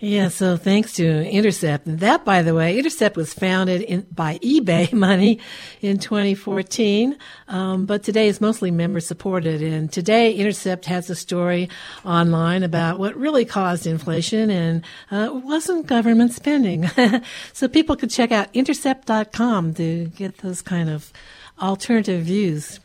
Yeah, 0.00 0.28
so 0.28 0.56
thanks 0.56 0.92
to 0.92 1.28
Intercept. 1.28 1.82
That, 1.84 2.24
by 2.24 2.42
the 2.42 2.54
way, 2.54 2.78
Intercept 2.78 3.16
was 3.16 3.34
founded 3.34 3.82
in, 3.82 4.06
by 4.12 4.38
eBay 4.38 4.92
money 4.92 5.40
in 5.80 5.98
2014, 5.98 7.18
um, 7.48 7.84
but 7.84 8.04
today 8.04 8.28
is 8.28 8.40
mostly 8.40 8.70
member 8.70 9.00
supported. 9.00 9.60
And 9.60 9.92
today, 9.92 10.34
Intercept 10.34 10.84
has 10.84 11.10
a 11.10 11.16
story 11.16 11.68
online 12.04 12.62
about 12.62 13.00
what 13.00 13.16
really 13.16 13.44
caused 13.44 13.88
inflation 13.88 14.50
and 14.50 14.84
uh, 15.10 15.30
wasn't 15.32 15.88
government 15.88 16.32
spending. 16.32 16.88
so 17.52 17.66
people 17.66 17.96
could 17.96 18.10
check 18.10 18.30
out 18.30 18.54
intercept.com 18.54 19.74
to 19.74 20.04
get 20.16 20.38
those 20.38 20.62
kind 20.62 20.90
of 20.90 21.12
alternative 21.60 22.22
views. 22.22 22.78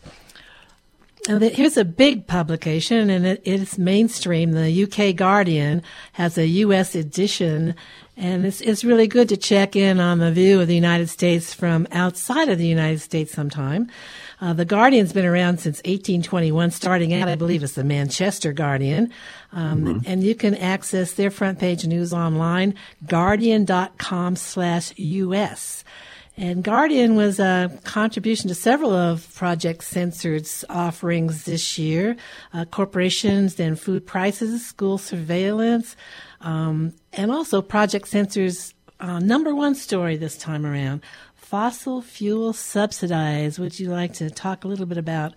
Here's 1.25 1.77
a 1.77 1.85
big 1.85 2.27
publication, 2.27 3.09
and 3.09 3.25
it 3.25 3.41
is 3.45 3.77
mainstream. 3.77 4.51
The 4.51 4.83
UK 4.83 5.15
Guardian 5.15 5.81
has 6.13 6.37
a 6.37 6.45
US 6.45 6.95
edition, 6.95 7.75
and 8.17 8.45
it's, 8.45 8.59
it's 8.59 8.83
really 8.83 9.07
good 9.07 9.29
to 9.29 9.37
check 9.37 9.77
in 9.77 10.01
on 10.01 10.19
the 10.19 10.33
view 10.33 10.59
of 10.59 10.67
the 10.67 10.75
United 10.75 11.07
States 11.07 11.53
from 11.53 11.87
outside 11.93 12.49
of 12.49 12.57
the 12.57 12.67
United 12.67 12.99
States 12.99 13.31
sometime. 13.31 13.89
Uh, 14.41 14.51
the 14.51 14.65
Guardian's 14.65 15.13
been 15.13 15.25
around 15.25 15.59
since 15.59 15.77
1821, 15.77 16.71
starting 16.71 17.13
out, 17.13 17.29
I 17.29 17.35
believe, 17.35 17.63
as 17.63 17.75
the 17.75 17.85
Manchester 17.85 18.51
Guardian. 18.51 19.09
Um, 19.53 19.85
mm-hmm. 19.85 19.99
And 20.05 20.25
you 20.25 20.35
can 20.35 20.55
access 20.55 21.13
their 21.13 21.31
front 21.31 21.57
page 21.57 21.87
news 21.87 22.11
online, 22.11 22.75
guardian.com 23.07 24.35
slash 24.35 24.91
US. 24.97 25.85
And 26.35 26.63
Guardian 26.63 27.15
was 27.15 27.39
a 27.39 27.79
contribution 27.83 28.47
to 28.47 28.55
several 28.55 28.91
of 28.91 29.33
Project 29.35 29.83
Censored's 29.83 30.65
offerings 30.67 31.43
this 31.43 31.77
year 31.77 32.15
uh, 32.53 32.65
corporations 32.65 33.59
and 33.59 33.79
food 33.79 34.07
prices, 34.07 34.65
school 34.65 34.97
surveillance, 34.97 35.95
um, 36.41 36.93
and 37.11 37.31
also 37.31 37.61
Project 37.61 38.07
Censored's 38.07 38.73
uh, 38.99 39.19
number 39.19 39.53
one 39.53 39.75
story 39.75 40.17
this 40.17 40.37
time 40.37 40.65
around 40.65 41.01
fossil 41.35 42.01
fuel 42.01 42.51
subsidized. 42.51 43.59
Would 43.59 43.79
you 43.79 43.89
like 43.89 44.13
to 44.13 44.31
talk 44.31 44.63
a 44.63 44.67
little 44.67 44.87
bit 44.87 44.97
about 44.97 45.33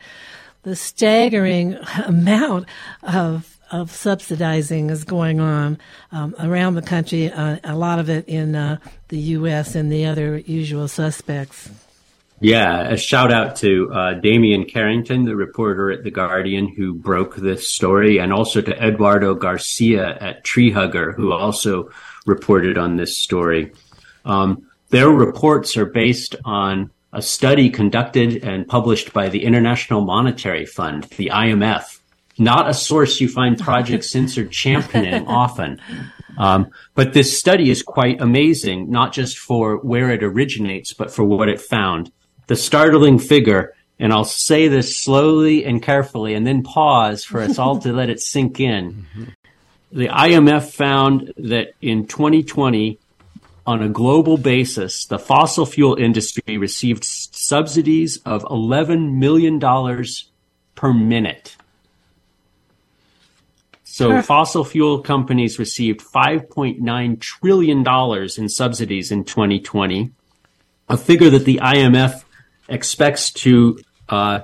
the 0.62 0.74
staggering 0.74 1.74
amount 2.06 2.68
of 3.02 3.55
of 3.70 3.90
subsidizing 3.90 4.90
is 4.90 5.04
going 5.04 5.40
on 5.40 5.78
um, 6.12 6.34
around 6.38 6.74
the 6.74 6.82
country, 6.82 7.30
uh, 7.30 7.58
a 7.64 7.74
lot 7.74 7.98
of 7.98 8.08
it 8.08 8.28
in 8.28 8.54
uh, 8.54 8.78
the 9.08 9.18
U.S. 9.18 9.74
and 9.74 9.90
the 9.90 10.06
other 10.06 10.38
usual 10.38 10.88
suspects. 10.88 11.70
Yeah, 12.40 12.82
a 12.82 12.98
shout 12.98 13.32
out 13.32 13.56
to 13.56 13.90
uh, 13.92 14.14
Damian 14.14 14.66
Carrington, 14.66 15.24
the 15.24 15.34
reporter 15.34 15.90
at 15.90 16.04
The 16.04 16.10
Guardian, 16.10 16.68
who 16.68 16.92
broke 16.92 17.36
this 17.36 17.68
story, 17.68 18.18
and 18.18 18.30
also 18.32 18.60
to 18.60 18.84
Eduardo 18.84 19.34
Garcia 19.34 20.18
at 20.20 20.44
Treehugger, 20.44 21.14
who 21.14 21.32
also 21.32 21.90
reported 22.26 22.76
on 22.76 22.96
this 22.96 23.16
story. 23.16 23.72
Um, 24.26 24.68
their 24.90 25.08
reports 25.08 25.76
are 25.78 25.86
based 25.86 26.36
on 26.44 26.90
a 27.12 27.22
study 27.22 27.70
conducted 27.70 28.44
and 28.44 28.68
published 28.68 29.14
by 29.14 29.30
the 29.30 29.44
International 29.44 30.02
Monetary 30.02 30.66
Fund, 30.66 31.04
the 31.16 31.30
IMF, 31.32 31.95
not 32.38 32.68
a 32.68 32.74
source 32.74 33.20
you 33.20 33.28
find 33.28 33.58
Project 33.70 34.04
Censored 34.04 34.50
championing 34.50 35.26
often. 35.26 35.80
Um, 36.38 36.70
but 36.94 37.12
this 37.14 37.38
study 37.38 37.70
is 37.70 37.82
quite 37.82 38.20
amazing, 38.20 38.90
not 38.90 39.12
just 39.12 39.38
for 39.38 39.78
where 39.78 40.10
it 40.10 40.22
originates, 40.22 40.92
but 40.92 41.10
for 41.10 41.24
what 41.24 41.48
it 41.48 41.60
found. 41.60 42.12
The 42.46 42.56
startling 42.56 43.18
figure, 43.18 43.74
and 43.98 44.12
I'll 44.12 44.24
say 44.24 44.68
this 44.68 44.96
slowly 44.96 45.64
and 45.64 45.82
carefully 45.82 46.34
and 46.34 46.46
then 46.46 46.62
pause 46.62 47.24
for 47.24 47.40
us 47.40 47.58
all 47.58 47.78
to 47.80 47.92
let 47.92 48.10
it 48.10 48.20
sink 48.20 48.60
in. 48.60 49.06
The 49.92 50.08
IMF 50.08 50.72
found 50.72 51.32
that 51.38 51.68
in 51.80 52.06
2020, 52.06 52.98
on 53.66 53.82
a 53.82 53.88
global 53.88 54.36
basis, 54.36 55.06
the 55.06 55.18
fossil 55.18 55.66
fuel 55.66 55.96
industry 55.96 56.58
received 56.58 57.04
subsidies 57.04 58.18
of 58.26 58.42
$11 58.44 59.14
million 59.14 59.58
per 60.74 60.92
minute. 60.92 61.55
So 63.96 64.20
fossil 64.20 64.62
fuel 64.62 65.00
companies 65.00 65.58
received 65.58 66.00
$5.9 66.00 67.18
trillion 67.18 67.78
in 68.36 68.48
subsidies 68.50 69.10
in 69.10 69.24
2020, 69.24 70.10
a 70.90 70.98
figure 70.98 71.30
that 71.30 71.46
the 71.46 71.60
IMF 71.62 72.22
expects 72.68 73.30
to 73.30 73.78
uh, 74.10 74.40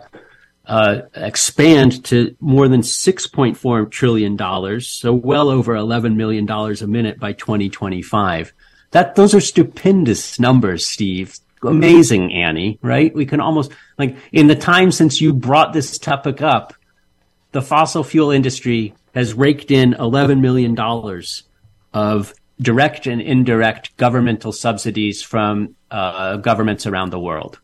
uh, 0.65 1.03
expand 1.15 2.03
to 2.07 2.35
more 2.41 2.67
than 2.67 2.81
$6.4 2.81 3.91
trillion, 3.91 4.81
so 4.81 5.13
well 5.13 5.51
over 5.51 5.75
$11 5.75 6.17
million 6.17 6.51
a 6.51 6.87
minute 6.87 7.21
by 7.21 7.35
2025. 7.35 8.55
That, 8.93 9.17
those 9.17 9.35
are 9.35 9.41
stupendous 9.43 10.41
numbers, 10.41 10.89
Steve. 10.89 11.37
Amazing, 11.63 12.33
Annie, 12.33 12.79
right? 12.81 13.15
We 13.15 13.27
can 13.27 13.41
almost, 13.41 13.71
like, 13.99 14.17
in 14.33 14.47
the 14.47 14.57
time 14.57 14.91
since 14.93 15.21
you 15.21 15.35
brought 15.35 15.75
this 15.75 15.99
topic 15.99 16.41
up, 16.41 16.73
the 17.51 17.61
fossil 17.61 18.03
fuel 18.03 18.31
industry 18.31 18.95
has 19.15 19.35
raked 19.35 19.71
in 19.71 19.93
$11 19.95 20.41
million 20.41 20.79
of 21.93 22.35
direct 22.61 23.07
and 23.07 23.21
indirect 23.21 23.97
governmental 23.97 24.53
subsidies 24.53 25.23
from 25.23 25.75
uh, 25.91 26.37
governments 26.37 26.87
around 26.87 27.11
the 27.11 27.19
world. 27.19 27.59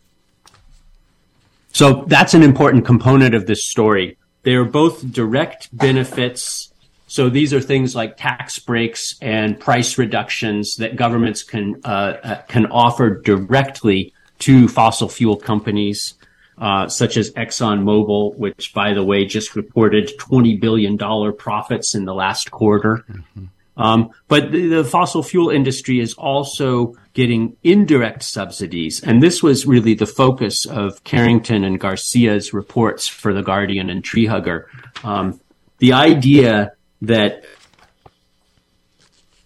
So 1.72 2.04
that's 2.06 2.34
an 2.34 2.42
important 2.42 2.84
component 2.84 3.34
of 3.34 3.46
this 3.46 3.64
story. 3.64 4.16
They 4.42 4.54
are 4.54 4.64
both 4.64 5.12
direct 5.12 5.68
benefits. 5.76 6.72
So 7.06 7.28
these 7.28 7.54
are 7.54 7.60
things 7.60 7.94
like 7.94 8.16
tax 8.16 8.58
breaks 8.58 9.16
and 9.20 9.58
price 9.58 9.98
reductions 9.98 10.76
that 10.76 10.96
governments 10.96 11.42
can 11.42 11.80
uh, 11.84 12.16
uh, 12.22 12.42
can 12.42 12.66
offer 12.66 13.20
directly 13.20 14.12
to 14.40 14.68
fossil 14.68 15.08
fuel 15.08 15.36
companies 15.36 16.14
uh, 16.60 16.88
such 16.88 17.16
as 17.16 17.30
ExxonMobil, 17.32 18.36
which, 18.36 18.72
by 18.74 18.92
the 18.92 19.04
way, 19.04 19.24
just 19.24 19.54
reported 19.54 20.10
$20 20.18 20.60
billion 20.60 20.98
profits 21.36 21.94
in 21.94 22.04
the 22.04 22.14
last 22.14 22.50
quarter. 22.50 23.04
Mm-hmm. 23.08 23.44
Um, 23.76 24.10
but 24.26 24.50
the, 24.50 24.66
the, 24.66 24.84
fossil 24.84 25.22
fuel 25.22 25.50
industry 25.50 26.00
is 26.00 26.14
also 26.14 26.96
getting 27.14 27.56
indirect 27.62 28.24
subsidies. 28.24 29.00
And 29.00 29.22
this 29.22 29.40
was 29.40 29.66
really 29.66 29.94
the 29.94 30.06
focus 30.06 30.66
of 30.66 31.04
Carrington 31.04 31.62
and 31.62 31.78
Garcia's 31.78 32.52
reports 32.52 33.06
for 33.06 33.32
The 33.32 33.42
Guardian 33.42 33.88
and 33.88 34.02
Treehugger. 34.02 34.64
Um, 35.04 35.40
the 35.78 35.92
idea 35.92 36.72
that 37.02 37.44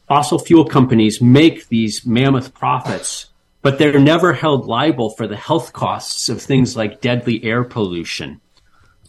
fossil 0.09 0.39
fuel 0.39 0.65
companies 0.65 1.21
make 1.21 1.69
these 1.69 2.07
mammoth 2.07 2.55
profits 2.55 3.32
but 3.63 3.79
they're 3.79 3.99
never 3.99 4.33
held 4.33 4.67
liable 4.67 5.11
for 5.11 5.27
the 5.27 5.37
health 5.37 5.73
costs 5.73 6.29
of 6.29 6.43
things 6.43 6.77
like 6.77 7.01
deadly 7.01 7.43
air 7.45 7.65
pollution, 7.65 8.41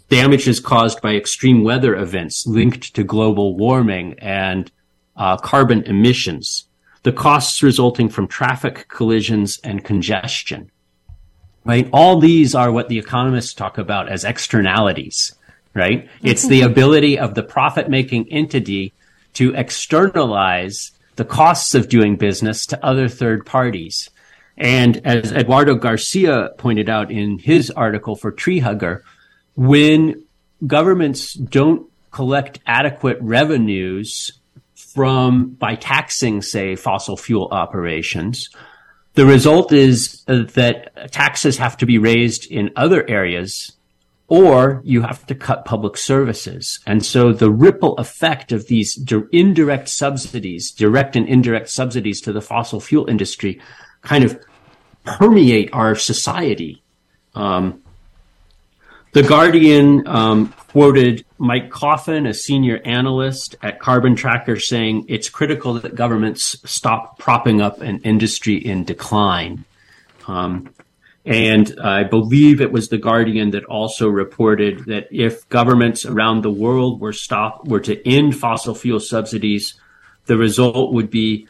damages 0.10 0.60
caused 0.60 1.02
by 1.02 1.16
extreme 1.16 1.64
weather 1.64 1.96
events 1.96 2.46
linked 2.46 2.94
to 2.94 3.04
global 3.04 3.58
warming 3.58 4.14
and 4.20 4.72
uh, 5.16 5.38
carbon 5.38 5.84
emissions, 5.84 6.68
the 7.02 7.12
costs 7.12 7.64
resulting 7.64 8.10
from 8.10 8.28
traffic 8.28 8.88
collisions 8.88 9.60
and 9.64 9.84
congestion. 9.84 10.70
Right? 11.66 11.90
All 11.94 12.20
these 12.20 12.54
are 12.54 12.72
what 12.72 12.90
the 12.90 13.00
economists 13.00 13.54
talk 13.54 13.78
about 13.78 14.10
as 14.10 14.26
externalities, 14.26 15.34
right? 15.74 16.10
It's 16.22 16.46
the 16.46 16.62
ability 16.62 17.18
of 17.18 17.36
the 17.36 17.44
profit 17.44 17.90
making 17.90 18.32
entity 18.32 18.94
to 19.36 19.54
externalize 19.56 20.92
the 21.16 21.26
costs 21.26 21.74
of 21.74 21.90
doing 21.90 22.18
business 22.18 22.66
to 22.68 22.86
other 22.86 23.08
third 23.08 23.46
parties. 23.46 24.10
And 24.58 25.06
as 25.06 25.32
Eduardo 25.32 25.76
Garcia 25.76 26.50
pointed 26.58 26.90
out 26.90 27.12
in 27.12 27.40
his 27.40 27.72
article 27.72 28.16
for 28.16 28.32
Treehugger, 28.32 29.02
when 29.56 30.24
governments 30.66 31.34
don't 31.34 31.90
collect 32.12 32.60
adequate 32.66 33.18
revenues 33.22 34.40
from 34.76 35.50
by 35.50 35.76
taxing, 35.76 36.42
say, 36.42 36.76
fossil 36.76 37.18
fuel 37.18 37.48
operations, 37.52 38.50
the 39.16 39.26
result 39.26 39.72
is 39.72 40.24
that 40.28 41.12
taxes 41.12 41.58
have 41.58 41.78
to 41.78 41.86
be 41.86 41.98
raised 41.98 42.50
in 42.52 42.72
other 42.76 43.08
areas 43.10 43.74
or 44.28 44.82
you 44.84 45.02
have 45.02 45.26
to 45.28 45.36
cut 45.36 45.66
public 45.66 45.98
services. 45.98 46.80
And 46.88 47.06
so 47.06 47.34
the 47.34 47.52
ripple 47.52 47.96
effect 47.98 48.52
of 48.52 48.68
these 48.68 48.98
indirect 49.32 49.90
subsidies, 49.90 50.72
direct 50.72 51.16
and 51.16 51.28
indirect 51.28 51.70
subsidies 51.70 52.22
to 52.22 52.34
the 52.34 52.42
fossil 52.42 52.80
fuel 52.80 53.08
industry 53.08 53.62
kind 54.04 54.24
of 54.24 54.40
permeate 55.04 55.70
our 55.74 55.96
society. 55.96 56.82
Um, 57.36 57.82
the 59.14 59.24
Guardian 59.24 60.08
um, 60.08 60.54
quoted 60.70 61.26
Mike 61.38 61.70
Coffin, 61.70 62.26
a 62.26 62.34
senior 62.34 62.82
analyst 62.84 63.56
at 63.62 63.80
Carbon 63.80 64.16
Tracker, 64.16 64.60
saying 64.60 65.06
it's 65.08 65.30
critical 65.30 65.76
that 65.76 65.96
governments 65.96 66.58
stop 66.66 67.20
propping 67.20 67.62
up 67.62 67.82
an 67.82 68.00
industry 68.00 68.56
in 68.56 68.84
decline. 68.84 69.66
Um, 70.28 70.74
and 71.26 71.80
I 71.80 72.04
believe 72.04 72.60
it 72.60 72.72
was 72.72 72.90
the 72.90 72.98
Guardian 72.98 73.52
that 73.52 73.66
also 73.66 74.10
reported 74.10 74.86
that 74.86 75.08
if 75.12 75.48
governments 75.48 76.06
around 76.06 76.42
the 76.42 76.52
world 76.52 77.00
were 77.00 77.14
stop 77.14 77.68
were 77.68 77.80
to 77.82 78.08
end 78.08 78.36
fossil 78.36 78.76
fuel 78.76 79.00
subsidies, 79.00 79.76
the 80.26 80.38
result 80.38 80.94
would 80.94 81.10
be 81.10 81.48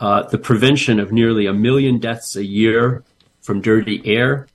uh, 0.00 0.22
the 0.24 0.38
prevention 0.38 1.00
of 1.00 1.12
nearly 1.12 1.46
a 1.46 1.52
million 1.52 1.98
deaths 1.98 2.36
a 2.36 2.44
year 2.44 3.02
from 3.40 3.60
dirty 3.60 4.02
air. 4.04 4.48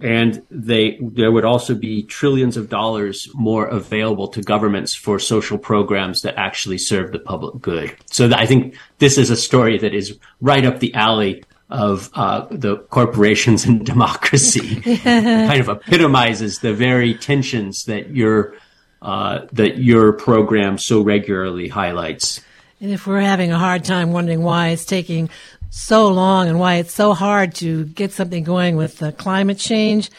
And 0.00 0.42
they, 0.50 0.98
there 1.00 1.30
would 1.30 1.44
also 1.44 1.74
be 1.74 2.02
trillions 2.04 2.56
of 2.56 2.70
dollars 2.70 3.28
more 3.34 3.66
available 3.66 4.28
to 4.28 4.40
governments 4.40 4.94
for 4.94 5.18
social 5.18 5.58
programs 5.58 6.22
that 6.22 6.38
actually 6.38 6.78
serve 6.78 7.12
the 7.12 7.18
public 7.18 7.60
good. 7.60 7.94
So 8.06 8.30
I 8.34 8.46
think 8.46 8.76
this 8.98 9.18
is 9.18 9.28
a 9.28 9.36
story 9.36 9.76
that 9.78 9.94
is 9.94 10.18
right 10.40 10.64
up 10.64 10.78
the 10.78 10.94
alley 10.94 11.44
of 11.68 12.10
uh, 12.14 12.46
the 12.50 12.78
corporations 12.78 13.64
and 13.66 13.84
democracy. 13.84 14.80
kind 15.02 15.60
of 15.60 15.68
epitomizes 15.68 16.60
the 16.60 16.74
very 16.74 17.14
tensions 17.14 17.84
that 17.84 18.10
your 18.10 18.54
uh, 19.02 19.46
that 19.52 19.78
your 19.78 20.12
program 20.12 20.76
so 20.76 21.00
regularly 21.02 21.68
highlights. 21.68 22.42
And 22.80 22.90
if 22.90 23.06
we're 23.06 23.20
having 23.20 23.52
a 23.52 23.58
hard 23.58 23.84
time 23.84 24.12
wondering 24.12 24.42
why 24.42 24.68
it's 24.68 24.84
taking 24.84 25.28
so 25.68 26.08
long 26.08 26.48
and 26.48 26.58
why 26.58 26.76
it's 26.76 26.94
so 26.94 27.12
hard 27.12 27.54
to 27.56 27.84
get 27.84 28.12
something 28.12 28.42
going 28.42 28.76
with 28.76 29.02
uh, 29.02 29.12
climate 29.12 29.58
change, 29.58 30.10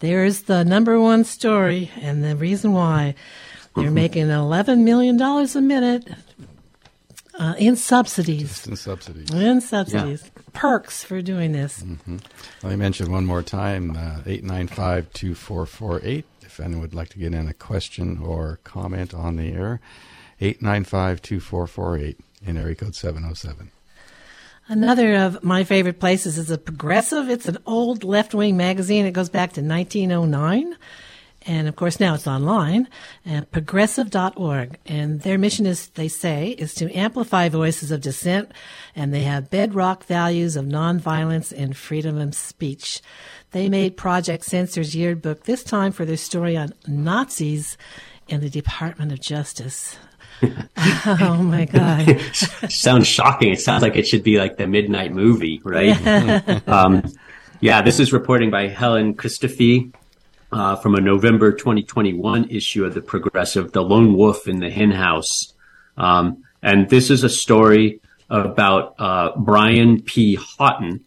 there's 0.00 0.42
the 0.42 0.64
number 0.64 1.00
one 1.00 1.24
story 1.24 1.90
and 2.00 2.22
the 2.22 2.36
reason 2.36 2.72
why. 2.72 3.14
They're 3.74 3.86
mm-hmm. 3.86 3.94
making 3.94 4.26
$11 4.26 4.84
million 4.84 5.20
a 5.20 5.60
minute 5.60 6.08
uh, 7.38 7.54
in 7.58 7.74
subsidies. 7.76 8.48
Just 8.48 8.66
in 8.68 8.76
subsidies. 8.76 9.30
In 9.32 9.60
subsidies. 9.60 10.22
Yeah. 10.22 10.42
perks 10.52 11.02
for 11.02 11.20
doing 11.20 11.52
this. 11.52 11.82
Mm-hmm. 11.82 12.18
Let 12.62 12.70
me 12.70 12.76
mention 12.76 13.10
one 13.10 13.26
more 13.26 13.42
time 13.42 13.92
uh, 13.92 14.20
895 14.26 15.12
2448. 15.12 16.24
If 16.42 16.60
anyone 16.60 16.82
would 16.82 16.94
like 16.94 17.08
to 17.10 17.18
get 17.18 17.34
in 17.34 17.48
a 17.48 17.54
question 17.54 18.18
or 18.22 18.60
comment 18.62 19.12
on 19.12 19.36
the 19.36 19.52
air, 19.52 19.80
895 20.40 21.22
2448 21.22 22.18
in 22.46 22.56
area 22.56 22.74
code 22.74 22.94
707. 22.94 23.70
Another 24.66 25.14
of 25.14 25.44
my 25.44 25.62
favorite 25.62 26.00
places 26.00 26.38
is 26.38 26.50
a 26.50 26.56
Progressive. 26.56 27.28
It's 27.28 27.48
an 27.48 27.58
old 27.66 28.02
left 28.02 28.34
wing 28.34 28.56
magazine. 28.56 29.04
It 29.04 29.12
goes 29.12 29.28
back 29.28 29.52
to 29.52 29.62
1909. 29.62 30.76
And 31.46 31.68
of 31.68 31.76
course, 31.76 32.00
now 32.00 32.14
it's 32.14 32.26
online 32.26 32.88
at 33.26 33.52
progressive.org. 33.52 34.78
And 34.86 35.20
their 35.20 35.36
mission 35.36 35.66
is, 35.66 35.88
they 35.88 36.08
say, 36.08 36.50
is 36.50 36.72
to 36.76 36.90
amplify 36.96 37.50
voices 37.50 37.90
of 37.90 38.00
dissent. 38.00 38.52
And 38.96 39.12
they 39.12 39.22
have 39.24 39.50
bedrock 39.50 40.04
values 40.04 40.56
of 40.56 40.64
nonviolence 40.64 41.52
and 41.54 41.76
freedom 41.76 42.16
of 42.16 42.34
speech. 42.34 43.02
They 43.50 43.68
made 43.68 43.96
Project 43.98 44.44
Censored's 44.44 44.96
yearbook 44.96 45.44
this 45.44 45.62
time 45.62 45.92
for 45.92 46.06
their 46.06 46.16
story 46.16 46.56
on 46.56 46.72
Nazis 46.86 47.76
in 48.28 48.40
the 48.40 48.48
Department 48.48 49.12
of 49.12 49.20
Justice. 49.20 49.98
oh 50.76 51.42
my 51.42 51.64
god! 51.64 52.20
sounds 52.70 53.06
shocking. 53.06 53.52
It 53.52 53.60
sounds 53.60 53.82
like 53.82 53.96
it 53.96 54.06
should 54.06 54.22
be 54.22 54.38
like 54.38 54.56
the 54.56 54.66
midnight 54.66 55.12
movie, 55.12 55.60
right? 55.64 56.68
um, 56.68 57.02
yeah, 57.60 57.82
this 57.82 58.00
is 58.00 58.12
reporting 58.12 58.50
by 58.50 58.68
Helen 58.68 59.14
Christophi 59.14 59.92
uh, 60.52 60.76
from 60.76 60.94
a 60.94 61.00
November 61.00 61.52
2021 61.52 62.50
issue 62.50 62.84
of 62.84 62.94
the 62.94 63.00
Progressive, 63.00 63.72
"The 63.72 63.82
Lone 63.82 64.16
Wolf 64.16 64.48
in 64.48 64.60
the 64.60 64.70
Hen 64.70 64.90
House," 64.90 65.52
um, 65.96 66.42
and 66.62 66.88
this 66.88 67.10
is 67.10 67.24
a 67.24 67.28
story 67.28 68.00
about 68.30 68.94
uh, 68.98 69.32
Brian 69.36 70.02
P. 70.02 70.34
Haughton, 70.36 71.04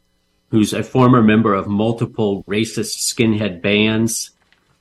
who's 0.50 0.74
a 0.74 0.84
former 0.84 1.22
member 1.22 1.54
of 1.54 1.68
multiple 1.68 2.44
racist 2.44 2.98
skinhead 3.00 3.62
bands, 3.62 4.32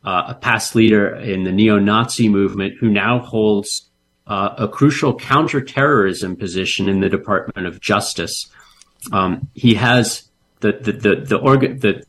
uh, 0.05 0.25
a 0.29 0.35
past 0.35 0.75
leader 0.75 1.15
in 1.17 1.45
the 1.45 1.53
neo-Nazi 1.53 2.29
movement, 2.29 2.75
who 2.79 2.89
now 2.89 3.19
holds 3.19 3.91
uh, 4.27 4.55
a 4.59 4.69
crucial 4.69 5.15
counterterrorism 5.15 6.37
position 6.37 6.89
in 6.89 7.01
the 7.01 7.09
Department 7.09 7.67
of 7.67 7.81
Justice. 7.81 8.49
Um, 9.13 9.49
he 9.55 9.75
has 9.75 10.29
the 10.61 10.73
the 10.73 10.93
the 10.93 11.17
the, 11.17 11.37
organ, 11.37 11.79
the 11.79 12.03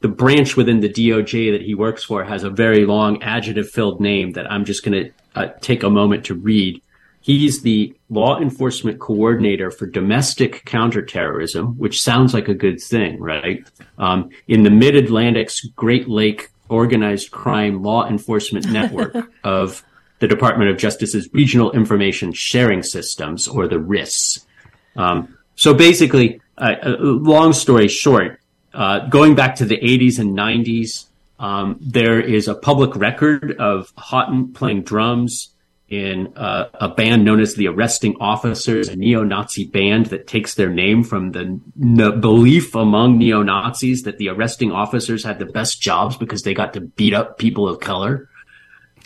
the 0.00 0.08
branch 0.08 0.56
within 0.56 0.80
the 0.80 0.88
DOJ 0.88 1.52
that 1.52 1.62
he 1.62 1.74
works 1.74 2.04
for 2.04 2.24
has 2.24 2.42
a 2.42 2.50
very 2.50 2.84
long 2.84 3.22
adjective 3.22 3.70
filled 3.70 4.00
name 4.00 4.32
that 4.32 4.50
I'm 4.50 4.64
just 4.64 4.84
going 4.84 5.04
to 5.04 5.12
uh, 5.34 5.52
take 5.60 5.82
a 5.82 5.90
moment 5.90 6.26
to 6.26 6.34
read. 6.34 6.82
He's 7.20 7.62
the 7.62 7.94
law 8.10 8.40
enforcement 8.40 8.98
coordinator 8.98 9.70
for 9.70 9.86
domestic 9.86 10.64
counterterrorism, 10.64 11.78
which 11.78 12.02
sounds 12.02 12.34
like 12.34 12.48
a 12.48 12.54
good 12.54 12.80
thing, 12.80 13.20
right? 13.20 13.64
Um, 13.96 14.30
in 14.48 14.64
the 14.64 14.70
Mid 14.70 14.96
Atlantic's 14.96 15.64
Great 15.76 16.08
Lake 16.08 16.50
Organized 16.68 17.30
Crime 17.30 17.80
Law 17.80 18.08
Enforcement 18.08 18.68
Network 18.72 19.14
of 19.44 19.84
the 20.22 20.28
Department 20.28 20.70
of 20.70 20.78
Justice's 20.78 21.28
Regional 21.32 21.72
Information 21.72 22.32
Sharing 22.32 22.84
Systems, 22.84 23.48
or 23.48 23.66
the 23.66 23.80
RISS. 23.80 24.46
Um, 24.94 25.36
so 25.56 25.74
basically, 25.74 26.40
uh, 26.56 26.74
uh, 26.80 26.96
long 27.00 27.52
story 27.52 27.88
short, 27.88 28.40
uh, 28.72 29.08
going 29.08 29.34
back 29.34 29.56
to 29.56 29.64
the 29.64 29.78
80s 29.78 30.20
and 30.20 30.38
90s, 30.38 31.06
um, 31.40 31.76
there 31.80 32.20
is 32.20 32.46
a 32.46 32.54
public 32.54 32.94
record 32.94 33.56
of 33.58 33.92
Haughton 33.96 34.52
playing 34.52 34.82
drums 34.82 35.48
in 35.88 36.32
uh, 36.36 36.68
a 36.74 36.88
band 36.88 37.24
known 37.24 37.40
as 37.40 37.56
the 37.56 37.66
Arresting 37.66 38.14
Officers, 38.20 38.88
a 38.88 38.94
neo-Nazi 38.94 39.64
band 39.64 40.06
that 40.06 40.28
takes 40.28 40.54
their 40.54 40.70
name 40.70 41.02
from 41.02 41.32
the 41.32 41.60
n- 41.82 42.20
belief 42.20 42.76
among 42.76 43.18
neo-Nazis 43.18 44.04
that 44.04 44.18
the 44.18 44.28
arresting 44.28 44.70
officers 44.70 45.24
had 45.24 45.40
the 45.40 45.46
best 45.46 45.82
jobs 45.82 46.16
because 46.16 46.44
they 46.44 46.54
got 46.54 46.74
to 46.74 46.80
beat 46.80 47.12
up 47.12 47.38
people 47.38 47.68
of 47.68 47.80
color. 47.80 48.28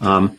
Um, 0.02 0.38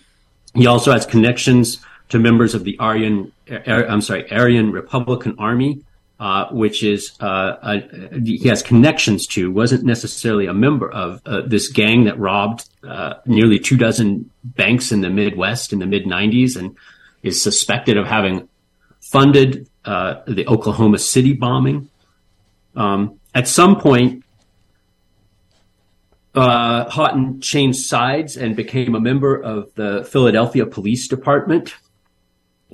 he 0.57 0.67
also 0.67 0.91
has 0.91 1.05
connections 1.05 1.79
to 2.09 2.19
members 2.19 2.55
of 2.55 2.63
the 2.63 2.77
Aryan, 2.79 3.31
I'm 3.65 4.01
sorry, 4.01 4.31
Aryan 4.31 4.71
Republican 4.71 5.35
Army, 5.37 5.83
uh, 6.19 6.47
which 6.49 6.83
is 6.83 7.11
uh, 7.19 7.57
a, 7.61 8.19
he 8.23 8.47
has 8.47 8.63
connections 8.63 9.27
to. 9.27 9.51
wasn't 9.51 9.83
necessarily 9.83 10.47
a 10.47 10.53
member 10.53 10.89
of 10.91 11.21
uh, 11.25 11.41
this 11.45 11.69
gang 11.69 12.05
that 12.05 12.17
robbed 12.17 12.67
uh, 12.83 13.15
nearly 13.25 13.59
two 13.59 13.77
dozen 13.77 14.29
banks 14.43 14.91
in 14.91 15.01
the 15.01 15.09
Midwest 15.09 15.73
in 15.73 15.79
the 15.79 15.85
mid 15.85 16.05
'90s, 16.05 16.55
and 16.57 16.75
is 17.21 17.41
suspected 17.41 17.97
of 17.97 18.07
having 18.07 18.49
funded 18.99 19.69
uh, 19.85 20.21
the 20.27 20.47
Oklahoma 20.47 20.97
City 20.97 21.33
bombing. 21.33 21.89
Um, 22.75 23.19
at 23.35 23.47
some 23.47 23.79
point, 23.79 24.23
uh, 26.35 26.89
Haughton 26.89 27.41
changed 27.41 27.79
sides 27.79 28.37
and 28.37 28.55
became 28.55 28.95
a 28.95 28.99
member 28.99 29.35
of 29.35 29.73
the 29.75 30.07
Philadelphia 30.09 30.65
Police 30.65 31.07
Department. 31.07 31.75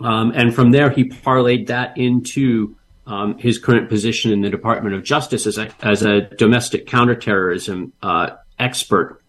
Um, 0.01 0.32
and 0.36 0.54
from 0.54 0.72
there, 0.72 0.89
he 0.89 1.06
parlayed 1.06 1.68
that 1.68 1.97
into 1.97 2.76
um, 3.06 3.38
his 3.38 3.58
current 3.58 3.89
position 3.89 4.32
in 4.32 4.41
the 4.41 4.49
Department 4.49 4.95
of 4.95 5.04
Justice 5.04 5.45
as 5.45 5.58
a, 5.58 5.70
as 5.82 6.04
a 6.04 6.22
domestic 6.22 6.88
counterterrorism 6.88 7.93
uh, 8.01 8.32
expert. 8.60 9.22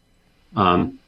Um, 0.57 0.99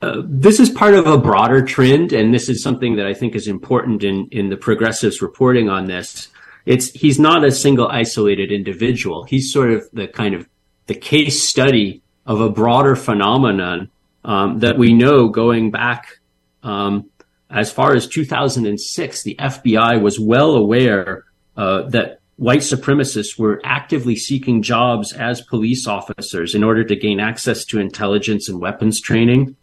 uh, 0.00 0.22
this 0.24 0.60
is 0.60 0.70
part 0.70 0.94
of 0.94 1.06
a 1.06 1.18
broader 1.18 1.62
trend, 1.62 2.12
and 2.12 2.32
this 2.32 2.48
is 2.48 2.62
something 2.62 2.96
that 2.96 3.06
I 3.06 3.14
think 3.14 3.34
is 3.34 3.48
important 3.48 4.04
in, 4.04 4.28
in 4.30 4.48
the 4.48 4.56
progressives 4.56 5.20
reporting 5.20 5.68
on 5.68 5.86
this. 5.86 6.28
It's 6.66 6.90
he's 6.90 7.18
not 7.18 7.44
a 7.44 7.50
single 7.50 7.88
isolated 7.88 8.52
individual. 8.52 9.24
He's 9.24 9.52
sort 9.52 9.72
of 9.72 9.88
the 9.92 10.06
kind 10.06 10.34
of 10.34 10.48
the 10.86 10.94
case 10.94 11.48
study 11.48 12.02
of 12.28 12.42
a 12.42 12.50
broader 12.50 12.94
phenomenon 12.94 13.90
um, 14.24 14.58
that 14.60 14.76
we 14.78 14.92
know 14.92 15.28
going 15.28 15.70
back 15.70 16.20
um, 16.62 17.08
as 17.50 17.72
far 17.72 17.96
as 17.96 18.06
2006. 18.06 19.22
The 19.22 19.34
FBI 19.40 20.00
was 20.00 20.20
well 20.20 20.54
aware 20.54 21.24
uh, 21.56 21.88
that 21.88 22.20
white 22.36 22.60
supremacists 22.60 23.38
were 23.38 23.60
actively 23.64 24.14
seeking 24.14 24.60
jobs 24.62 25.14
as 25.14 25.40
police 25.40 25.86
officers 25.86 26.54
in 26.54 26.62
order 26.62 26.84
to 26.84 26.94
gain 26.94 27.18
access 27.18 27.64
to 27.64 27.80
intelligence 27.80 28.48
and 28.48 28.60
weapons 28.60 29.00
training. 29.00 29.56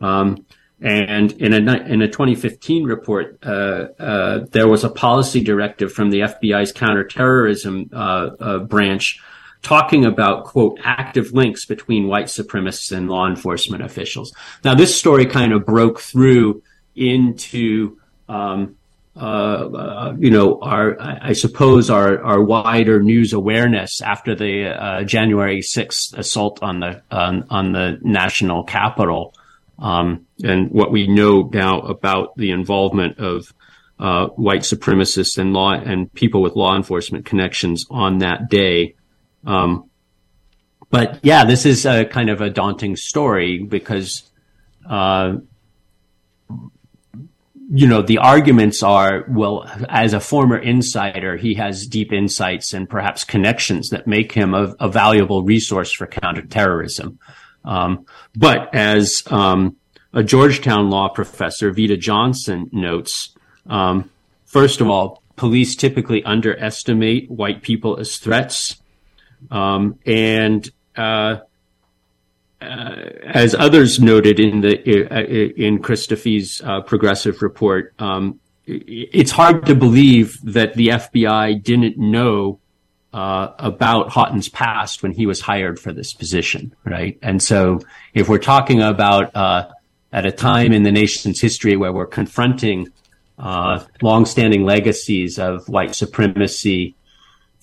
Um, 0.00 0.46
and 0.80 1.32
in 1.32 1.54
a 1.54 1.72
in 1.84 2.02
a 2.02 2.06
2015 2.06 2.84
report, 2.84 3.38
uh, 3.42 3.88
uh, 3.98 4.46
there 4.52 4.68
was 4.68 4.84
a 4.84 4.90
policy 4.90 5.42
directive 5.42 5.90
from 5.90 6.10
the 6.10 6.20
FBI's 6.20 6.70
counterterrorism 6.70 7.90
uh, 7.92 8.30
uh, 8.38 8.58
branch 8.58 9.18
talking 9.66 10.04
about, 10.04 10.44
quote, 10.44 10.78
active 10.84 11.32
links 11.32 11.64
between 11.64 12.06
white 12.06 12.26
supremacists 12.26 12.96
and 12.96 13.10
law 13.10 13.26
enforcement 13.26 13.82
officials. 13.82 14.32
Now, 14.62 14.76
this 14.76 14.96
story 14.96 15.26
kind 15.26 15.52
of 15.52 15.66
broke 15.66 15.98
through 15.98 16.62
into, 16.94 17.98
um, 18.28 18.76
uh, 19.16 19.18
uh, 19.18 20.14
you 20.18 20.30
know, 20.30 20.60
our, 20.60 20.96
I 21.00 21.32
suppose 21.32 21.90
our, 21.90 22.22
our 22.22 22.40
wider 22.40 23.02
news 23.02 23.32
awareness 23.32 24.00
after 24.00 24.36
the, 24.36 24.68
uh, 24.68 25.02
January 25.02 25.62
6th 25.62 26.16
assault 26.16 26.62
on 26.62 26.78
the, 26.78 27.02
on, 27.10 27.44
on 27.50 27.72
the 27.72 27.98
national 28.02 28.62
Capitol. 28.62 29.34
Um, 29.80 30.26
and 30.44 30.70
what 30.70 30.92
we 30.92 31.08
know 31.08 31.50
now 31.52 31.80
about 31.80 32.36
the 32.36 32.52
involvement 32.52 33.18
of, 33.18 33.52
uh, 33.98 34.26
white 34.28 34.60
supremacists 34.60 35.38
and 35.38 35.52
law 35.52 35.72
and 35.72 36.12
people 36.12 36.42
with 36.42 36.54
law 36.54 36.76
enforcement 36.76 37.24
connections 37.24 37.84
on 37.90 38.18
that 38.18 38.48
day. 38.48 38.94
Um, 39.46 39.90
but 40.90 41.18
yeah, 41.22 41.44
this 41.44 41.66
is 41.66 41.86
a 41.86 42.04
kind 42.04 42.30
of 42.30 42.40
a 42.40 42.50
daunting 42.50 42.96
story 42.96 43.62
because, 43.62 44.22
uh, 44.88 45.36
you 47.68 47.86
know, 47.88 48.02
the 48.02 48.18
arguments 48.18 48.82
are, 48.82 49.24
well, 49.28 49.68
as 49.88 50.12
a 50.12 50.20
former 50.20 50.56
insider, 50.56 51.36
he 51.36 51.54
has 51.54 51.86
deep 51.86 52.12
insights 52.12 52.72
and 52.72 52.88
perhaps 52.88 53.24
connections 53.24 53.88
that 53.90 54.06
make 54.06 54.32
him 54.32 54.54
a, 54.54 54.74
a 54.78 54.88
valuable 54.88 55.42
resource 55.42 55.92
for 55.92 56.06
counterterrorism. 56.06 57.18
Um, 57.64 58.06
but 58.36 58.72
as 58.72 59.24
um, 59.26 59.76
a 60.12 60.22
Georgetown 60.22 60.88
law 60.88 61.08
professor, 61.08 61.72
Vida 61.72 61.96
Johnson, 61.96 62.70
notes, 62.72 63.34
um, 63.68 64.10
first 64.44 64.80
of 64.80 64.88
all, 64.88 65.22
police 65.34 65.74
typically 65.74 66.22
underestimate 66.24 67.28
white 67.30 67.62
people 67.62 67.98
as 67.98 68.16
threats. 68.16 68.76
Um, 69.50 69.98
and 70.04 70.68
uh, 70.96 71.38
uh, 72.60 73.10
as 73.22 73.54
others 73.54 74.00
noted 74.00 74.40
in 74.40 74.62
the 74.62 75.08
uh, 75.10 75.20
in 75.22 75.82
Christophi's 75.82 76.62
uh, 76.62 76.80
progressive 76.80 77.42
report, 77.42 77.92
um, 77.98 78.40
it's 78.66 79.30
hard 79.30 79.66
to 79.66 79.74
believe 79.74 80.38
that 80.42 80.74
the 80.74 80.88
FBI 80.88 81.62
didn't 81.62 81.98
know 81.98 82.58
uh, 83.12 83.52
about 83.58 84.08
Haughton's 84.08 84.48
past 84.48 85.02
when 85.02 85.12
he 85.12 85.26
was 85.26 85.42
hired 85.42 85.78
for 85.78 85.92
this 85.92 86.14
position, 86.14 86.74
right? 86.84 87.18
And 87.22 87.42
so, 87.42 87.80
if 88.14 88.28
we're 88.28 88.38
talking 88.38 88.80
about 88.80 89.36
uh, 89.36 89.68
at 90.12 90.24
a 90.24 90.32
time 90.32 90.72
in 90.72 90.82
the 90.82 90.92
nation's 90.92 91.40
history 91.40 91.76
where 91.76 91.92
we're 91.92 92.06
confronting 92.06 92.88
longstanding 94.00 94.64
legacies 94.64 95.38
of 95.38 95.68
white 95.68 95.94
supremacy 95.94 96.96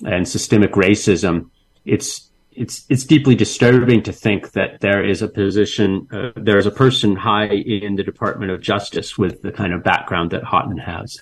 and 0.06 0.28
systemic 0.28 0.74
racism, 0.74 1.50
it's 1.86 2.30
it's 2.56 2.86
it's 2.90 3.04
deeply 3.04 3.36
disturbing 3.36 4.04
to 4.04 4.14
think 4.14 4.52
that 4.52 4.82
there 4.82 5.04
is 5.04 5.22
a 5.22 5.28
position, 5.28 6.08
uh, 6.12 6.32
there 6.36 6.58
is 6.58 6.66
a 6.66 6.72
person 6.72 7.16
high 7.16 7.46
in 7.46 7.96
the 7.96 8.04
Department 8.04 8.52
of 8.52 8.62
Justice 8.62 9.18
with 9.18 9.42
the 9.42 9.52
kind 9.52 9.74
of 9.74 9.84
background 9.84 10.32
that 10.32 10.44
Haughton 10.44 10.78
has. 10.78 11.18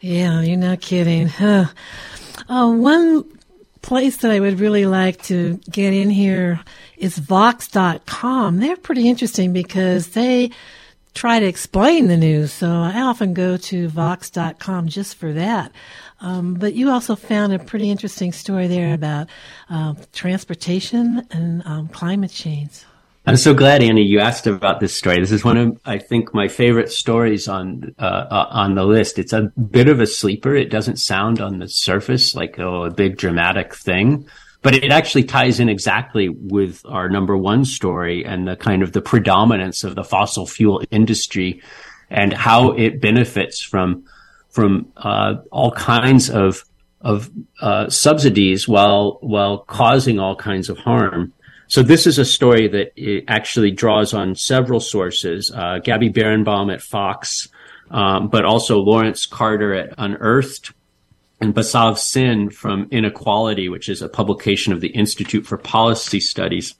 Yeah, 0.00 0.40
you're 0.40 0.56
not 0.56 0.80
kidding. 0.80 1.28
Huh. 1.28 1.66
Uh, 2.48 2.72
one 2.72 3.24
place 3.82 4.16
that 4.18 4.30
I 4.30 4.40
would 4.40 4.58
really 4.58 4.86
like 4.86 5.22
to 5.24 5.60
get 5.70 5.92
in 5.92 6.08
here 6.08 6.60
is 6.96 7.18
Vox.com. 7.18 8.58
They're 8.58 8.76
pretty 8.76 9.08
interesting 9.08 9.52
because 9.52 10.08
they 10.08 10.50
try 11.14 11.40
to 11.40 11.46
explain 11.46 12.08
the 12.08 12.16
news. 12.16 12.52
So 12.52 12.68
I 12.68 13.02
often 13.02 13.34
go 13.34 13.56
to 13.56 13.88
Vox.com 13.88 14.88
just 14.88 15.16
for 15.16 15.32
that. 15.34 15.72
Um, 16.22 16.54
but 16.54 16.74
you 16.74 16.90
also 16.90 17.16
found 17.16 17.52
a 17.52 17.58
pretty 17.58 17.90
interesting 17.90 18.32
story 18.32 18.68
there 18.68 18.94
about 18.94 19.26
uh, 19.68 19.94
transportation 20.12 21.26
and 21.30 21.62
um, 21.66 21.88
climate 21.88 22.30
change. 22.30 22.84
I'm 23.26 23.36
so 23.36 23.54
glad, 23.54 23.82
Annie, 23.82 24.02
you 24.02 24.18
asked 24.18 24.48
about 24.48 24.80
this 24.80 24.96
story. 24.96 25.20
This 25.20 25.30
is 25.30 25.44
one 25.44 25.56
of, 25.56 25.80
I 25.84 25.98
think, 25.98 26.34
my 26.34 26.48
favorite 26.48 26.90
stories 26.90 27.46
on 27.46 27.94
uh, 27.98 28.02
uh, 28.02 28.46
on 28.50 28.74
the 28.74 28.84
list. 28.84 29.18
It's 29.18 29.32
a 29.32 29.42
bit 29.42 29.88
of 29.88 30.00
a 30.00 30.06
sleeper. 30.06 30.56
It 30.56 30.70
doesn't 30.70 30.96
sound 30.96 31.40
on 31.40 31.58
the 31.58 31.68
surface 31.68 32.34
like 32.34 32.58
oh, 32.58 32.84
a 32.84 32.90
big 32.90 33.18
dramatic 33.18 33.74
thing, 33.74 34.26
but 34.62 34.74
it 34.74 34.90
actually 34.90 35.22
ties 35.24 35.60
in 35.60 35.68
exactly 35.68 36.30
with 36.30 36.82
our 36.86 37.08
number 37.08 37.36
one 37.36 37.64
story 37.64 38.24
and 38.24 38.48
the 38.48 38.56
kind 38.56 38.82
of 38.82 38.92
the 38.92 39.02
predominance 39.02 39.84
of 39.84 39.94
the 39.94 40.04
fossil 40.04 40.46
fuel 40.46 40.82
industry 40.90 41.62
and 42.10 42.32
how 42.32 42.72
it 42.72 43.00
benefits 43.00 43.62
from 43.62 44.04
from 44.52 44.92
uh, 44.96 45.36
all 45.50 45.72
kinds 45.72 46.30
of 46.30 46.64
of 47.00 47.30
uh, 47.60 47.88
subsidies 47.90 48.68
while 48.68 49.18
while 49.20 49.58
causing 49.58 50.20
all 50.20 50.36
kinds 50.36 50.68
of 50.68 50.78
harm. 50.78 51.32
So 51.66 51.82
this 51.82 52.06
is 52.06 52.18
a 52.18 52.24
story 52.24 52.68
that 52.68 53.24
actually 53.28 53.70
draws 53.70 54.12
on 54.14 54.36
several 54.36 54.78
sources. 54.78 55.50
Uh, 55.50 55.78
Gabby 55.82 56.10
Birenbaum 56.10 56.72
at 56.72 56.82
Vox, 56.82 57.48
um, 57.90 58.28
but 58.28 58.44
also 58.44 58.78
Lawrence 58.78 59.24
Carter 59.26 59.74
at 59.74 59.94
Unearthed, 59.96 60.72
and 61.40 61.54
Basav 61.54 61.96
Sen 61.96 62.50
from 62.50 62.88
Inequality, 62.90 63.70
which 63.70 63.88
is 63.88 64.02
a 64.02 64.08
publication 64.08 64.72
of 64.74 64.80
the 64.80 64.88
Institute 64.88 65.46
for 65.46 65.56
Policy 65.56 66.20
Studies. 66.20 66.74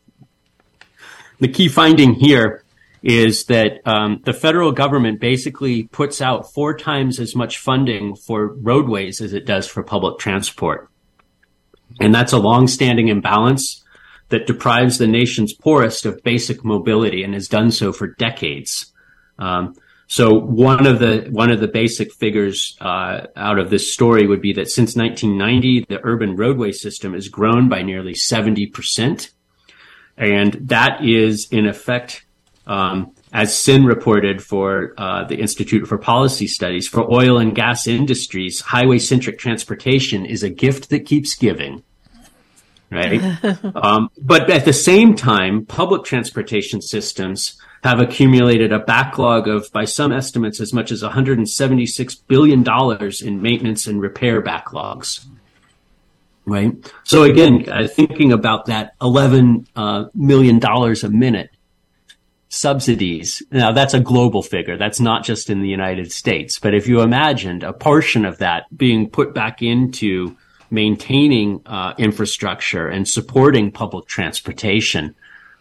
The 1.40 1.48
key 1.48 1.68
finding 1.68 2.14
here 2.14 2.61
is 3.02 3.46
that 3.46 3.80
um, 3.84 4.20
the 4.24 4.32
federal 4.32 4.72
government 4.72 5.20
basically 5.20 5.84
puts 5.84 6.20
out 6.20 6.52
four 6.52 6.76
times 6.76 7.18
as 7.18 7.34
much 7.34 7.58
funding 7.58 8.14
for 8.14 8.54
roadways 8.54 9.20
as 9.20 9.32
it 9.32 9.44
does 9.44 9.66
for 9.66 9.82
public 9.82 10.18
transport. 10.18 10.88
And 12.00 12.14
that's 12.14 12.32
a 12.32 12.38
long-standing 12.38 13.08
imbalance 13.08 13.84
that 14.28 14.46
deprives 14.46 14.98
the 14.98 15.06
nation's 15.06 15.52
poorest 15.52 16.06
of 16.06 16.22
basic 16.22 16.64
mobility 16.64 17.22
and 17.22 17.34
has 17.34 17.48
done 17.48 17.70
so 17.70 17.92
for 17.92 18.06
decades. 18.06 18.92
Um, 19.38 19.74
so 20.06 20.34
one 20.34 20.86
of 20.86 20.98
the 20.98 21.28
one 21.30 21.50
of 21.50 21.60
the 21.60 21.68
basic 21.68 22.12
figures 22.12 22.76
uh, 22.80 23.28
out 23.34 23.58
of 23.58 23.70
this 23.70 23.92
story 23.92 24.26
would 24.26 24.42
be 24.42 24.52
that 24.52 24.68
since 24.68 24.94
1990, 24.94 25.86
the 25.88 26.00
urban 26.02 26.36
roadway 26.36 26.72
system 26.72 27.14
has 27.14 27.28
grown 27.28 27.68
by 27.68 27.82
nearly 27.82 28.14
70 28.14 28.66
percent, 28.66 29.30
and 30.18 30.52
that 30.68 31.02
is 31.02 31.48
in 31.50 31.66
effect, 31.66 32.26
um, 32.66 33.14
as 33.32 33.58
Sen 33.58 33.84
reported 33.84 34.42
for 34.42 34.94
uh, 34.98 35.24
the 35.24 35.36
Institute 35.36 35.86
for 35.86 35.98
Policy 35.98 36.46
Studies, 36.46 36.86
for 36.86 37.10
oil 37.12 37.38
and 37.38 37.54
gas 37.54 37.86
industries, 37.86 38.60
highway 38.60 38.98
centric 38.98 39.38
transportation 39.38 40.26
is 40.26 40.42
a 40.42 40.50
gift 40.50 40.90
that 40.90 41.06
keeps 41.06 41.34
giving 41.34 41.82
right? 42.92 43.22
um, 43.76 44.10
but 44.20 44.50
at 44.50 44.64
the 44.64 44.72
same 44.72 45.14
time, 45.14 45.64
public 45.66 46.04
transportation 46.04 46.82
systems 46.82 47.58
have 47.82 48.00
accumulated 48.00 48.72
a 48.72 48.78
backlog 48.78 49.48
of, 49.48 49.70
by 49.72 49.84
some 49.84 50.12
estimates, 50.12 50.60
as 50.60 50.72
much 50.72 50.92
as 50.92 51.02
$176 51.02 52.22
billion 52.28 52.64
in 53.24 53.42
maintenance 53.42 53.86
and 53.86 54.00
repair 54.00 54.40
backlogs. 54.42 55.26
Right. 56.44 56.74
So 57.04 57.22
again, 57.22 57.68
uh, 57.68 57.86
thinking 57.86 58.32
about 58.32 58.66
that 58.66 58.94
eleven 59.00 59.64
uh, 59.76 60.06
million 60.12 60.58
dollars 60.58 61.04
a 61.04 61.08
minute 61.08 61.50
subsidies. 62.52 63.42
Now 63.50 63.72
that's 63.72 63.94
a 63.94 64.00
global 64.00 64.42
figure. 64.42 64.76
That's 64.76 65.00
not 65.00 65.24
just 65.24 65.48
in 65.48 65.62
the 65.62 65.68
United 65.68 66.12
States. 66.12 66.58
But 66.58 66.74
if 66.74 66.86
you 66.86 67.00
imagined 67.00 67.62
a 67.62 67.72
portion 67.72 68.26
of 68.26 68.38
that 68.38 68.66
being 68.76 69.08
put 69.08 69.32
back 69.32 69.62
into 69.62 70.36
maintaining 70.70 71.62
uh, 71.64 71.94
infrastructure 71.96 72.88
and 72.88 73.08
supporting 73.08 73.72
public 73.72 74.06
transportation, 74.06 75.14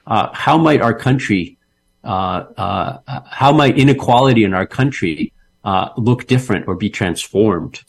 uh, 0.06 0.34
how 0.34 0.58
might 0.58 0.82
our 0.82 0.94
country, 0.94 1.58
uh, 2.04 2.44
uh 2.58 3.22
how 3.26 3.54
might 3.54 3.78
inequality 3.78 4.44
in 4.44 4.54
our 4.54 4.68
country 4.68 5.32
uh, 5.64 5.90
look 5.96 6.28
different 6.28 6.68
or 6.68 6.76
be 6.76 6.90
transformed? 6.90 7.84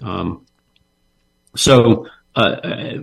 Um, 0.00 0.46
so, 1.54 2.06
uh, 2.38 2.98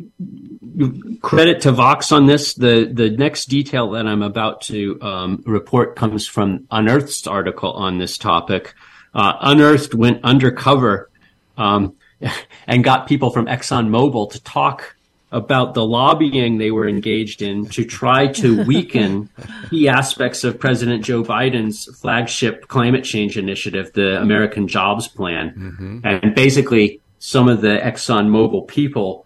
credit 1.21 1.61
to 1.61 1.71
Vox 1.71 2.11
on 2.11 2.25
this. 2.25 2.53
The 2.53 2.89
the 2.91 3.09
next 3.09 3.45
detail 3.45 3.91
that 3.91 4.07
I'm 4.07 4.21
about 4.21 4.61
to 4.61 4.97
um, 5.01 5.43
report 5.45 5.95
comes 5.95 6.27
from 6.27 6.67
Unearthed's 6.71 7.27
article 7.27 7.71
on 7.71 7.97
this 7.97 8.17
topic. 8.17 8.73
Unearthed 9.13 9.93
went 9.93 10.23
undercover. 10.23 11.09
Um, 11.57 11.95
and 12.67 12.83
got 12.83 13.07
people 13.07 13.29
from 13.29 13.45
ExxonMobil 13.45 14.31
to 14.31 14.43
talk 14.43 14.95
about 15.31 15.73
the 15.73 15.85
lobbying 15.85 16.57
they 16.57 16.71
were 16.71 16.87
engaged 16.87 17.41
in 17.41 17.65
to 17.65 17.83
try 17.83 18.27
to 18.27 18.63
weaken 18.67 19.29
key 19.69 19.89
aspects 19.89 20.43
of 20.43 20.59
President 20.59 21.03
Joe 21.03 21.23
Biden's 21.23 21.85
flagship 21.99 22.67
climate 22.67 23.03
change 23.03 23.37
initiative, 23.37 23.91
the 23.93 24.19
American 24.21 24.67
Jobs 24.67 25.07
Plan. 25.07 25.51
Mm-hmm. 25.51 25.99
And 26.03 26.35
basically, 26.35 27.01
some 27.19 27.49
of 27.49 27.61
the 27.61 27.77
ExxonMobil 27.77 28.67
people 28.67 29.24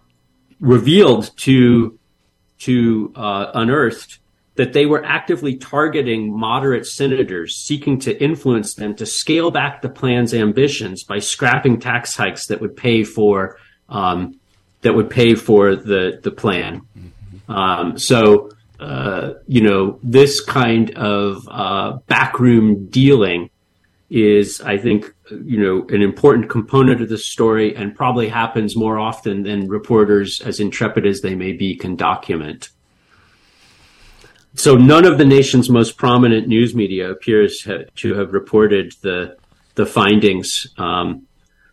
revealed 0.60 1.36
to 1.38 1.98
to 2.60 3.12
uh, 3.16 3.50
unearthed 3.54 4.18
that 4.56 4.74
they 4.74 4.84
were 4.84 5.02
actively 5.04 5.56
targeting 5.56 6.38
moderate 6.38 6.86
senators, 6.86 7.56
seeking 7.56 7.98
to 7.98 8.22
influence 8.22 8.74
them 8.74 8.94
to 8.94 9.06
scale 9.06 9.50
back 9.50 9.80
the 9.80 9.88
plan's 9.88 10.34
ambitions 10.34 11.02
by 11.02 11.18
scrapping 11.18 11.80
tax 11.80 12.14
hikes 12.14 12.46
that 12.48 12.60
would 12.60 12.76
pay 12.76 13.02
for 13.02 13.56
um, 13.88 14.38
that 14.82 14.94
would 14.94 15.10
pay 15.10 15.34
for 15.34 15.74
the 15.76 16.20
the 16.22 16.30
plan. 16.30 16.82
Um, 17.48 17.98
so, 17.98 18.50
uh, 18.78 19.34
you 19.46 19.62
know, 19.62 19.98
this 20.02 20.40
kind 20.40 20.90
of 20.96 21.48
uh, 21.50 21.98
backroom 22.06 22.86
dealing 22.86 23.50
is, 24.08 24.60
I 24.60 24.78
think, 24.78 25.12
you 25.44 25.60
know, 25.60 25.86
an 25.88 26.02
important 26.02 26.50
component 26.50 27.00
of 27.00 27.08
the 27.08 27.18
story, 27.18 27.74
and 27.74 27.94
probably 27.94 28.28
happens 28.28 28.76
more 28.76 28.98
often 28.98 29.42
than 29.42 29.68
reporters, 29.68 30.40
as 30.40 30.60
intrepid 30.60 31.06
as 31.06 31.20
they 31.20 31.34
may 31.34 31.52
be, 31.52 31.76
can 31.76 31.96
document. 31.96 32.70
So 34.54 34.74
none 34.74 35.04
of 35.04 35.18
the 35.18 35.24
nation's 35.24 35.70
most 35.70 35.96
prominent 35.96 36.48
news 36.48 36.74
media 36.74 37.10
appears 37.10 37.64
ha- 37.64 37.84
to 37.96 38.14
have 38.14 38.32
reported 38.32 38.94
the 39.02 39.36
the 39.76 39.86
findings 39.86 40.66
um, 40.76 41.26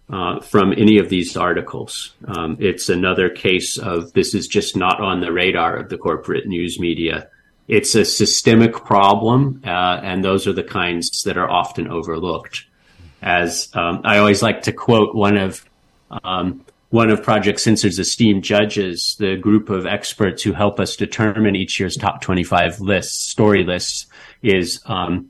uh, 0.10 0.40
from 0.40 0.72
any 0.72 1.00
of 1.00 1.10
these 1.10 1.36
articles. 1.36 2.14
Um, 2.26 2.58
it's 2.60 2.90
another 2.90 3.30
case 3.30 3.78
of 3.78 4.14
this 4.14 4.34
is 4.34 4.48
just 4.48 4.78
not 4.78 5.02
on 5.02 5.20
the 5.20 5.32
radar 5.32 5.76
of 5.76 5.90
the 5.90 5.98
corporate 5.98 6.48
news 6.48 6.80
media. 6.80 7.30
It's 7.68 7.96
a 7.96 8.06
systemic 8.06 8.74
problem, 8.86 9.62
uh, 9.66 10.00
and 10.02 10.24
those 10.24 10.48
are 10.48 10.54
the 10.54 10.64
kinds 10.64 11.24
that 11.24 11.38
are 11.38 11.50
often 11.50 11.90
overlooked. 11.90 12.66
As 13.22 13.70
um, 13.74 14.02
I 14.04 14.18
always 14.20 14.42
like 14.42 14.64
to 14.64 14.72
quote 14.72 15.16
one 15.16 15.38
of 15.38 15.68
um, 16.24 16.64
one 16.90 17.10
of 17.10 17.22
Project 17.22 17.60
Censored's 17.60 18.00
esteemed 18.00 18.44
judges, 18.44 19.16
the 19.20 19.36
group 19.36 19.70
of 19.70 19.86
experts 19.86 20.44
who 20.44 20.54
help 20.54 20.80
us 20.80 20.96
determine 20.96 21.56
each 21.56 21.80
year's 21.80 21.98
top 21.98 22.22
25 22.22 22.80
lists, 22.80 23.30
story 23.30 23.66
lists, 23.66 24.06
is 24.42 24.80
um, 24.86 25.30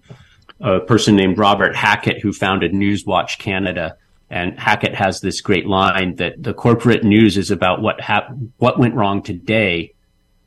a 0.60 0.80
person 0.80 1.16
named 1.16 1.38
Robert 1.38 1.76
Hackett 1.76 2.22
who 2.22 2.32
founded 2.32 2.74
Newswatch 2.74 3.40
Canada. 3.40 3.98
And 4.30 4.60
Hackett 4.60 4.94
has 4.94 5.22
this 5.22 5.42
great 5.42 5.66
line 5.66 6.16
that 6.16 6.42
the 6.42 6.54
corporate 6.54 7.04
news 7.04 7.38
is 7.38 7.50
about 7.50 7.82
what 7.82 8.02
hap- 8.02 8.30
what 8.58 8.78
went 8.78 8.94
wrong 8.94 9.24
today, 9.24 9.94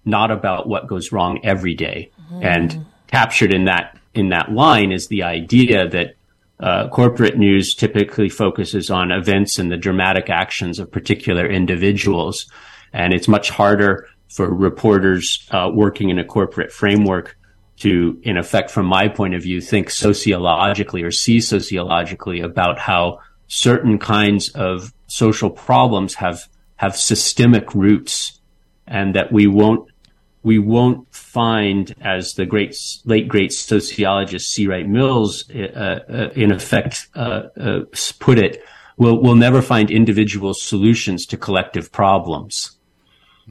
not 0.05 0.31
about 0.31 0.69
what 0.69 0.87
goes 0.87 1.13
wrong 1.13 1.41
every 1.43 1.75
day. 1.75 2.11
Mm. 2.31 2.45
And 2.45 2.87
captured 3.07 3.53
in 3.53 3.65
that 3.65 3.99
in 4.15 4.29
that 4.29 4.53
line 4.53 4.93
is 4.93 5.09
the 5.09 5.23
idea 5.23 5.89
that 5.89 6.15
uh, 6.61 6.89
corporate 6.89 7.39
news 7.39 7.75
typically 7.75 8.29
focuses 8.29 8.91
on 8.91 9.11
events 9.11 9.59
and 9.59 9.71
the 9.71 9.77
dramatic 9.77 10.29
actions 10.29 10.79
of 10.79 10.93
particular 10.93 11.47
individuals. 11.47 12.47
And 12.93 13.13
it's 13.15 13.29
much 13.29 13.51
harder 13.51 14.07
for 14.29 14.53
reporters 14.53 15.49
uh, 15.51 15.71
working 15.73 16.11
in 16.11 16.19
a 16.19 16.25
corporate 16.25 16.71
framework 16.71 17.37
to, 17.79 18.21
in 18.23 18.37
effect, 18.37 18.71
from 18.71 18.87
my 18.87 19.09
point 19.09 19.35
of 19.35 19.43
view, 19.43 19.61
think 19.61 19.89
sociologically 19.91 21.03
or 21.03 21.11
see 21.11 21.41
sociologically 21.41 22.41
about 22.41 22.79
how 22.79 23.21
certain 23.49 23.99
kinds 23.99 24.51
of 24.51 24.93
social 25.07 25.51
problems 25.51 26.15
have 26.15 26.47
have 26.77 26.97
systemic 26.97 27.75
roots 27.75 28.41
and 28.87 29.15
that 29.15 29.33
we 29.33 29.47
won't 29.47 29.90
we 30.43 30.59
won't 30.59 31.13
find, 31.15 31.95
as 32.01 32.35
the 32.35 32.47
great 32.47 32.77
late 33.05 33.29
great 33.29 33.53
sociologist 33.53 34.51
C. 34.51 34.67
Wright 34.67 34.89
Mills, 34.89 35.49
uh, 35.51 36.01
uh, 36.09 36.31
in 36.35 36.51
effect, 36.51 37.09
uh, 37.15 37.43
uh, 37.61 37.81
put 38.19 38.39
it, 38.39 38.63
we'll 38.97 39.21
we'll 39.21 39.35
never 39.37 39.61
find 39.61 39.91
individual 39.91 40.55
solutions 40.55 41.27
to 41.27 41.37
collective 41.37 41.93
problems. 41.93 42.77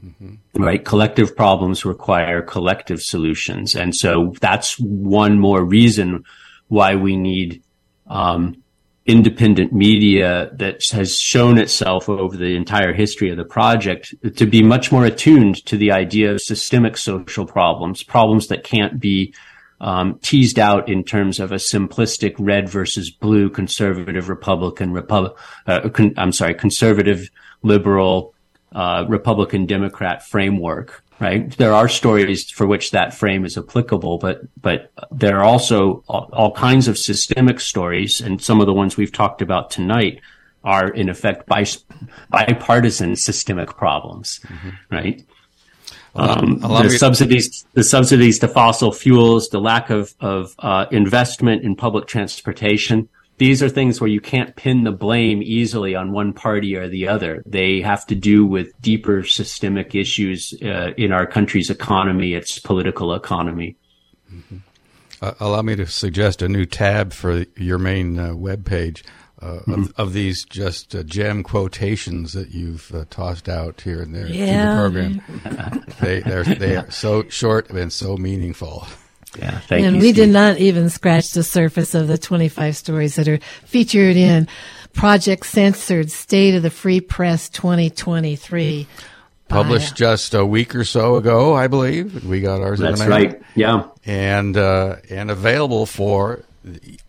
Mm-hmm. 0.04 0.62
Right, 0.62 0.84
collective 0.84 1.36
problems 1.36 1.84
require 1.84 2.42
collective 2.42 3.02
solutions, 3.02 3.74
and 3.74 3.94
so 3.94 4.34
that's 4.40 4.78
one 4.78 5.38
more 5.38 5.62
reason 5.62 6.24
why 6.68 6.94
we 6.96 7.16
need 7.16 7.62
um, 8.06 8.62
independent 9.10 9.72
media 9.72 10.50
that 10.54 10.86
has 10.90 11.18
shown 11.18 11.58
itself 11.58 12.08
over 12.08 12.36
the 12.36 12.56
entire 12.56 12.92
history 12.92 13.30
of 13.30 13.36
the 13.36 13.44
project 13.44 14.14
to 14.36 14.46
be 14.46 14.62
much 14.62 14.92
more 14.92 15.04
attuned 15.04 15.64
to 15.66 15.76
the 15.76 15.92
idea 15.92 16.32
of 16.32 16.40
systemic 16.40 16.96
social 16.96 17.46
problems, 17.46 18.02
problems 18.02 18.48
that 18.48 18.64
can't 18.64 19.00
be 19.00 19.34
um, 19.80 20.18
teased 20.22 20.58
out 20.58 20.88
in 20.88 21.02
terms 21.04 21.40
of 21.40 21.52
a 21.52 21.56
simplistic 21.56 22.34
red 22.38 22.68
versus 22.68 23.10
blue, 23.10 23.48
conservative, 23.48 24.28
Republican, 24.28 24.92
Repub- 24.92 25.36
uh, 25.66 25.88
con- 25.88 26.14
I'm 26.16 26.32
sorry, 26.32 26.54
conservative, 26.54 27.30
liberal, 27.62 28.34
uh, 28.72 29.04
Republican, 29.08 29.66
Democrat 29.66 30.26
framework 30.26 31.02
right? 31.20 31.50
There 31.58 31.74
are 31.74 31.88
stories 31.88 32.50
for 32.50 32.66
which 32.66 32.90
that 32.90 33.14
frame 33.14 33.44
is 33.44 33.56
applicable, 33.56 34.18
but 34.18 34.40
but 34.60 34.90
there 35.10 35.38
are 35.38 35.44
also 35.44 36.02
all, 36.08 36.30
all, 36.32 36.52
kinds 36.52 36.88
of 36.88 36.96
systemic 36.96 37.60
stories, 37.60 38.20
and 38.20 38.42
some 38.42 38.60
of 38.60 38.66
the 38.66 38.72
ones 38.72 38.96
we've 38.96 39.12
talked 39.12 39.42
about 39.42 39.70
tonight 39.70 40.20
are 40.64 40.88
in 40.88 41.08
effect 41.08 41.48
bipartisan 42.30 43.16
systemic 43.16 43.76
problems, 43.76 44.40
mm-hmm. 44.44 44.70
right? 44.90 45.24
Um, 46.14 46.58
the 46.58 46.90
subsidies, 46.90 47.64
the 47.74 47.84
subsidies 47.84 48.40
to 48.40 48.48
fossil 48.48 48.90
fuels, 48.90 49.48
the 49.50 49.60
lack 49.60 49.90
of 49.90 50.14
of 50.20 50.54
uh, 50.58 50.86
investment 50.90 51.62
in 51.62 51.76
public 51.76 52.06
transportation 52.06 53.08
these 53.40 53.62
are 53.62 53.70
things 53.70 54.02
where 54.02 54.10
you 54.10 54.20
can't 54.20 54.54
pin 54.54 54.84
the 54.84 54.92
blame 54.92 55.42
easily 55.42 55.94
on 55.94 56.12
one 56.12 56.34
party 56.34 56.76
or 56.76 56.88
the 56.88 57.08
other. 57.08 57.42
They 57.46 57.80
have 57.80 58.04
to 58.08 58.14
do 58.14 58.44
with 58.44 58.78
deeper 58.82 59.24
systemic 59.24 59.94
issues 59.94 60.52
uh, 60.62 60.90
in 60.98 61.10
our 61.10 61.26
country's 61.26 61.70
economy, 61.70 62.34
its 62.34 62.58
political 62.58 63.14
economy. 63.14 63.78
Mm-hmm. 64.30 64.58
Uh, 65.22 65.32
allow 65.40 65.62
me 65.62 65.74
to 65.76 65.86
suggest 65.86 66.42
a 66.42 66.50
new 66.50 66.66
tab 66.66 67.14
for 67.14 67.46
your 67.56 67.78
main 67.78 68.18
uh, 68.18 68.34
web 68.34 68.66
page. 68.66 69.02
Uh, 69.40 69.60
mm-hmm. 69.60 69.72
of, 69.72 69.94
of, 69.96 70.12
these 70.12 70.44
just 70.44 70.94
uh, 70.94 71.02
gem 71.02 71.42
quotations 71.42 72.34
that 72.34 72.50
you've 72.50 72.94
uh, 72.94 73.06
tossed 73.08 73.48
out 73.48 73.80
here 73.80 74.02
and 74.02 74.14
there 74.14 74.26
yeah. 74.26 74.74
the 74.74 74.80
program. 74.80 75.22
they, 76.02 76.20
they're, 76.20 76.44
they 76.44 76.76
are 76.76 76.90
so 76.90 77.26
short 77.30 77.70
and 77.70 77.90
so 77.90 78.18
meaningful. 78.18 78.86
Yeah, 79.38 79.58
thank 79.60 79.86
and 79.86 79.96
you. 79.96 80.02
we 80.02 80.12
Steve. 80.12 80.26
did 80.26 80.30
not 80.30 80.58
even 80.58 80.90
scratch 80.90 81.30
the 81.30 81.42
surface 81.42 81.94
of 81.94 82.08
the 82.08 82.18
25 82.18 82.76
stories 82.76 83.16
that 83.16 83.28
are 83.28 83.38
featured 83.64 84.16
in 84.16 84.48
Project 84.92 85.46
Censored 85.46 86.10
State 86.10 86.54
of 86.54 86.62
the 86.62 86.70
Free 86.70 87.00
Press 87.00 87.48
2023. 87.48 88.86
Published 89.48 89.96
just 89.96 90.34
a 90.34 90.46
week 90.46 90.74
or 90.74 90.84
so 90.84 91.16
ago, 91.16 91.54
I 91.54 91.66
believe. 91.66 92.24
We 92.24 92.40
got 92.40 92.60
ours. 92.60 92.78
That's 92.78 93.04
right. 93.04 93.40
Yeah, 93.56 93.88
and 94.04 94.56
uh, 94.56 94.96
and 95.10 95.28
available 95.28 95.86
for 95.86 96.44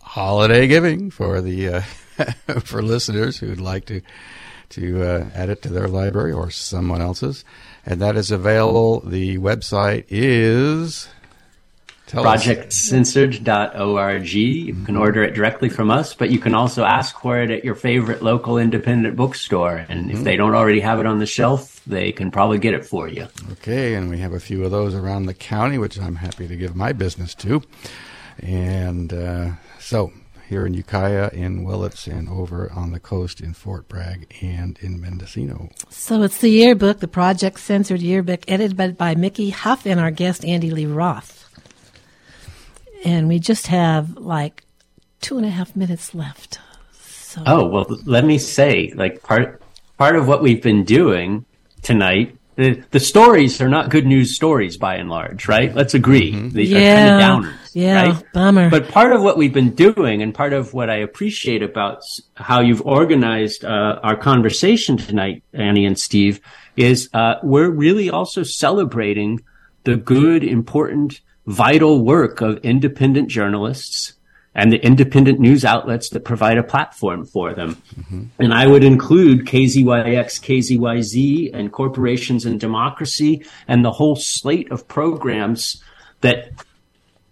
holiday 0.02 0.66
giving 0.66 1.12
for 1.12 1.40
the 1.40 1.68
uh, 1.68 1.82
for 2.62 2.82
listeners 2.82 3.38
who'd 3.38 3.62
like 3.62 3.86
to 3.86 4.02
to 4.70 5.04
uh, 5.04 5.30
add 5.36 5.50
it 5.50 5.62
to 5.62 5.70
their 5.70 5.88
library 5.88 6.32
or 6.32 6.50
someone 6.50 7.02
else's, 7.02 7.46
and 7.86 8.02
that 8.02 8.16
is 8.16 8.32
available. 8.32 9.02
The 9.02 9.38
website 9.38 10.06
is 10.10 11.10
projectcensored.org. 12.12 14.34
You 14.34 14.74
can 14.86 14.98
order 14.98 15.24
it 15.24 15.34
directly 15.34 15.70
from 15.70 15.90
us, 15.90 16.14
but 16.14 16.30
you 16.30 16.40
can 16.40 16.54
also 16.54 16.84
ask 16.84 17.18
for 17.20 17.40
it 17.40 17.52
at 17.52 17.64
your 17.64 17.76
favorite 17.76 18.22
local 18.22 18.58
independent 18.58 19.16
bookstore. 19.16 19.86
And 19.88 20.10
if 20.10 20.18
mm-hmm. 20.18 20.26
they 20.26 20.36
don't 20.36 20.56
already 20.56 20.82
have 20.82 21.00
it 21.00 21.06
on 21.06 21.20
the 21.20 21.26
shelf, 21.26 21.82
they 21.86 22.12
can 22.12 22.32
probably 22.32 22.60
get 22.60 22.74
it 22.74 22.86
for 22.86 23.08
you. 23.08 23.28
Okay, 23.54 23.96
and 23.96 24.10
we 24.10 24.18
have 24.20 24.34
a 24.34 24.40
few 24.40 24.66
of 24.66 24.72
those 24.72 24.94
around 24.94 25.26
the 25.26 25.34
county, 25.34 25.78
which 25.78 26.00
I'm 26.00 26.16
happy 26.16 26.48
to 26.48 26.56
give 26.56 26.76
my 26.76 26.92
business 26.92 27.34
to. 27.36 27.62
And 28.40 29.14
uh, 29.14 29.52
so 29.80 30.12
here 30.48 30.66
in 30.66 30.74
Ukiah, 30.74 31.30
in 31.32 31.64
Willits, 31.64 32.08
and 32.08 32.28
over 32.28 32.70
on 32.74 32.92
the 32.92 33.00
coast 33.00 33.40
in 33.40 33.54
Fort 33.54 33.88
Bragg 33.88 34.36
and 34.42 34.78
in 34.80 35.00
Mendocino. 35.00 35.70
So 35.90 36.24
it's 36.24 36.40
the 36.40 36.50
yearbook, 36.50 37.00
the 37.00 37.08
Project 37.08 37.62
Censored 37.62 38.02
yearbook, 38.02 38.44
edited 38.50 38.76
by, 38.76 38.90
by 38.90 39.16
Mickey 39.16 39.52
Huff 39.52 39.86
and 39.86 39.98
our 39.98 40.12
guest 40.12 40.44
Andy 40.44 40.70
Lee 40.70 40.86
Roth 40.86 41.41
and 43.04 43.28
we 43.28 43.40
just 43.40 43.68
have 43.68 44.18
like 44.18 44.64
two 45.22 45.38
and 45.38 45.46
a 45.46 45.50
half 45.50 45.76
minutes 45.76 46.14
left. 46.14 46.60
So. 46.94 47.44
Oh 47.46 47.66
well, 47.68 47.86
let 48.06 48.26
me 48.26 48.38
say, 48.38 48.92
like 48.96 49.24
part 49.24 49.62
part 49.98 50.16
of 50.16 50.28
what 50.28 50.42
we've 50.42 50.62
been 50.62 50.84
doing 50.84 51.46
tonight. 51.82 52.38
The, 52.56 52.84
the 52.92 53.00
stories 53.00 53.62
are 53.62 53.70
not 53.70 53.90
good 53.90 54.06
news 54.06 54.36
stories 54.36 54.76
by 54.76 54.96
and 54.96 55.10
large, 55.10 55.48
right? 55.48 55.74
Let's 55.74 55.94
agree. 55.94 56.34
Mm-hmm. 56.34 56.50
They 56.50 56.64
yeah, 56.64 57.16
are 57.16 57.20
kind 57.22 57.46
of 57.46 57.52
downers, 57.52 57.72
yeah, 57.74 58.02
right? 58.02 58.24
Bummer. 58.34 58.70
But 58.70 58.90
part 58.90 59.14
of 59.14 59.24
what 59.24 59.38
we've 59.38 59.54
been 59.54 59.74
doing, 59.74 60.22
and 60.22 60.36
part 60.36 60.52
of 60.52 60.74
what 60.74 60.90
I 60.90 60.98
appreciate 60.98 61.64
about 61.64 62.04
how 62.36 62.60
you've 62.60 62.82
organized 62.82 63.64
uh, 63.64 64.00
our 64.04 64.18
conversation 64.18 64.98
tonight, 64.98 65.44
Annie 65.54 65.86
and 65.86 65.98
Steve, 65.98 66.42
is 66.76 67.10
uh, 67.14 67.36
we're 67.42 67.70
really 67.70 68.10
also 68.10 68.44
celebrating 68.44 69.40
the 69.86 69.96
good, 69.96 70.44
important 70.44 71.22
vital 71.46 72.04
work 72.04 72.42
of 72.42 72.58
independent 72.58 73.30
journalists 73.30 74.14
and 74.54 74.72
the 74.72 74.84
independent 74.86 75.40
news 75.40 75.64
outlets 75.64 76.10
that 76.10 76.26
provide 76.26 76.58
a 76.58 76.64
platform 76.64 77.26
for 77.26 77.54
them. 77.54 77.82
Mm-hmm. 77.98 78.24
And 78.40 78.54
I 78.54 78.68
would 78.68 78.84
include 78.84 79.46
KZYX, 79.46 80.42
KZYZ, 80.42 81.52
and 81.54 81.72
Corporations 81.72 82.46
and 82.46 82.60
Democracy, 82.60 83.46
and 83.68 83.86
the 83.86 83.92
whole 83.92 84.16
slate 84.16 84.72
of 84.72 84.88
programs 84.88 85.82
that 86.20 86.52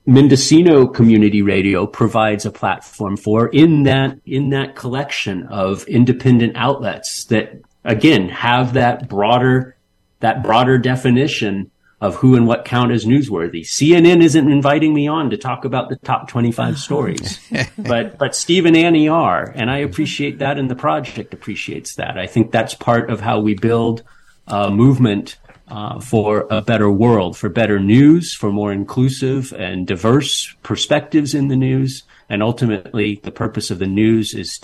Mendocino 0.05 0.87
Community 0.87 1.41
Radio 1.41 1.85
provides 1.85 2.45
a 2.45 2.51
platform 2.51 3.17
for 3.17 3.47
in 3.49 3.83
that 3.83 4.17
in 4.25 4.49
that 4.49 4.75
collection 4.75 5.45
of 5.47 5.83
independent 5.83 6.53
outlets 6.55 7.25
that 7.25 7.61
again 7.83 8.29
have 8.29 8.73
that 8.73 9.07
broader 9.07 9.75
that 10.19 10.41
broader 10.41 10.79
definition 10.79 11.69
of 12.01 12.15
who 12.15 12.35
and 12.35 12.47
what 12.47 12.65
count 12.65 12.91
as 12.91 13.05
newsworthy. 13.05 13.61
CNN 13.61 14.23
isn't 14.23 14.51
inviting 14.51 14.93
me 14.93 15.07
on 15.07 15.29
to 15.29 15.37
talk 15.37 15.65
about 15.65 15.89
the 15.89 15.97
top 15.97 16.29
25 16.29 16.77
stories, 16.77 17.39
but, 17.77 18.17
but 18.17 18.35
Steve 18.35 18.65
and 18.65 18.77
Annie 18.77 19.09
are. 19.09 19.51
And 19.55 19.69
I 19.69 19.79
appreciate 19.79 20.39
that 20.39 20.57
and 20.57 20.71
the 20.71 20.75
project 20.75 21.33
appreciates 21.33 21.95
that. 21.95 22.17
I 22.17 22.27
think 22.27 22.51
that's 22.51 22.73
part 22.73 23.09
of 23.09 23.19
how 23.19 23.39
we 23.39 23.53
build 23.53 24.03
a 24.47 24.71
movement 24.71 25.37
uh, 25.67 25.99
for 25.99 26.47
a 26.49 26.61
better 26.61 26.89
world, 26.89 27.37
for 27.37 27.49
better 27.49 27.79
news, 27.79 28.33
for 28.33 28.51
more 28.51 28.71
inclusive 28.71 29.53
and 29.53 29.85
diverse 29.85 30.55
perspectives 30.63 31.35
in 31.35 31.47
the 31.47 31.55
news. 31.55 32.03
And 32.29 32.41
ultimately, 32.41 33.19
the 33.23 33.31
purpose 33.31 33.69
of 33.69 33.79
the 33.79 33.87
news 33.87 34.33
is 34.33 34.59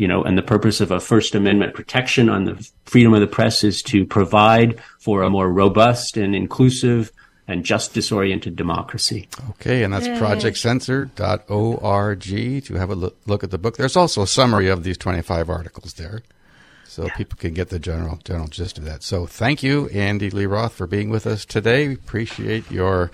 you 0.00 0.08
know, 0.08 0.24
and 0.24 0.36
the 0.38 0.42
purpose 0.42 0.80
of 0.80 0.90
a 0.90 0.98
First 0.98 1.34
Amendment 1.34 1.74
protection 1.74 2.30
on 2.30 2.46
the 2.46 2.66
freedom 2.86 3.12
of 3.12 3.20
the 3.20 3.26
press 3.26 3.62
is 3.62 3.82
to 3.82 4.06
provide 4.06 4.80
for 4.98 5.22
a 5.22 5.28
more 5.28 5.52
robust 5.52 6.16
and 6.16 6.34
inclusive 6.34 7.12
and 7.46 7.66
justice 7.66 8.10
oriented 8.10 8.56
democracy. 8.56 9.28
Okay, 9.50 9.82
and 9.82 9.92
that's 9.92 10.06
Yay. 10.06 10.18
projectcensored.org 10.18 12.64
to 12.64 12.74
have 12.76 12.88
a 12.88 12.94
look 12.94 13.44
at 13.44 13.50
the 13.50 13.58
book. 13.58 13.76
There's 13.76 13.94
also 13.94 14.22
a 14.22 14.26
summary 14.26 14.68
of 14.68 14.84
these 14.84 14.96
25 14.96 15.50
articles 15.50 15.92
there. 15.94 16.22
So 16.86 17.04
yeah. 17.04 17.14
people 17.16 17.36
can 17.36 17.52
get 17.52 17.68
the 17.68 17.78
general 17.78 18.20
general 18.24 18.48
gist 18.48 18.78
of 18.78 18.84
that. 18.84 19.02
So 19.02 19.26
thank 19.26 19.62
you, 19.62 19.88
Andy 19.88 20.30
Lee 20.30 20.46
Roth, 20.46 20.72
for 20.72 20.86
being 20.86 21.10
with 21.10 21.26
us 21.26 21.44
today. 21.44 21.88
We 21.88 21.94
appreciate 21.94 22.70
your 22.70 23.10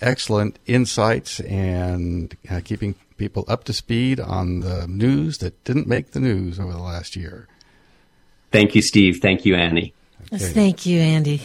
excellent 0.00 0.58
insights 0.66 1.38
and 1.38 2.36
uh, 2.50 2.62
keeping 2.64 2.96
people 3.16 3.44
up 3.48 3.64
to 3.64 3.72
speed 3.72 4.20
on 4.20 4.60
the 4.60 4.86
news 4.86 5.38
that 5.38 5.62
didn't 5.64 5.86
make 5.86 6.12
the 6.12 6.20
news 6.20 6.58
over 6.58 6.72
the 6.72 6.78
last 6.78 7.16
year. 7.16 7.48
Thank 8.52 8.74
you, 8.74 8.82
Steve. 8.82 9.18
Thank 9.20 9.44
you, 9.44 9.54
Annie. 9.54 9.92
Okay. 10.32 10.44
Thank 10.44 10.86
you, 10.86 10.98
Andy. 10.98 11.42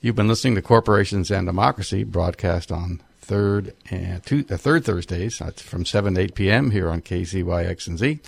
You've 0.00 0.16
been 0.16 0.28
listening 0.28 0.54
to 0.56 0.62
Corporations 0.62 1.30
and 1.30 1.46
Democracy, 1.46 2.04
broadcast 2.04 2.70
on 2.70 3.00
third 3.18 3.74
and 3.90 4.24
two, 4.24 4.44
uh, 4.50 4.56
third 4.56 4.84
Thursdays. 4.84 5.38
That's 5.38 5.62
from 5.62 5.84
seven 5.84 6.14
to 6.14 6.20
eight 6.20 6.34
p.m. 6.34 6.70
here 6.70 6.90
on 6.90 7.00
KZYX 7.00 7.86
and 7.86 7.98
Z. 7.98 8.20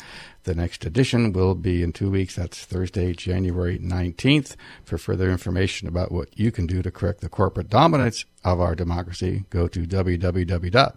The 0.45 0.55
next 0.55 0.87
edition 0.87 1.33
will 1.33 1.55
be 1.55 1.83
in 1.83 1.93
two 1.93 2.11
weeks. 2.11 2.37
That's 2.37 2.65
Thursday, 2.65 3.13
January 3.13 3.79
19th. 3.79 4.55
For 4.85 4.97
further 4.97 5.31
information 5.31 5.89
about 5.89 6.13
what 6.13 6.29
you 6.39 6.53
can 6.53 6.67
do 6.67 6.83
to 6.83 6.91
correct 6.91 7.21
the 7.21 7.29
corporate 7.29 7.69
dominance 7.69 8.25
of 8.45 8.61
our 8.61 8.75
democracy, 8.75 9.45
go 9.51 9.67
to 9.67 9.87
www 9.87 10.97